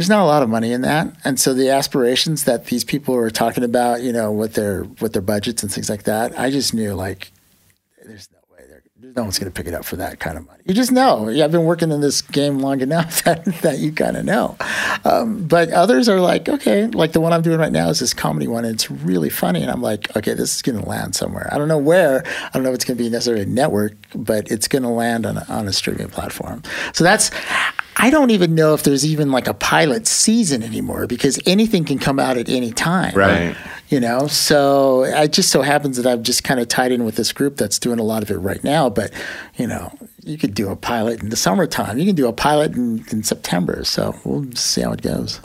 [0.00, 1.14] there's not a lot of money in that.
[1.24, 5.12] And so the aspirations that these people were talking about you know with their with
[5.12, 7.32] their budgets and things like that i just knew like
[8.04, 10.46] there's no way they're, no one's going to pick it up for that kind of
[10.46, 11.28] money you just know.
[11.28, 14.56] Yeah, i've been working in this game long enough that, that you kind of know.
[15.04, 18.14] Um, but others are like okay like the one i'm doing right now is this
[18.14, 18.64] comedy one.
[18.64, 19.62] And it's really funny.
[19.62, 21.48] And i'm like okay this is going to land somewhere.
[21.52, 22.24] I don't know where.
[22.24, 24.88] I don't know if it's going to be necessarily a network but it's going to
[24.88, 26.62] land on a, on a streaming platform.
[26.92, 27.32] So that's
[27.96, 31.98] I don't even know if there's even like a pilot season anymore because anything can
[31.98, 33.14] come out at any time.
[33.14, 33.56] Right.
[33.90, 37.16] You know, so it just so happens that I've just kind of tied in with
[37.16, 38.88] this group that's doing a lot of it right now.
[38.88, 39.12] But,
[39.56, 39.92] you know,
[40.22, 41.98] you could do a pilot in the summertime.
[41.98, 43.84] You can do a pilot in, in September.
[43.84, 45.40] So we'll see how it goes.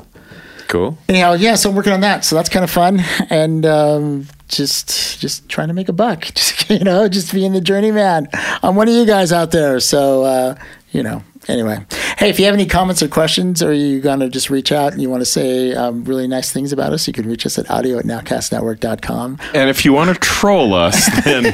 [0.67, 0.97] Cool.
[1.07, 2.25] Anyhow, yeah, so I'm working on that.
[2.25, 3.01] So that's kind of fun.
[3.29, 7.61] And, um, just just trying to make a buck just you know just being the
[7.61, 8.27] journeyman
[8.61, 10.55] i'm one of you guys out there so uh
[10.91, 11.77] you know anyway
[12.17, 14.91] hey if you have any comments or questions or you're going to just reach out
[14.93, 17.57] and you want to say um, really nice things about us you can reach us
[17.59, 21.53] at audio at nowcastnetwork.com And if you want to troll us, then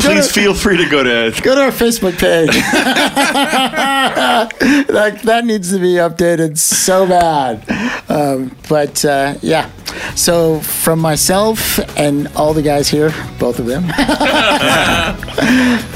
[0.00, 2.50] please to- feel free to go to go to our facebook page.
[4.96, 7.62] That, that needs to be updated so bad.
[8.10, 9.70] Um, but uh, yeah.
[10.14, 13.84] So from myself and all the guys here both of them.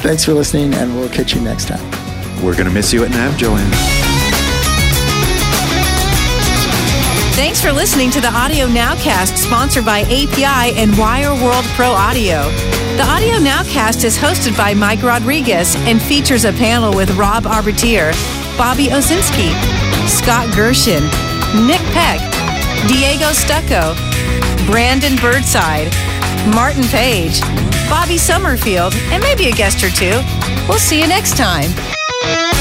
[0.03, 2.10] Thanks for listening and we'll catch you next time
[2.43, 3.71] We're going to miss you at NAB, Joanne.
[7.37, 12.45] Thanks for listening to the Audio Nowcast, sponsored by API and Wireworld Pro Audio.
[12.97, 18.13] The Audio Nowcast is hosted by Mike Rodriguez and features a panel with Rob Arbittier,
[18.57, 19.53] Bobby Owsinski,
[20.09, 21.05] Scott Gershon,
[21.67, 22.21] Nick Peck,
[22.89, 23.95] Diego Stocco,
[24.67, 25.93] Brandon Birdside,
[26.55, 27.41] Martin Page,
[27.89, 30.21] Bobby Summerfield, and maybe a guest or two.
[30.69, 31.71] We'll see you next time.
[32.23, 32.60] Thank you.